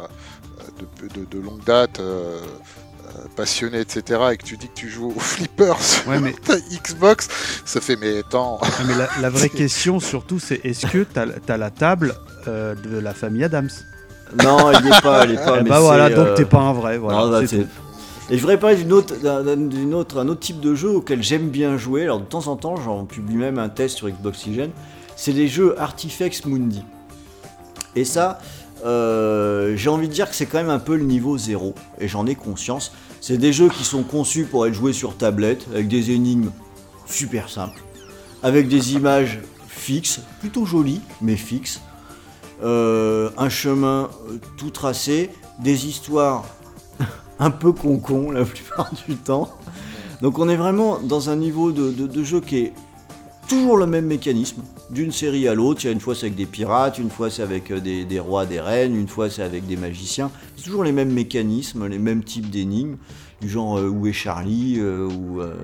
[0.80, 4.90] de, de- de longue date, euh, euh, passionné, etc., et que tu dis que tu
[4.90, 7.28] joues aux flippers sur Ouais, mais- ta Xbox,
[7.66, 8.60] ça fait mais attends.
[8.62, 12.16] Ah, mais la, la vraie question surtout, c'est est-ce que t'as as la table
[12.48, 13.70] euh, de la famille Adams?
[14.44, 15.58] Non, elle y est pas, elle est pas.
[15.60, 16.98] Eh mais Bah voilà, donc t'es pas un vrai.
[16.98, 17.42] Voilà, non, bah.
[18.30, 20.90] Et je voudrais parler d'une autre, d'un, d'un- d'une autre, un autre type de jeu
[20.90, 22.04] auquel j'aime bien jouer.
[22.04, 24.70] Alors de temps en temps, j'en publie même un test sur Xbox Oxygen.
[25.16, 26.84] C'est les jeux Artifex Mundi.
[27.96, 28.40] Et ça,
[28.86, 31.74] euh, j'ai envie de dire que c'est quand même un peu le niveau zéro.
[32.00, 32.92] Et j'en ai conscience.
[33.22, 36.52] C'est des jeux qui sont conçus pour être joués sur tablette, avec des énigmes
[37.06, 37.82] super simples,
[38.44, 41.82] avec des images fixes, plutôt jolies, mais fixes.
[42.64, 45.30] Euh, un chemin euh, tout tracé,
[45.60, 46.46] des histoires
[47.40, 49.50] un peu con-con la plupart du temps.
[50.22, 52.74] Donc on est vraiment dans un niveau de, jeu qui est
[53.48, 55.84] toujours le même mécanisme, d'une série à l'autre.
[55.84, 58.06] Il y a une fois c'est avec des pirates, une fois c'est avec euh, des,
[58.06, 60.32] des rois, des reines, une fois c'est avec des magiciens.
[60.56, 62.98] C'est toujours les mêmes mécanismes, les mêmes types d'énigmes,
[63.42, 65.56] du genre euh, où est Charlie, euh, ou euh,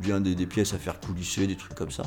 [0.00, 2.04] bien des, des pièces à faire coulisser, des trucs comme ça.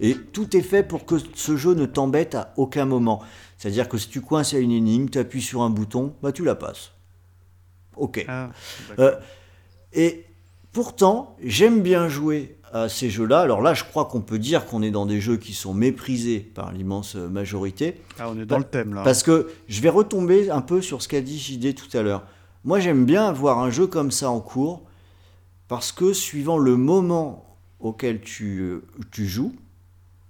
[0.00, 3.22] Et tout est fait pour que ce jeu ne t'embête à aucun moment.
[3.56, 6.44] C'est-à-dire que si tu coinces à une énigme, tu appuies sur un bouton, bah tu
[6.44, 6.92] la passes.
[7.96, 8.24] Ok.
[8.28, 8.50] Ah,
[9.92, 10.24] et
[10.78, 13.40] pourtant, j'aime bien jouer à ces jeux-là.
[13.40, 16.38] Alors là, je crois qu'on peut dire qu'on est dans des jeux qui sont méprisés
[16.38, 18.00] par l'immense majorité.
[18.20, 19.02] Ah, on est dans le thème là.
[19.02, 22.22] Parce que je vais retomber un peu sur ce qu'a dit JD tout à l'heure.
[22.62, 24.84] Moi, j'aime bien avoir un jeu comme ça en cours,
[25.66, 29.56] parce que suivant le moment auquel tu, euh, tu joues,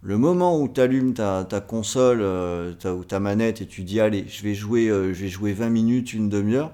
[0.01, 3.83] le moment où tu allumes ta, ta console euh, ta, ou ta manette et tu
[3.83, 6.73] dis allez, je vais jouer, euh, je vais jouer 20 minutes, une demi-heure,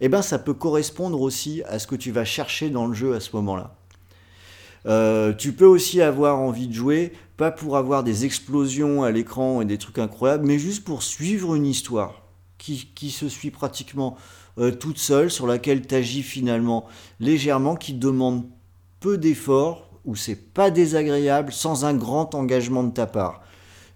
[0.00, 3.14] eh ben ça peut correspondre aussi à ce que tu vas chercher dans le jeu
[3.14, 3.74] à ce moment-là.
[4.86, 9.60] Euh, tu peux aussi avoir envie de jouer, pas pour avoir des explosions à l'écran
[9.60, 12.22] et des trucs incroyables, mais juste pour suivre une histoire
[12.56, 14.16] qui, qui se suit pratiquement
[14.58, 16.86] euh, toute seule, sur laquelle tu agis finalement
[17.18, 18.44] légèrement, qui demande
[19.00, 23.42] peu d'efforts, où c'est pas désagréable, sans un grand engagement de ta part.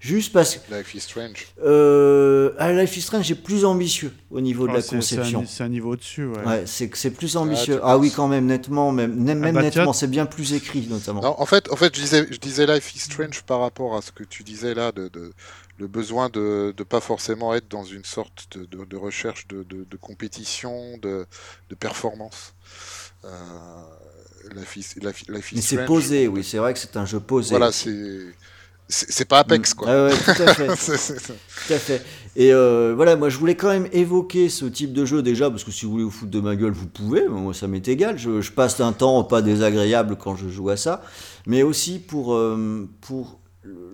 [0.04, 1.46] Juste parce que Life is Strange.
[1.64, 5.40] euh, à Life is Strange, j'ai plus ambitieux au niveau de Ah, la c'est conception.
[5.40, 6.44] un- C'est un, niveau au-dessus, ouais.
[6.44, 7.76] Ouais, c'est que c'est plus ambitieux.
[7.76, 10.86] tu Ah, oui, quand même, nettement, même, même Ah bah, nettement, c'est bien plus écrit,
[10.90, 11.22] notamment.
[11.22, 14.02] Non, en fait, en fait, je disais, je disais Life is Strange par rapport à
[14.02, 15.32] ce que tu disais là, de, de-
[15.78, 19.62] le besoin de ne pas forcément être dans une sorte de, de- de recherche de,
[19.62, 21.24] de- de compétition, de,
[21.70, 22.52] de performance.
[23.24, 23.28] Euh,
[24.54, 27.06] Life is, Life- Life is Mais c'est Strange, posé, oui, c'est vrai que c'est un
[27.06, 27.48] jeu posé.
[27.50, 28.20] Voilà, c'est
[28.88, 29.88] c'est pas Apex quoi.
[29.90, 30.66] Ah ouais, tout à fait.
[31.66, 32.04] Tout à fait.
[32.36, 35.64] Et euh, voilà, moi je voulais quand même évoquer ce type de jeu déjà, parce
[35.64, 38.18] que si vous voulez vous foutre de ma gueule, vous pouvez, moi ça m'est égal,
[38.18, 41.02] je, je passe un temps pas désagréable quand je joue à ça,
[41.46, 43.38] mais aussi pour, euh, pour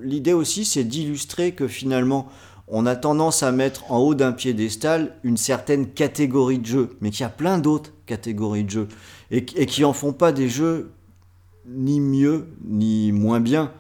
[0.00, 2.28] l'idée aussi c'est d'illustrer que finalement
[2.66, 7.10] on a tendance à mettre en haut d'un piédestal une certaine catégorie de jeux, mais
[7.10, 8.88] qu'il y a plein d'autres catégories de jeux,
[9.30, 10.90] et, et qui en font pas des jeux
[11.68, 13.72] ni mieux ni moins bien.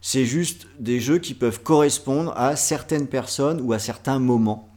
[0.00, 4.68] C'est juste des jeux qui peuvent correspondre à certaines personnes ou à certains moments.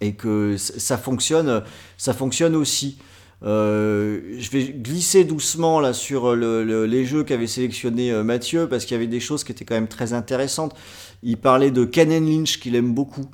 [0.00, 1.62] Et que ça fonctionne,
[1.96, 2.98] ça fonctionne aussi.
[3.44, 8.68] Euh, je vais glisser doucement là sur le- le- les jeux qu'avait sélectionné euh, Mathieu
[8.68, 10.74] parce qu'il y avait des choses qui étaient quand même très intéressantes.
[11.22, 13.26] Il parlait de Ken Lynch qu'il aime beaucoup.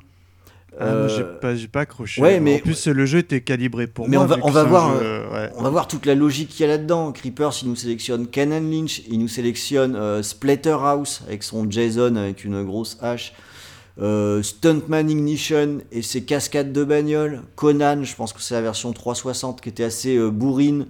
[0.79, 2.21] Ah, j'ai Euh, pas, j'ai pas accroché.
[2.21, 4.25] ouais, mais- En plus, le jeu était calibré pour Mais moi.
[4.25, 5.49] on va- vu on va voir, jeu, ouais.
[5.55, 7.11] On va voir toute la logique qu'il y a là-dedans.
[7.13, 12.43] Creepers, il nous sélectionne Kenan Lynch, il nous sélectionne euh, Splatterhouse avec son Jason avec
[12.43, 13.33] une grosse hache,
[14.01, 18.91] euh, Stuntman Ignition et ses cascades de bagnole, Conan, je pense que c'est la version
[18.91, 20.87] 360 qui était assez euh, bourrine,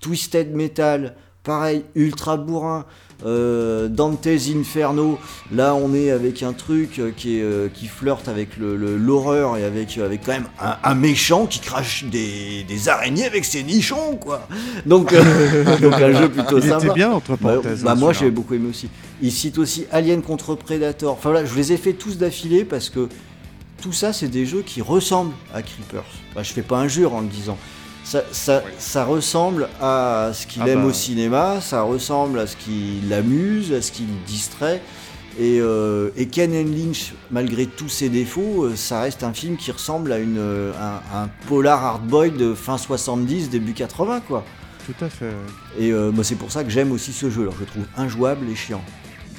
[0.00, 2.86] Twisted Metal, pareil, ultra bourrin.
[3.24, 5.18] Euh, Dante's Inferno,
[5.50, 8.96] là on est avec un truc euh, qui, est, euh, qui flirte avec le- le-
[8.98, 13.44] l'horreur et avec, avec quand même un, un méchant qui crache des, des araignées avec
[13.46, 14.46] ses nichons quoi.
[14.84, 16.84] Donc, euh, donc un jeu plutôt Il sympa.
[16.84, 17.82] était bien, entre Bah, parenthèses.
[17.82, 18.88] bah, hein, moi j'ai beaucoup aimé aussi.
[19.22, 21.14] Il cite aussi Alien contre Predator.
[21.14, 23.08] Enfin voilà, je les ai fait tous d'affilée parce que
[23.80, 26.04] tout ça c'est des jeux qui ressemblent à Creepers.
[26.34, 27.56] Bah, je fais pas injure en le disant.
[28.06, 28.70] Ça, ça, Oui.
[28.78, 30.86] ça ressemble à ce qu'il Ah aime bah.
[30.86, 34.80] au cinéma, ça ressemble à ce qui l'amuse, à ce qui le distrait.
[35.40, 39.72] Et, euh, et Ken Lynch, malgré tous ses défauts, euh, ça reste un film qui
[39.72, 44.44] ressemble à une, euh, un, un polar hardboy de fin 70, début 80 quoi.
[44.86, 45.32] Tout à fait.
[45.76, 47.42] Et euh, moi, c'est pour ça que j'aime aussi ce jeu.
[47.42, 48.82] Alors, je le trouve injouable et chiant.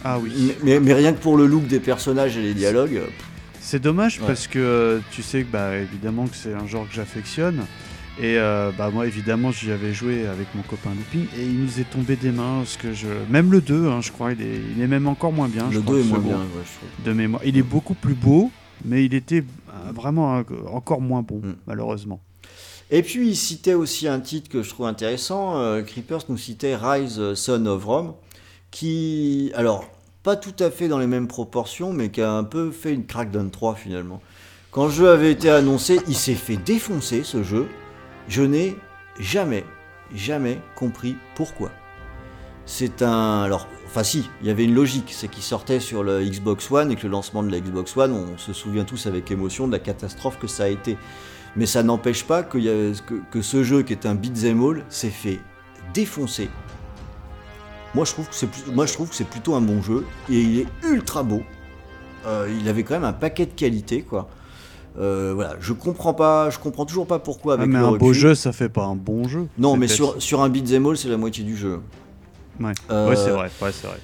[0.04, 0.52] Ah oui.
[0.62, 3.02] Mais, rien que pour le look des personnages et les dialogues.
[3.62, 4.28] C'est dommage Ouais.
[4.28, 7.66] parce que tu sais que bah évidemment que c'est un genre que j'affectionne
[8.20, 11.80] et euh, bah moi évidemment j'y avais joué avec mon copain Looping et il nous
[11.80, 14.60] est tombé des mains parce que je même le 2 hein, je crois il est,
[14.76, 16.64] il est même encore moins bien le crois, 2 est moins bien, ouais,
[17.00, 18.52] je de mémoire il est beaucoup plus beau
[18.86, 21.56] mais il était euh, vraiment euh, encore moins bon Mm.
[21.68, 22.20] malheureusement
[22.90, 25.58] Et puis il citait aussi un titre que je trouve intéressant.
[25.58, 28.14] euh, Creepers nous citait Rise Son of Rome,
[28.72, 29.86] qui, alors,
[30.24, 33.06] pas tout à fait dans les mêmes proportions, mais qui a un peu fait une
[33.06, 34.22] Crackdown 3 finalement.
[34.72, 37.68] Quand le jeu avait été annoncé, il s'est fait défoncer ce jeu.
[38.28, 38.78] Je n'ai
[39.20, 39.66] jamais,
[40.14, 41.72] jamais compris pourquoi.
[42.66, 43.44] C'est un.
[43.44, 45.14] Alors, enfin, si, il y avait une logique.
[45.14, 48.12] C'est qu'il sortait sur le Xbox One et que le lancement de la Xbox One,
[48.12, 50.98] on se souvient tous avec émotion de la catastrophe que ça a été.
[51.56, 52.60] Mais ça n'empêche pas que,
[53.42, 55.40] ce jeu, qui est un beat'em all, s'est fait
[55.94, 56.50] défoncer.
[57.96, 60.42] Moi, je trouve que c'est moi, je trouve que c'est plutôt un bon jeu et
[60.42, 61.42] il est ultra beau.
[62.26, 64.28] Euh, il avait quand même un paquet de qualités, quoi.
[65.00, 67.92] Euh, voilà, je comprends pas, je comprends toujours pas pourquoi Ah, avec mais le un
[67.92, 69.48] beau jeu, ça fait pas un bon jeu.
[69.58, 71.80] Non, mais sur, sur un beat'em all, c'est la moitié du jeu.
[72.60, 73.52] Ouais, Euh, Ouais, c'est vrai.
[73.62, 73.98] Ouais, c'est vrai.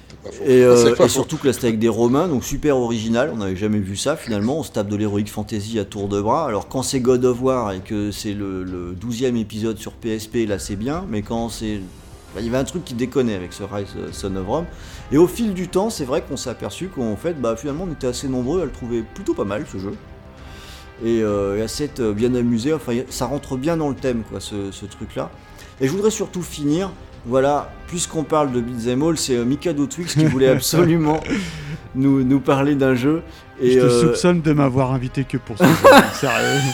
[0.46, 3.56] Et, euh, et surtout que là c'était avec des Romains, donc super original, on n'avait
[3.56, 6.46] jamais vu ça finalement, on se tape de l'Heroic Fantasy à tour de bras.
[6.46, 10.46] Alors quand c'est God of War et que c'est le, le 12e épisode sur PSP,
[10.48, 11.78] là c'est bien, mais quand c'est...
[12.34, 14.64] bah, il y avait un truc qui déconnait avec ce Rise Son of Rome.
[15.12, 17.92] Et au fil du temps, c'est vrai qu'on s'est aperçu qu'en fait, bah, finalement on
[17.92, 19.92] était assez nombreux à le trouver plutôt pas mal ce jeu.
[21.02, 24.40] Et, euh, et s'être euh, bien amusé, enfin ça rentre bien dans le thème quoi
[24.40, 25.30] ce, ce truc là.
[25.80, 26.90] Et je voudrais surtout finir
[27.26, 31.20] voilà, puisqu'on parle de Beat'em All, c'est euh, Mikado Twix qui voulait absolument
[31.94, 33.22] nous, nous parler d'un jeu.
[33.60, 35.66] Et, je te euh, soupçonne de m'avoir invité que pour ça.
[36.12, 36.60] Sérieux.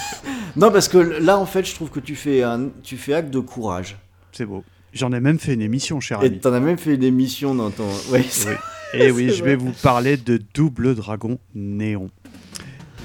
[0.56, 3.30] Non, parce que là, en fait, je trouve que tu fais, un, tu fais acte
[3.30, 3.97] de courage.
[4.32, 4.64] C'est beau.
[4.92, 6.40] J'en ai même fait une émission, cher Et ami.
[6.40, 7.86] t'en as même fait une émission dans ton.
[8.10, 8.52] Ouais, Oui.
[8.94, 9.51] Et oui, je vrai.
[9.51, 12.10] vais vous parler de Double Dragon Néon.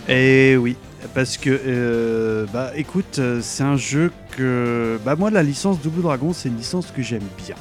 [0.09, 0.75] Et oui,
[1.13, 4.99] parce que, euh, bah écoute, euh, c'est un jeu que.
[5.05, 7.55] Bah moi, la licence Double Dragon, c'est une licence que j'aime bien.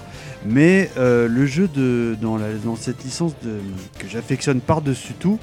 [0.47, 3.33] Mais euh, le jeu de, dans, la- dans cette licence
[3.99, 5.39] que j'affectionne par-dessus tout,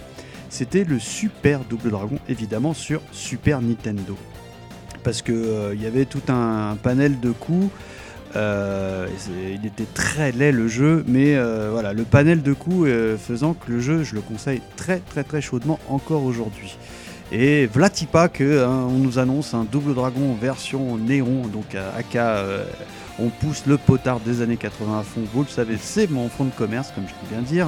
[0.50, 4.18] c'était le Super Double Dragon, évidemment sur Super Nintendo.
[5.04, 7.72] Parce que euh, il y avait tout un, panel de coups.
[8.36, 11.36] il était très laid le jeu, mais
[11.72, 12.88] voilà, le panel de coups
[13.20, 16.78] faisant que le jeu, je le conseille très très très chaudement encore aujourd'hui.
[17.32, 22.16] Et Vlatipa que hein, on nous annonce un double dragon version néon, donc à AK,
[22.18, 22.66] euh,
[23.20, 25.22] on pousse le potard des années 80 à fond.
[25.34, 27.68] Vous le savez, c'est mon fond de commerce, comme je peux bien dire.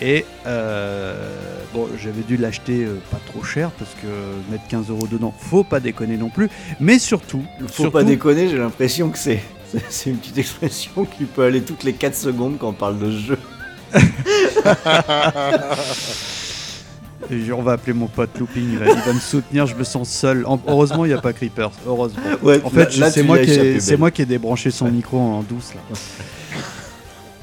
[0.00, 1.28] Et euh,
[1.74, 4.06] bon, j'avais dû l'acheter euh, pas trop cher parce que
[4.52, 6.48] mettre 15 euros dedans, faut pas déconner non plus.
[6.80, 9.42] Mais surtout, Faut surtout- pas déconner, j'ai l'impression que c'est.
[9.70, 12.98] c'est- C'est une petite expression qui peut aller toutes les 4 secondes quand on parle
[12.98, 13.38] de ce jeu.
[17.30, 19.84] Et on va appeler mon pote Looping, il va, il va me soutenir, je me
[19.84, 20.44] sens seul.
[20.46, 22.20] En- heureusement, il n'y a pas Creepers, heureusement.
[22.42, 25.72] Ouais, En fait, c'est tu moi, qui ai- moi qui débranché son micro en douce
[25.74, 25.80] là.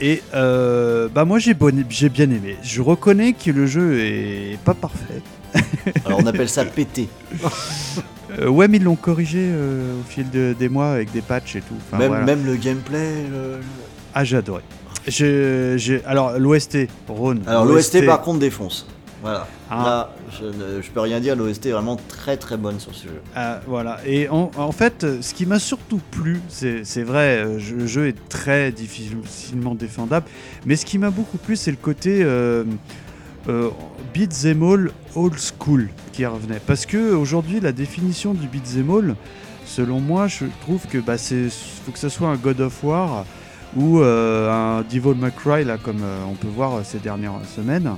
[0.01, 2.57] Et euh, bah moi j'ai bon- j'ai bien aimé.
[2.61, 5.21] Je reconnais que le jeu est pas parfait.
[6.05, 7.07] Alors on appelle ça pété.
[8.39, 11.55] Euh, ouais, mais ils l'ont corrigé euh, au fil de- des mois avec des patchs
[11.57, 11.75] et tout.
[11.87, 12.25] Enfin, même, voilà.
[12.25, 13.11] même le gameplay.
[13.31, 13.59] le-
[14.13, 14.63] Ah, j'ai adoré.
[16.05, 17.41] Alors, l'OST, Rhône.
[17.45, 18.87] Alors l'OST par contre défonce.
[19.23, 19.47] Voilà.
[19.71, 19.83] Ah.
[19.83, 23.05] Là, je, ne- je peux rien dire, l'OST est vraiment très très bonne sur ce
[23.07, 23.21] jeu.
[23.35, 23.97] Ah, voilà.
[24.05, 28.07] Et en, en fait, euh, ce qui m'a surtout plu, c'est vrai, euh, le jeu
[28.09, 30.25] est très difficilement défendable,
[30.65, 32.65] mais ce qui m'a beaucoup plu, c'est le côté euh,
[33.47, 33.69] euh,
[34.13, 36.59] beat'em all old school qui revenait.
[36.67, 39.15] Parce que aujourd'hui, la définition du beat'em all,
[39.65, 43.25] selon moi, je trouve que bah, faut que ce soit un God of War
[43.77, 47.39] ou euh, un Devil May Cry, là, comme euh, on peut voir euh, ces dernières
[47.55, 47.89] semaines.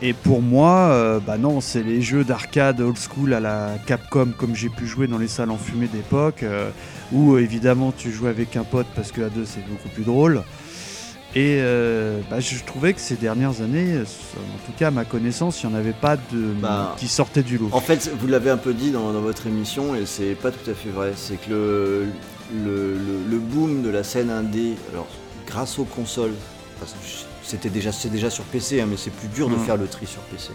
[0.00, 4.28] Et pour moi, euh, bah non, c'est les jeux d'arcade old school à la Capcom
[4.36, 6.70] comme j'ai pu jouer dans les salles enfumées d'époque, euh,
[7.12, 10.04] où euh, évidemment tu jouais avec un pote parce que à deux c'est beaucoup plus
[10.04, 10.44] drôle.
[11.34, 15.62] Et euh, bah, je trouvais que ces dernières années, en tout cas à ma connaissance,
[15.62, 17.68] il n'y en avait pas de Bah, qui sortaient du lot.
[17.72, 20.70] En fait, vous l'avez un peu dit dans, dans votre émission, et c'est pas tout
[20.70, 21.12] à fait vrai.
[21.16, 22.06] C'est que le,
[22.64, 25.06] le, le- le boom de la scène indé, alors
[25.46, 26.32] grâce aux consoles,
[26.80, 26.98] parce que
[27.48, 29.60] c'était déjà, c'est déjà sur PC, hein, mais c'est plus dur de Mhm.
[29.64, 30.50] faire le tri sur PC.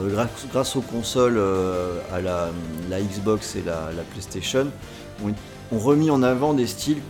[0.00, 2.48] Euh, grâce, grâce aux consoles, euh, à la,
[2.90, 4.66] la Xbox et la, la PlayStation,
[5.24, 5.32] ont,
[5.74, 7.00] ont remis en avant des styles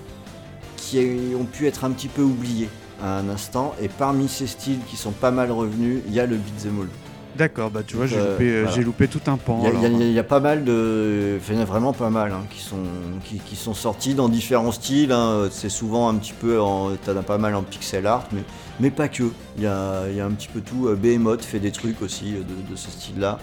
[0.77, 1.01] qui
[1.39, 2.69] ont pu être un petit peu oubliés
[3.03, 3.75] à un instant.
[3.83, 6.89] Et parmi ces styles qui sont pas mal revenus, il y a le beat'em all.
[7.37, 8.75] D'accord, bah tu vois, j'ai Euh, loupé, euh, voilà.
[8.77, 9.61] j'ai loupé tout un pan.
[9.63, 11.37] Il y, a- y y pas mal de.
[11.39, 12.77] Enfin, y en a vraiment pas mal hein, qui, sont,
[13.25, 15.13] qui, qui sont sortis dans différents styles.
[15.13, 15.49] hein.
[15.51, 16.59] C'est souvent un petit peu.
[16.63, 18.41] En, as pas mal en pixel art, mais,
[18.81, 19.25] mais pas que.
[19.57, 20.89] Il y a, un petit peu tout.
[20.89, 23.39] Euh, Behemoth fait des trucs aussi euh, de, ce style-là.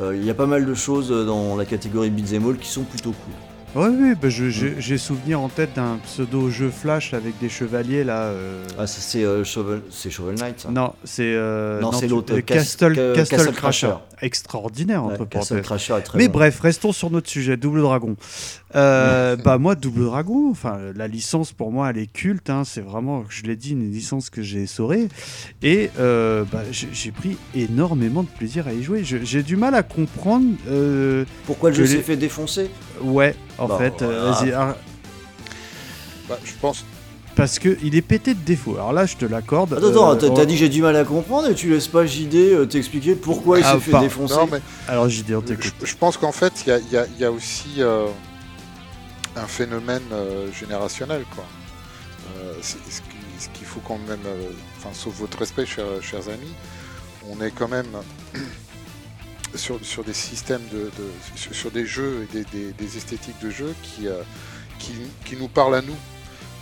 [0.00, 3.12] Euh, Il y a pas mal de choses dans la catégorie All qui sont plutôt
[3.12, 3.34] cool.
[3.74, 8.22] Ouais, oui, bah, je- j'ai souvenir en tête d'un pseudo-jeu Flash avec des chevaliers là.
[8.22, 10.70] euh, Ah, c'est euh, Shovel, Shovel Knight, ça.
[10.70, 11.22] Non, c'est.
[11.34, 13.86] euh, Non, c'est l'autre, Castle, Ca- Castle, Castle Crasher.
[13.88, 13.94] Crasher.
[14.22, 15.66] Extraordinaire, Ouais, entre Castle parenthèses.
[15.66, 16.32] Crasher est très Mais bon.
[16.32, 18.16] bref, restons sur notre sujet, Double Dragon.
[18.74, 22.48] Euh, bah moi, Double Dragon, enfin la licence pour moi, elle est culte.
[22.50, 25.08] hein, c'est vraiment, je l'ai dit, une licence que j'ai essorée.
[25.62, 29.02] Et euh, bah, j'ai pris énormément de plaisir à y jouer.
[29.04, 30.46] J'ai du mal à comprendre.
[31.46, 32.70] Pourquoi le jeu je s'est fait défoncer?
[33.02, 34.30] Ouais, en Bah, fait, euh, voilà.
[34.30, 34.76] vas-y, ah,
[36.28, 36.84] Bah, je pense.
[37.34, 38.74] parce que il est pété de défauts.
[38.74, 39.74] Alors là, je te l'accorde.
[39.74, 42.04] Attends, attends, euh, t'as- on- dit j'ai du mal à comprendre et tu laisses pas
[42.06, 45.46] JD euh, t'expliquer pourquoi il Ah, s'est fait défoncer Non, mais Alors dit, on je,
[45.46, 45.74] t'écoute.
[45.82, 48.06] je pense qu'en fait, il y a, y y aussi euh,
[49.36, 51.24] un phénomène euh, générationnel.
[51.34, 51.44] Quoi.
[52.36, 53.06] Euh, c'est- ce qui-
[53.38, 56.52] ce qu'il faut quand même, euh, enfin, sauf votre respect, chers, chers amis,
[57.30, 57.86] on est quand même
[59.54, 60.90] sur, sur des systèmes de,
[61.36, 64.22] sur, des jeux et des, des- esthétiques de jeux qui, euh,
[64.78, 64.92] qui,
[65.24, 65.96] qui nous parlent à nous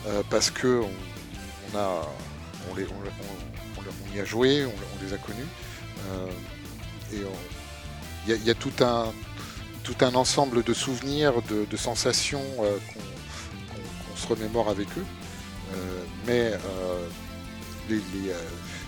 [0.07, 2.03] euh, parce que on, a
[2.71, 2.89] on, les, on,
[3.79, 5.45] on- y a joué, on, les a connus
[6.11, 6.27] euh,
[7.13, 7.21] et
[8.27, 9.13] il y, a- tout un
[9.85, 15.05] tout un ensemble de souvenirs, de, sensations qu'on se remémore avec eux.
[16.27, 16.53] Mais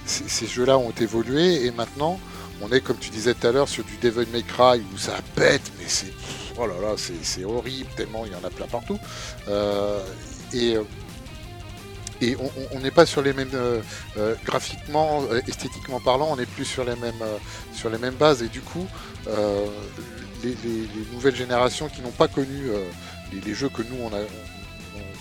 [0.06, 2.18] ces jeux-là ont évolué et maintenant
[2.62, 5.14] on est, comme tu disais tout à l'heure, sur du Devil May Cry où ça
[5.34, 6.12] pète, mais c'est
[6.58, 8.98] oh là là, c'est horrible tellement il y en a plein partout.
[9.48, 10.00] Euh,
[10.52, 10.82] et euh,
[12.72, 13.80] on- n'est pas sur les mêmes euh,
[14.44, 17.22] graphiquement, esthétiquement parlant, on n'est plus sur les mêmes
[17.72, 18.86] sur les mêmes bases et du coup
[20.42, 22.70] les, les- les nouvelles générations qui n'ont pas connu
[23.44, 24.20] les, jeux que nous on a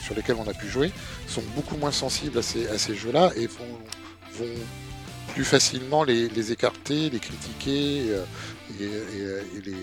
[0.04, 0.92] sur lesquels on a pu jouer
[1.28, 4.46] sont beaucoup moins sensibles à ces, à ces jeux-là et vont
[5.38, 8.24] plus facilement les, les écarter, les critiquer euh,
[8.80, 9.76] et, et- et les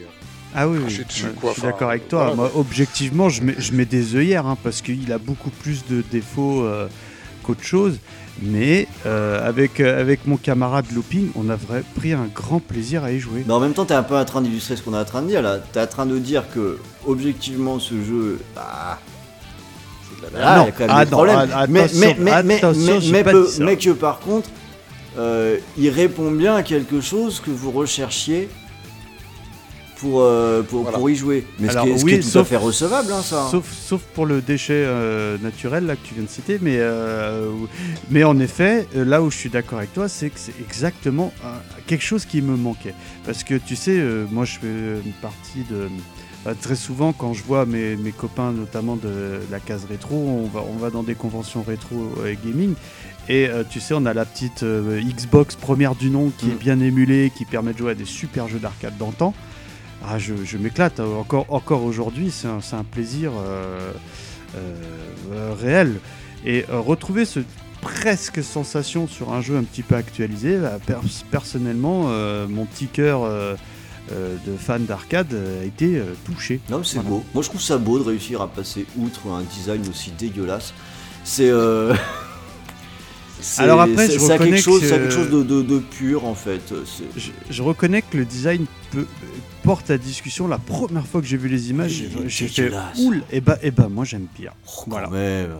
[0.52, 2.24] Ah oui, je suis Enfin, d'accord avec toi.
[2.24, 2.34] voilà.
[2.34, 6.02] Moi, objectivement, je mets, je mets des œillères hein, parce qu'il a beaucoup plus de
[6.10, 6.88] défauts euh,
[7.44, 7.98] qu'autre chose.
[8.42, 13.04] Mais euh, avec, euh, avec mon camarade Looping, on a vrai, pris un grand plaisir
[13.04, 13.44] à y jouer.
[13.46, 15.22] Mais en même temps, t'es un peu en train d'illustrer ce qu'on est en train
[15.22, 15.58] de dire là.
[15.72, 18.40] T'es en train de dire que, objectivement, ce jeu.
[18.56, 18.98] Bah.
[20.10, 20.64] c'est de la merde, Non.
[20.64, 21.50] il y a quand même Ah des non, problèmes.
[21.54, 22.60] ah, mais, mais, mais, mais,
[23.22, 24.48] mais, mais que par contre,
[25.18, 28.48] euh, il répond bien à quelque chose que vous recherchiez
[29.96, 30.98] pour, euh, pour, Voilà.
[30.98, 31.46] pour y jouer.
[31.60, 33.22] Mais Alors, ce, qui est, ce oui, qui est tout à sauf- fait recevable, hein,
[33.22, 33.48] ça.
[33.50, 37.48] Sauf, sauf pour le déchet euh, naturel là, que tu viens de citer, mais, euh,
[38.10, 41.48] mais en effet, là où je suis d'accord avec toi, c'est que c'est exactement euh,
[41.86, 42.94] quelque chose qui me manquait.
[43.24, 44.66] Parce que tu sais, euh, moi je fais
[45.06, 45.88] une partie de...
[46.44, 50.48] bah, très souvent, quand je vois mes, mes copains, notamment de la case rétro, on
[50.48, 52.74] va, on va dans des conventions rétro euh, gaming.
[53.28, 56.50] Et euh, tu sais, on a la petite euh, Xbox première du nom qui Mm.
[56.50, 59.32] est bien émulée, qui permet de jouer à des super jeux d'arcade d'antan.
[60.06, 61.00] Ah, je, je m'éclate.
[61.00, 63.92] Euh, Encore, encore aujourd'hui, c'est un, plaisir euh,
[65.60, 65.94] réel.
[66.44, 67.40] Et retrouver ce
[67.80, 72.08] presque sensation sur un jeu un petit peu actualisé, bah, pers- personnellement,
[72.48, 73.22] mon petit cœur
[74.10, 76.60] de fan d'arcade a été touché.
[76.70, 77.08] Non, mais c'est Voilà.
[77.08, 77.24] beau.
[77.32, 80.74] Moi, je trouve ça beau de réussir à passer outre un design aussi dégueulasse.
[81.24, 81.50] C'est.
[83.58, 85.42] Alors après, c'est- je ça a reconnais quelque chose, que- ça a quelque chose de,
[85.42, 86.72] de- de pur en fait.
[87.16, 89.06] Je, je reconnais que le design peut-
[89.62, 90.46] porte à discussion.
[90.48, 93.88] La première fois que j'ai vu les images, j'ai- fait oul, et bah, et bah
[93.90, 94.50] moi j'aime bien.
[94.66, 95.08] Oh, Voilà.
[95.08, 95.50] même.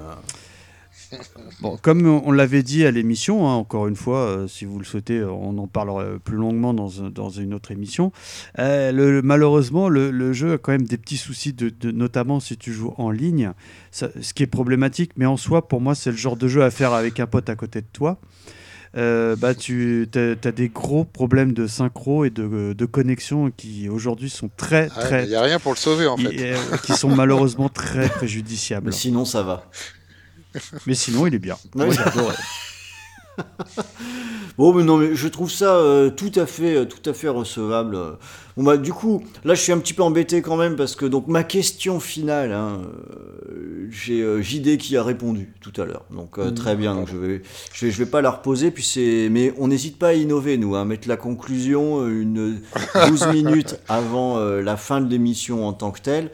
[1.61, 4.85] Bon, comme on l'avait dit à l'émission, hein, encore une fois, euh, si vous le
[4.85, 8.13] souhaitez, euh, on en parlera plus longuement dans, un- dans une autre émission.
[8.59, 12.41] Euh, le- malheureusement, le, le jeu a quand même des petits soucis, de, de- notamment
[12.41, 13.53] si tu joues en ligne,
[13.91, 16.63] ça- ce qui est problématique, mais en soi, pour moi, c'est le genre de jeu
[16.63, 18.19] à faire avec un pote à côté de toi.
[18.97, 24.31] Euh, bah, tu as, des gros problèmes de synchro et de, de connexion qui aujourd'hui
[24.31, 25.25] sont très, très.
[25.25, 26.29] Il n'y a rien pour le sauver en fait.
[26.53, 28.87] euh, qui sont malheureusement très préjudiciables.
[28.87, 29.69] Mais sinon, ça va.
[30.87, 31.57] Mais sinon, il est bien.
[31.75, 31.87] Ouais.
[31.87, 32.33] Moi, j'adore.
[34.57, 37.27] Bon, mais non, mais je trouve ça euh, tout à fait, euh, tout à fait
[37.27, 37.99] recevable.
[38.57, 41.07] Bon bah, du coup, là, je suis un petit peu embêté quand même parce que
[41.07, 42.83] donc ma question finale, hein,
[43.51, 46.05] euh, j'ai euh, JD qui a répondu tout à l'heure.
[46.11, 46.95] Donc euh, très bien.
[46.95, 48.71] Donc je vais, je vais, je vais pas la reposer.
[48.71, 52.61] Puis c'est, mais on n'hésite pas à innover nous, à mettre la conclusion une
[53.09, 56.31] 12 minutes avant euh, la fin de l'émission en tant que telle.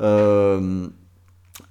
[0.00, 0.86] Euh,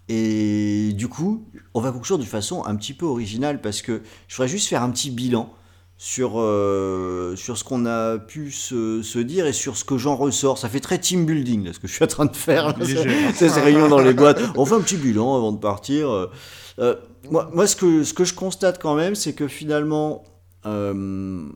[0.09, 4.35] et du coup, on va conclure de façon un petit peu originale parce que je
[4.35, 5.53] voudrais juste faire un petit bilan
[5.97, 10.15] sur, euh, sur ce qu'on a pu se, se dire et sur ce que j'en
[10.15, 10.57] ressors.
[10.57, 12.75] Ça fait très team building, là, ce que je suis en train de faire.
[13.33, 14.41] ces réunions dans les boîtes.
[14.55, 16.09] On fait un petit bilan avant de partir.
[16.09, 16.29] Euh,
[16.79, 16.95] euh,
[17.29, 20.23] moi, moi ce, que, ce que je constate quand même, c'est que finalement,
[20.65, 21.47] euh,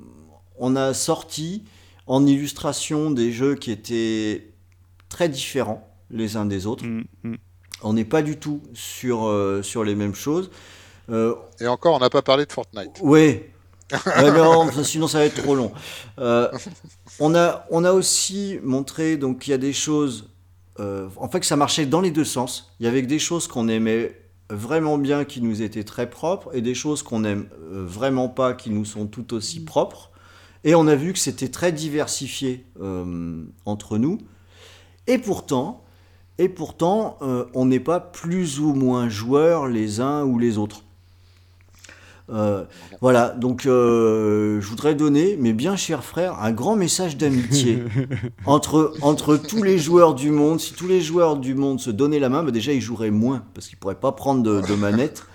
[0.57, 1.63] on a sorti
[2.05, 4.53] en illustration des jeux qui étaient
[5.09, 6.85] très différents les uns des autres.
[6.85, 7.35] Mm, mm.
[7.83, 10.49] On n'est pas du tout sur, euh, sur les mêmes choses.
[11.09, 12.91] Euh, Et encore, on n'a pas parlé de Fortnite.
[13.01, 13.41] oui.
[14.21, 15.71] Non, ça- sinon ça va être trop long.
[16.19, 16.49] Euh,
[17.19, 20.29] on, a, on a aussi montré donc qu'il y a des choses.
[20.79, 22.73] euh, en fait, que ça marchait dans les deux sens.
[22.81, 26.61] Il y avait des choses qu'on aimait vraiment bien qui nous étaient très propres et
[26.61, 30.11] des choses qu'on aime euh, vraiment pas qui nous sont tout aussi propres.
[30.65, 34.17] Et on a vu que c'était très diversifié euh, entre nous.
[35.07, 35.83] Et pourtant,
[36.39, 40.83] et pourtant euh, on n'est pas plus ou moins joueurs les uns ou les autres.
[42.29, 42.65] Euh,
[42.99, 47.83] voilà, donc euh, je voudrais donner, mes bien chers frères, un grand message d'amitié
[48.45, 50.59] entre, entre tous les joueurs du monde.
[50.59, 53.43] Si tous les joueurs du monde se donnaient la main, bah déjà ils joueraient moins
[53.53, 55.25] parce qu'ils pourraient pas prendre de, de manette,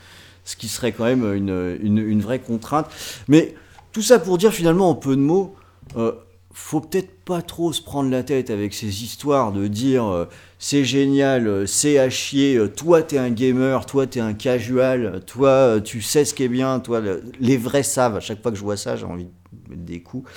[0.44, 2.86] ce qui serait quand même une, une, une vraie contrainte.
[3.26, 3.54] Mais
[3.92, 5.54] tout ça pour dire finalement en peu de mots,
[5.96, 6.12] euh,
[6.54, 10.26] faut peut-être pas trop se prendre la tête avec ces histoires de dire euh,
[10.58, 15.22] c'est génial, euh, c'est à chier, euh, toi t'es un gamer, toi t'es un casual,
[15.26, 18.16] toi tu sais ce qui est bien, toi le- les vrais savent.
[18.16, 20.28] À chaque fois que je vois ça, j'ai envie de mettre des coups.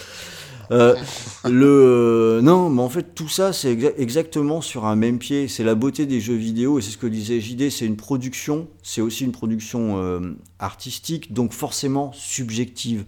[1.43, 5.47] Le non, mais en fait tout ça c'est exa- exactement sur un même pied.
[5.47, 7.69] C'est la beauté des jeux vidéo et c'est ce que disait JD.
[7.69, 13.05] C'est une production, c'est aussi une production artistique, donc forcément subjective,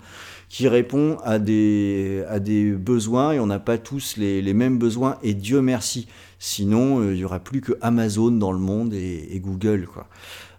[0.49, 4.77] qui répond à des à des besoins et on n'a pas tous les, les mêmes
[4.77, 6.07] besoins et Dieu merci.
[6.39, 10.07] Sinon euh, il y aura plus que Amazon dans le monde et, et Google quoi.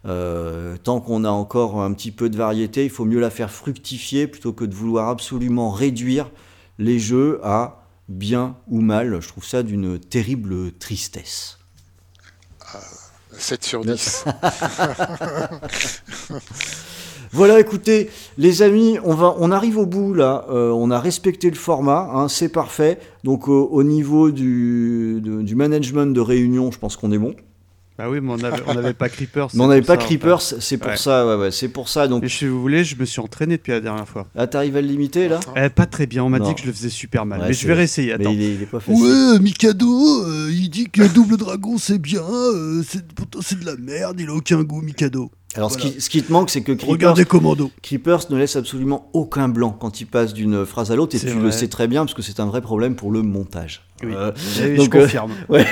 [0.07, 3.51] Euh, tant qu'on a encore un petit peu de variété, il faut mieux la faire
[3.51, 6.31] fructifier plutôt que de vouloir absolument réduire
[6.79, 9.21] les jeux à bien ou mal.
[9.21, 11.59] Je trouve ça d'une terrible tristesse.
[13.33, 14.25] 7 sur 10.
[17.33, 20.45] Voilà, écoutez, les amis, on, va, on arrive au bout là.
[20.51, 22.99] Euh, on a respecté le format, hein, c'est parfait.
[23.25, 27.35] Donc, euh, au niveau du, de- du management de réunion, je pense qu'on est bon.
[27.99, 29.49] Bah oui, mais on n'avait pas Creepers.
[29.55, 29.97] Mais on c'est n'avait pour pas.
[29.97, 30.97] Creepers, c'est pour Ouais.
[30.97, 32.07] ça, ouais, ouais, c'est pour ça.
[32.07, 34.29] Donc, Et si vous voulez, je me suis entraîné depuis la dernière fois.
[34.37, 35.41] là, t'arrives à le limiter là?
[35.57, 37.41] Eh, pas très bien, on m'a dit que je le faisais super mal.
[37.41, 38.31] Ouais, mais je vais réessayer, Mais attends.
[38.35, 39.03] il est, il est pas facile.
[39.03, 43.67] Ouais, Mikado, euh, il dit que Double Dragon c'est bien, euh, c'est, pourtant c'est de
[43.67, 45.33] la merde, il a aucun goût, Mikado.
[45.55, 47.71] Alors, ce, qui, ce qui te manque, c'est que Creepers, Regardez Commando.
[47.83, 51.39] Creepers ne laisse absolument aucun blanc quand il passe d'une phrase à l'autre, et tu
[51.41, 53.83] le sais très bien parce que c'est un vrai problème pour le montage.
[54.03, 54.13] Oui.
[54.15, 54.31] Euh,
[54.77, 55.33] donc, je euh, confirme.
[55.49, 55.67] ouais.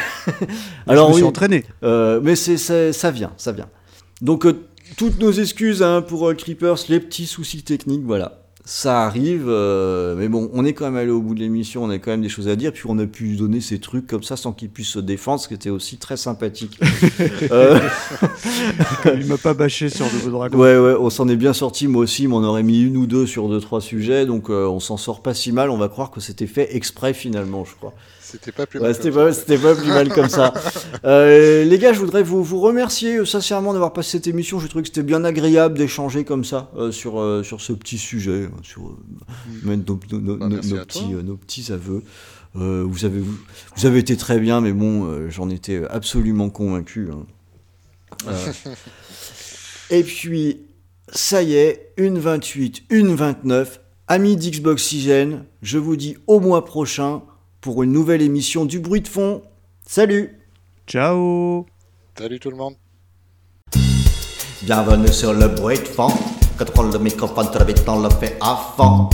[0.87, 1.65] Alors, je me suis oui, entraîné.
[1.83, 2.57] euh, mais c'est,
[2.93, 3.69] ça vient, ça vient.
[4.23, 4.47] Donc
[4.97, 8.46] toutes nos excuses hein, pour Creepers, les petits soucis techniques, voilà.
[8.69, 11.91] Ça arrive, euh, mais bon, on est quand même allé au bout de l'émission, on
[11.91, 14.25] a quand même des choses à dire, puis on a pu donner ces trucs comme
[14.25, 16.79] ça sans qu'ils puissent se défendre, ce qui était aussi très sympathique.
[17.53, 17.79] Euh,
[19.15, 20.59] Il m'a pas bâché sur Double Dragon.
[20.59, 23.07] Ouais, ouais, on s'en est bien sorti, moi aussi, mais on aurait mis une ou
[23.07, 25.89] deux sur deux, trois sujets, donc euh, on s'en sort pas si mal, on va
[25.89, 27.95] croire que c'était fait exprès finalement, je crois.
[28.29, 30.53] C'était pas plus Ouais, mal c'était pas, plus mal comme ça.
[31.05, 34.67] Euh, les gars, je voudrais vous, vous remercier euh, sincèrement d'avoir passé cette émission, j'ai
[34.69, 38.97] trouvé que c'était bien agréable d'échanger comme ça euh, sur, sur ce petit sujet, sur
[39.63, 39.95] même nos,
[40.37, 40.49] Bah,
[40.85, 41.23] petits, toi.
[41.23, 42.03] nos petits aveux.
[42.55, 43.37] Vous, avez, vous,
[43.77, 47.11] vous avez été très bien, mais bon, j'en étais absolument convaincu.
[47.13, 47.27] hein.
[49.91, 50.63] Et puis,
[51.13, 53.81] ça y est, une 28, une 29.
[54.09, 57.23] Amis d'Xboxygène, je vous dis au mois prochain
[57.61, 59.43] pour une nouvelle émission du bruit de fond.
[59.87, 60.39] Salut
[60.87, 61.67] Ciao
[62.19, 62.75] Salut tout le monde.
[64.63, 66.13] Bienvenue sur le bruit de fond.
[66.59, 69.11] Contrôle le microphone, très vite on le fait à fond.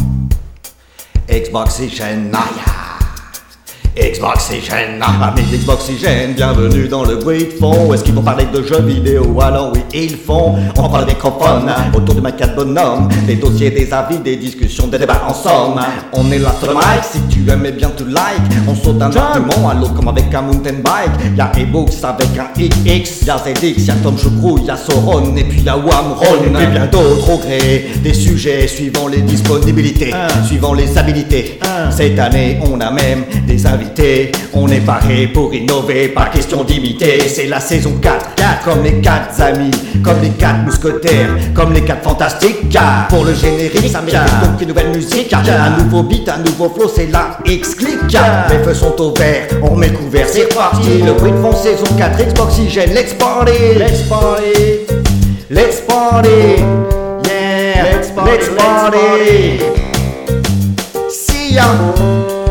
[1.29, 2.82] Xboxygène, aïe.
[3.95, 7.93] Xboxygène, amis d'Xboxygène, bienvenue dans le bruit de fond.
[7.93, 9.39] Est-ce qu'ils vont parler de jeux vidéo?
[9.39, 10.55] Alors oui, ils font.
[10.79, 13.11] On prend le microphone autour de ma quatre bonhomme.
[13.27, 15.79] Des dossiers, des avis, des discussions, des débats en somme.
[16.15, 18.41] On est là sur le mic, si tu aimes bien tu like.
[18.67, 21.37] On saute d'un argument à l'autre comme avec un mountain bike.
[21.37, 25.77] Y'a ebooks avec un XX, y'a ZX, y'a Tom Choucrou, y'a Sauron, et puis y'a
[25.77, 30.15] Wamron, et puis bien d'autres au gré des sujets suivant les disponibilités,
[30.47, 31.61] suivant les habilités.
[31.91, 33.82] Cette année, on a même des invités.
[34.55, 37.29] On est paré pour innover, pas question d'imiter.
[37.29, 39.71] C'est la saison 4, 4 comme les 4 amis,
[40.03, 42.69] comme les 4 mousquetaires, comme les 4 fantastiques.
[42.71, 45.33] Car pour le générique, ça mérite donc une nouvelle musique.
[45.33, 47.99] Un nouveau beat, un nouveau flow, c'est la X-Click.
[48.51, 51.03] Les feux sont au vert, on remet le couvert, c'est reparti.
[51.05, 54.87] Le bruit de fond, saison 4, Xboxygène, let's party, let's party,
[55.51, 56.29] let's party,
[57.27, 59.59] yeah, let's party, let's party.
[61.11, 62.42] See ya.